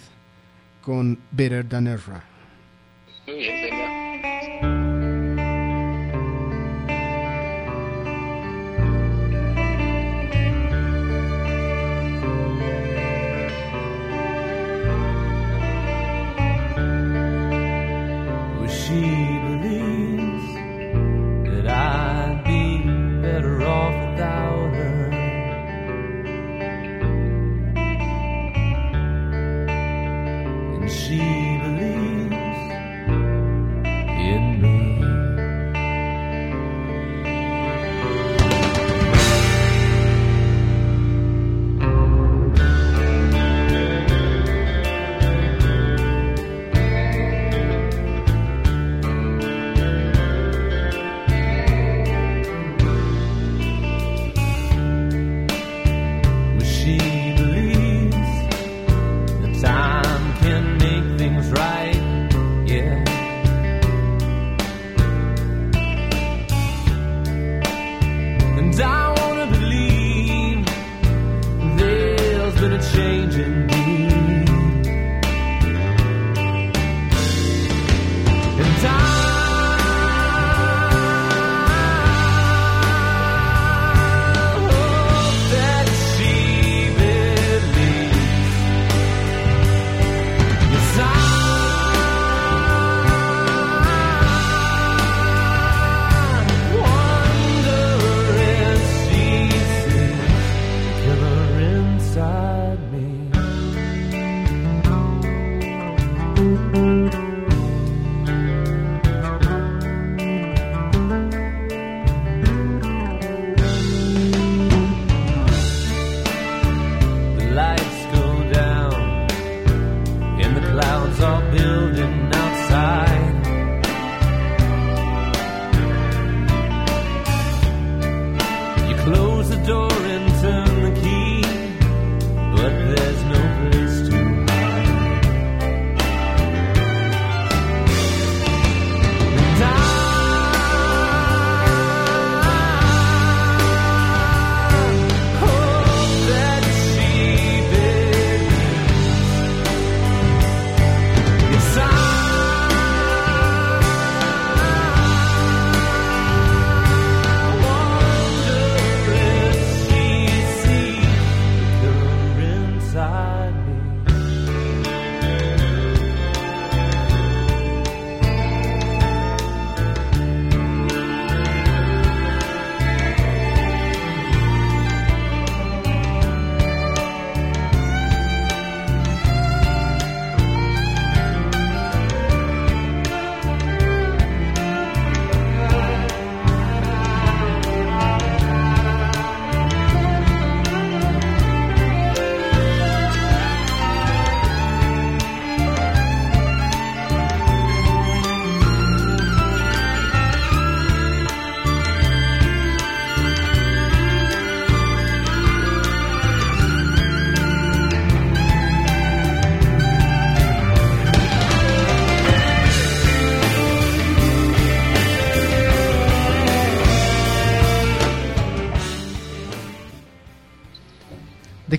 con 0.83 1.19
Better 1.33 1.69
Than? 1.69 1.85
Muy 3.27 3.37
bien, 3.37 3.76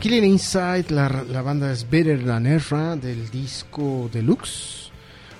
Killing 0.07 0.23
Inside, 0.23 0.85
la, 0.91 1.09
la 1.09 1.41
banda 1.41 1.69
es 1.69 1.89
Better 1.89 2.25
Than 2.25 2.47
Ezra 2.47 2.95
del 2.95 3.29
disco 3.29 4.09
Deluxe. 4.09 4.89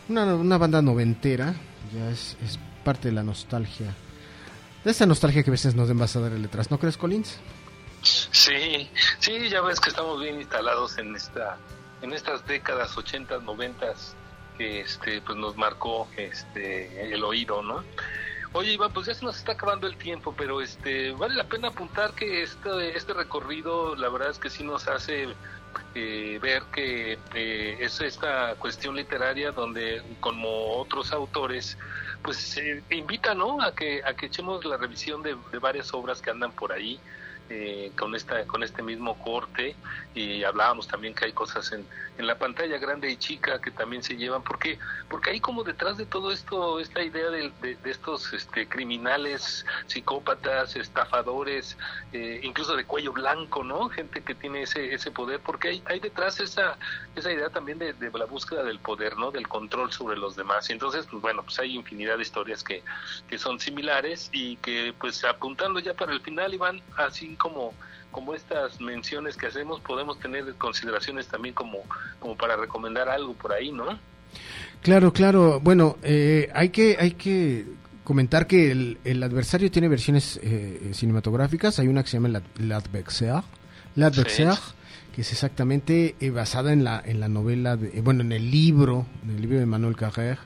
Una, 0.09 0.35
una 0.35 0.57
banda 0.57 0.81
noventera, 0.81 1.55
ya 1.93 2.09
es, 2.09 2.35
es 2.43 2.59
parte 2.83 3.07
de 3.07 3.13
la 3.13 3.23
nostalgia. 3.23 3.95
De 4.83 4.91
esa 4.91 5.05
nostalgia 5.05 5.41
que 5.41 5.51
a 5.51 5.55
veces 5.55 5.73
nos 5.73 5.87
den 5.87 5.97
vas 5.97 6.17
a 6.17 6.19
dar 6.19 6.33
letras, 6.33 6.69
¿no 6.69 6.77
crees, 6.79 6.97
Collins? 6.97 7.39
Sí, 8.01 8.89
sí, 9.19 9.47
ya 9.47 9.61
ves 9.61 9.79
que 9.79 9.87
estamos 9.87 10.19
bien 10.19 10.35
instalados 10.35 10.97
en 10.97 11.15
esta, 11.15 11.57
en 12.01 12.11
estas 12.11 12.45
décadas 12.45 12.97
80, 12.97 13.37
90 13.37 13.93
que 14.57 14.81
este, 14.81 15.21
pues 15.21 15.37
nos 15.37 15.55
marcó 15.55 16.09
este, 16.17 17.13
el 17.13 17.23
oído, 17.23 17.63
¿no? 17.63 17.85
Oye, 18.53 18.73
Iván, 18.73 18.91
pues 18.93 19.07
ya 19.07 19.13
se 19.13 19.25
nos 19.25 19.37
está 19.37 19.53
acabando 19.53 19.87
el 19.87 19.97
tiempo, 19.97 20.33
pero 20.35 20.61
este, 20.61 21.11
vale 21.11 21.35
la 21.35 21.47
pena 21.47 21.67
apuntar 21.69 22.13
que 22.13 22.43
este, 22.43 22.95
este 22.97 23.13
recorrido, 23.13 23.95
la 23.95 24.09
verdad 24.09 24.31
es 24.31 24.39
que 24.39 24.49
sí 24.49 24.63
nos 24.63 24.87
hace 24.87 25.35
eh, 25.95 26.39
ver 26.41 26.63
que 26.73 27.19
eh, 27.33 27.77
es 27.79 28.01
esta 28.01 28.55
cuestión 28.55 28.95
literaria 28.95 29.51
donde, 29.51 30.01
como 30.19 30.77
otros 30.77 31.11
autores, 31.11 31.77
pues 32.23 32.57
eh, 32.57 32.83
invita, 32.89 33.35
¿no? 33.35 33.61
A 33.61 33.75
que 33.75 34.01
a 34.05 34.13
que 34.15 34.27
echemos 34.27 34.63
la 34.65 34.77
revisión 34.77 35.21
de, 35.21 35.35
varias 35.59 35.93
obras 35.93 36.21
que 36.21 36.31
andan 36.31 36.51
por 36.53 36.71
ahí. 36.71 36.99
eh, 37.49 37.91
con 37.97 38.13
esta 38.13 38.45
con 38.45 38.61
este 38.61 38.83
mismo 38.83 39.17
corte 39.17 39.77
y 40.13 40.43
hablábamos 40.43 40.85
también 40.87 41.13
que 41.13 41.25
hay 41.25 41.31
cosas 41.33 41.71
en, 41.71 41.87
en 42.17 42.27
la 42.27 42.37
pantalla 42.37 42.77
grande 42.77 43.11
y 43.11 43.17
chica 43.17 43.59
que 43.61 43.71
también 43.71 44.03
se 44.03 44.15
llevan. 44.15 44.43
Porque 44.43 44.79
porque 45.09 45.31
hay 45.31 45.39
como 45.39 45.63
detrás 45.63 45.97
de 45.97 46.05
todo 46.05 46.31
esto 46.31 46.79
esta 46.79 47.01
idea 47.01 47.29
de, 47.29 47.51
de, 47.61 47.75
de 47.75 47.91
estos 47.91 48.33
este 48.33 48.67
criminales 48.67 49.65
psicópatas 49.87 50.75
estafadores 50.75 51.77
eh, 52.13 52.41
incluso 52.43 52.75
de 52.75 52.85
cuello 52.85 53.13
blanco 53.13 53.63
no 53.63 53.89
gente 53.89 54.21
que 54.21 54.35
tiene 54.35 54.63
ese 54.63 54.93
ese 54.93 55.11
poder 55.11 55.39
porque 55.39 55.69
hay 55.69 55.83
hay 55.85 55.99
detrás 55.99 56.39
esa 56.39 56.77
esa 57.15 57.31
idea 57.31 57.49
también 57.49 57.79
de, 57.79 57.93
de 57.93 58.11
la 58.11 58.25
búsqueda 58.25 58.63
del 58.63 58.79
poder 58.79 59.17
no 59.17 59.31
del 59.31 59.47
control 59.47 59.91
sobre 59.91 60.17
los 60.17 60.35
demás. 60.35 60.69
Y 60.69 60.73
entonces 60.73 61.05
pues 61.09 61.21
bueno 61.21 61.43
pues 61.43 61.59
hay 61.59 61.75
infinidad 61.75 62.17
de 62.17 62.23
historias 62.23 62.63
que 62.63 62.83
que 63.27 63.37
son 63.37 63.59
similares 63.59 64.29
y 64.31 64.57
que 64.57 64.93
pues 64.99 65.23
apuntando 65.23 65.79
ya 65.79 65.93
para 65.93 66.13
el 66.13 66.21
final 66.21 66.53
Iván 66.53 66.81
así 66.97 67.35
como 67.35 67.73
como 68.11 68.33
estas 68.33 68.79
menciones 68.81 69.35
que 69.37 69.47
hacemos 69.47 69.79
podemos 69.81 70.19
tener 70.19 70.53
consideraciones 70.55 71.27
también 71.27 71.53
como 71.53 71.79
como 72.19 72.35
para 72.35 72.55
recomendar 72.55 73.09
algo 73.09 73.33
por 73.33 73.53
ahí 73.53 73.71
no 73.71 73.99
Claro, 74.81 75.11
claro. 75.11 75.59
Bueno, 75.59 75.97
eh, 76.03 76.49
hay 76.53 76.69
que 76.69 76.97
hay 76.99 77.11
que 77.11 77.65
comentar 78.03 78.45
que 78.45 78.71
el, 78.71 78.99
el 79.05 79.23
adversario 79.23 79.71
tiene 79.71 79.87
versiones 79.87 80.39
eh, 80.43 80.91
cinematográficas. 80.93 81.79
Hay 81.79 81.87
una 81.87 82.03
que 82.03 82.09
se 82.09 82.17
llama 82.17 82.41
L'Adversaire, 82.59 83.41
L'Adversaire, 83.95 84.53
Sí. 84.53 84.61
que 85.13 85.21
es 85.21 85.31
exactamente 85.31 86.15
eh, 86.19 86.29
basada 86.29 86.71
en 86.73 86.83
la 86.83 87.01
en 87.03 87.19
la 87.19 87.27
novela, 87.27 87.75
de, 87.75 87.97
eh, 87.97 88.01
bueno, 88.01 88.21
en 88.21 88.31
el 88.33 88.51
libro, 88.51 89.05
en 89.23 89.31
el 89.35 89.41
libro 89.41 89.57
de 89.59 89.65
Manuel 89.65 89.95
Carrer. 89.95 90.37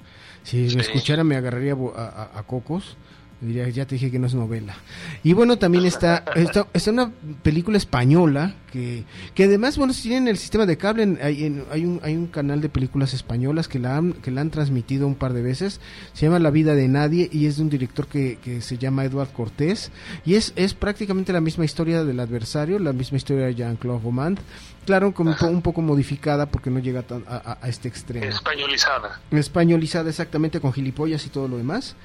Si 0.43 0.70
Sí. 0.70 0.76
me 0.76 0.82
escuchara 0.84 1.24
me 1.24 1.36
agarraría 1.36 1.74
bo- 1.76 1.93
a, 1.95 2.05
a- 2.07 2.39
a 2.39 2.43
cocos. 2.43 2.95
Diría, 3.41 3.67
ya 3.69 3.87
te 3.87 3.95
dije 3.95 4.11
que 4.11 4.19
no 4.19 4.27
es 4.27 4.35
novela. 4.35 4.75
Y 5.23 5.33
bueno, 5.33 5.57
también 5.57 5.85
está, 5.85 6.23
está, 6.35 6.67
está 6.73 6.91
una 6.91 7.11
película 7.41 7.75
española 7.75 8.53
que, 8.71 9.03
que 9.33 9.45
además, 9.45 9.79
bueno, 9.79 9.93
si 9.93 10.03
tienen 10.09 10.27
el 10.27 10.37
sistema 10.37 10.67
de 10.67 10.77
cable, 10.77 11.17
hay, 11.23 11.45
en- 11.45 11.63
hay, 11.71 11.83
un, 11.85 11.99
hay 12.03 12.15
un 12.15 12.27
canal 12.27 12.61
de 12.61 12.69
películas 12.69 13.15
españolas 13.15 13.67
que 13.67 13.79
la, 13.79 13.97
han, 13.97 14.13
que 14.13 14.29
la 14.29 14.41
han 14.41 14.51
transmitido 14.51 15.07
un 15.07 15.15
par 15.15 15.33
de 15.33 15.41
veces. 15.41 15.81
Se 16.13 16.27
llama 16.27 16.37
La 16.37 16.51
vida 16.51 16.75
de 16.75 16.87
nadie 16.87 17.29
y 17.31 17.47
es 17.47 17.57
de 17.57 17.63
un 17.63 17.69
director 17.71 18.05
que, 18.05 18.37
que 18.43 18.61
se 18.61 18.77
llama 18.77 19.05
Eduard 19.05 19.29
Cortés. 19.31 19.91
Y 20.23 20.35
es, 20.35 20.53
es 20.55 20.75
prácticamente 20.75 21.33
la 21.33 21.41
misma 21.41 21.65
historia 21.65 22.03
del 22.03 22.19
adversario, 22.19 22.77
la 22.77 22.93
misma 22.93 23.17
historia 23.17 23.47
de 23.47 23.55
Jean-Claude 23.55 24.03
Romand. 24.03 24.39
Claro, 24.85 25.13
como 25.15 25.31
un, 25.31 25.37
po- 25.37 25.47
un 25.47 25.61
poco 25.63 25.81
modificada 25.81 26.45
porque 26.45 26.69
no 26.69 26.77
llega 26.79 27.01
tan- 27.01 27.23
a, 27.27 27.37
a- 27.37 27.57
a 27.61 27.67
este 27.69 27.87
extremo 27.87 28.25
españolizada 28.25 29.19
españolizada 29.31 30.09
exactamente 30.09 30.59
con 30.59 30.71
gilipollas 30.73 31.25
y 31.25 31.29
todo 31.29 31.47
lo 31.47 31.57
demás. 31.57 31.95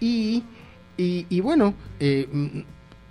Y, 0.00 0.42
y, 1.02 1.26
y 1.28 1.40
bueno, 1.40 1.74
eh, 2.00 2.28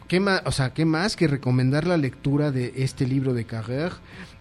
¿qué 0.07 0.19
más, 0.19 0.41
o 0.45 0.51
sea, 0.51 0.73
¿qué 0.73 0.85
más 0.85 1.15
que 1.15 1.27
recomendar 1.27 1.85
la 1.87 1.97
lectura 1.97 2.51
de 2.51 2.73
este 2.77 3.05
libro 3.07 3.33
de 3.33 3.45
Carrère? 3.47 3.93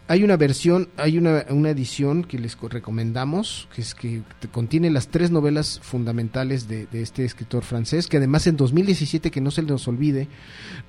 Hay 0.08 0.24
una 0.24 0.36
versión, 0.36 0.88
hay 0.96 1.18
una, 1.18 1.44
una 1.50 1.70
edición 1.70 2.24
que 2.24 2.36
les 2.38 2.56
co- 2.56 2.68
recomendamos, 2.68 3.68
que 3.72 3.80
es 3.80 3.94
que 3.94 4.22
contiene 4.50 4.90
las 4.90 5.06
tres 5.06 5.30
novelas 5.30 5.78
fundamentales 5.82 6.66
de, 6.66 6.86
de 6.86 7.02
este 7.02 7.24
escritor 7.24 7.62
francés, 7.62 8.08
que 8.08 8.16
además 8.16 8.46
en 8.48 8.56
2017, 8.56 9.30
que 9.30 9.40
no 9.40 9.52
se 9.52 9.62
nos 9.62 9.86
olvide, 9.86 10.26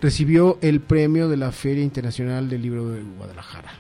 recibió 0.02 0.58
el 0.62 0.80
premio 0.82 1.30
de 1.30 1.38
la 1.38 1.52
Feria 1.52 1.84
Internacional 1.84 2.50
del 2.50 2.64
Libro 2.64 2.90
de 2.90 3.04
Guadalajara. 3.04 3.72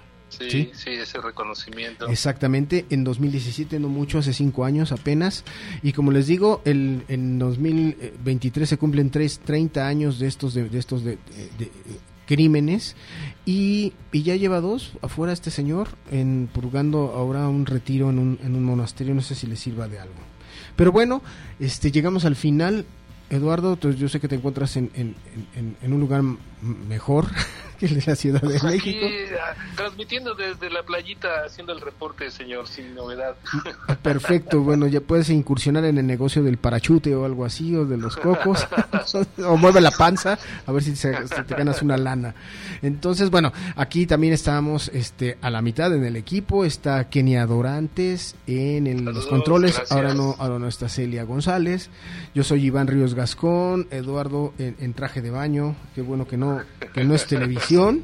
Sí, 0.49 0.49
Sí. 0.49 0.69
sí, 0.73 0.89
ese 0.91 1.19
reconocimiento. 1.19 2.07
Exactamente, 2.07 2.85
en 2.89 3.03
2017, 3.03 3.79
no 3.79 3.87
mucho, 3.89 4.19
hace 4.19 4.33
cinco 4.33 4.65
años 4.65 4.91
apenas. 4.91 5.43
Y 5.83 5.93
como 5.93 6.11
les 6.11 6.27
digo, 6.27 6.61
el, 6.65 7.03
en 7.07 7.37
2023 7.39 8.67
se 8.69 8.77
cumplen 8.77 9.09
tres, 9.09 9.39
30 9.39 9.87
años 9.87 10.19
de 10.19 10.27
estos, 10.27 10.53
de, 10.53 10.69
de 10.69 10.79
estos 10.79 11.03
de, 11.03 11.17
crímenes. 12.25 12.95
Y, 13.45 13.93
y 14.11 14.23
ya 14.23 14.35
lleva 14.35 14.61
dos 14.61 14.93
afuera 15.01 15.33
este 15.33 15.51
señor, 15.51 15.89
en, 16.11 16.49
purgando 16.53 17.13
ahora 17.15 17.47
un 17.49 17.65
retiro 17.65 18.09
en 18.09 18.19
un, 18.19 18.39
en 18.43 18.55
un 18.55 18.63
monasterio. 18.63 19.13
No 19.13 19.21
sé 19.21 19.35
si 19.35 19.47
le 19.47 19.55
sirva 19.55 19.87
de 19.87 19.99
algo. 19.99 20.13
Pero 20.75 20.91
bueno, 20.91 21.21
este, 21.59 21.91
llegamos 21.91 22.25
al 22.25 22.35
final. 22.35 22.85
Eduardo, 23.29 23.73
entonces 23.73 23.99
yo 23.99 24.09
sé 24.09 24.19
que 24.19 24.27
te 24.27 24.35
encuentras 24.35 24.75
en, 24.75 24.91
en, 24.93 25.15
en- 25.55 25.77
en 25.81 25.93
un 25.93 26.01
lugar 26.01 26.21
mejor 26.61 27.27
que 27.79 27.87
el 27.87 27.95
de 27.95 28.03
la 28.05 28.15
Ciudad 28.15 28.41
de 28.41 28.57
Aquí, 28.57 28.65
México. 28.67 29.05
ah, 29.41 29.55
transmitiendo 29.75 30.35
desde 30.35 30.69
la 30.69 30.83
playita, 30.83 31.29
haciendo 31.45 31.73
el 31.73 31.81
reporte, 31.81 32.29
señor, 32.29 32.67
sin 32.67 32.93
novedad. 32.93 33.35
Perfecto, 34.01 34.61
bueno, 34.61 34.87
ya 34.87 35.01
puedes 35.01 35.29
incursionar 35.29 35.85
en 35.85 35.97
el 35.97 36.05
negocio 36.07 36.43
del 36.43 36.57
parachute 36.57 37.15
o 37.15 37.25
algo 37.25 37.45
así, 37.45 37.75
o 37.75 37.85
de 37.85 37.97
los 37.97 38.17
cocos, 38.17 38.67
o 39.45 39.57
mueve 39.57 39.81
la 39.81 39.91
panza, 39.91 40.37
a 40.65 40.71
ver 40.71 40.83
si, 40.83 40.95
se- 40.95 41.27
si 41.27 41.41
te 41.43 41.55
ganas 41.55 41.81
una 41.81 41.97
lana. 41.97 42.35
Entonces, 42.81 43.29
bueno, 43.29 43.51
aquí 43.75 44.05
también 44.05 44.33
estamos 44.33 44.89
este, 44.93 45.37
a 45.41 45.49
la 45.49 45.61
mitad 45.61 45.93
en 45.95 46.03
el 46.05 46.15
equipo, 46.15 46.65
está 46.65 47.09
Kenia 47.09 47.45
Dorantes 47.45 48.35
en 48.47 48.87
el- 48.87 49.05
los 49.05 49.25
controles, 49.27 49.75
gracias. 49.75 49.91
ahora 49.91 50.13
no, 50.13 50.35
ahora 50.39 50.59
no 50.59 50.67
está 50.67 50.87
Celia 50.89 51.23
González, 51.23 51.89
yo 52.35 52.43
soy 52.43 52.65
Iván 52.65 52.87
Ríos 52.87 53.13
Gascón, 53.15 53.87
Eduardo 53.91 54.53
en, 54.57 54.75
en 54.79 54.93
traje 54.93 55.21
de 55.21 55.31
baño, 55.31 55.75
qué 55.95 56.01
bueno 56.01 56.27
que 56.27 56.37
no, 56.37 56.50
que 56.93 57.03
no 57.03 57.15
es 57.15 57.25
televisión, 57.25 58.03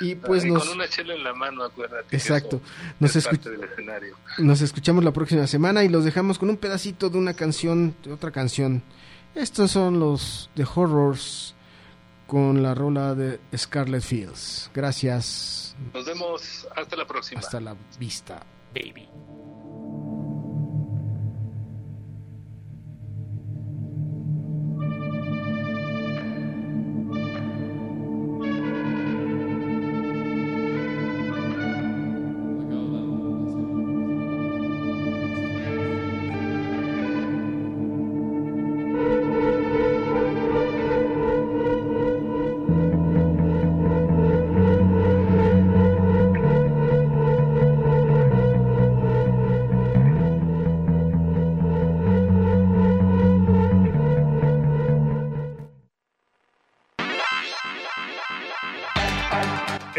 y 0.00 0.14
pues 0.14 0.44
Y 0.44 0.50
nos... 0.50 0.64
Con 0.64 0.76
una 0.76 0.88
chela 0.88 1.14
en 1.14 1.24
la 1.24 1.34
mano, 1.34 1.64
acuérdate. 1.64 2.08
que 2.08 2.16
Exacto. 2.16 2.60
Nos 3.00 3.16
es 3.16 3.26
escu-. 3.26 4.14
Nos 4.38 4.60
escuchamos 4.60 5.04
la 5.04 5.12
próxima 5.12 5.46
semana 5.46 5.84
y 5.84 5.88
los 5.88 6.04
dejamos 6.04 6.38
con 6.38 6.50
un 6.50 6.56
pedacito 6.56 7.10
de 7.10 7.18
una 7.18 7.34
canción, 7.34 7.94
de 8.02 8.12
otra 8.12 8.30
canción. 8.30 8.82
Estos 9.34 9.70
son 9.70 9.98
los 9.98 10.50
de 10.54 10.66
Horrors 10.74 11.54
con 12.26 12.62
la 12.62 12.74
rola 12.74 13.14
de 13.14 13.40
Scarlet 13.56 14.02
Fields. 14.02 14.70
Gracias. 14.72 15.76
Nos 15.92 16.06
vemos 16.06 16.66
hasta 16.74 16.96
la 16.96 17.06
próxima. 17.06 17.40
Hasta 17.40 17.60
la 17.60 17.76
vista, 17.98 18.44
baby. 18.74 19.08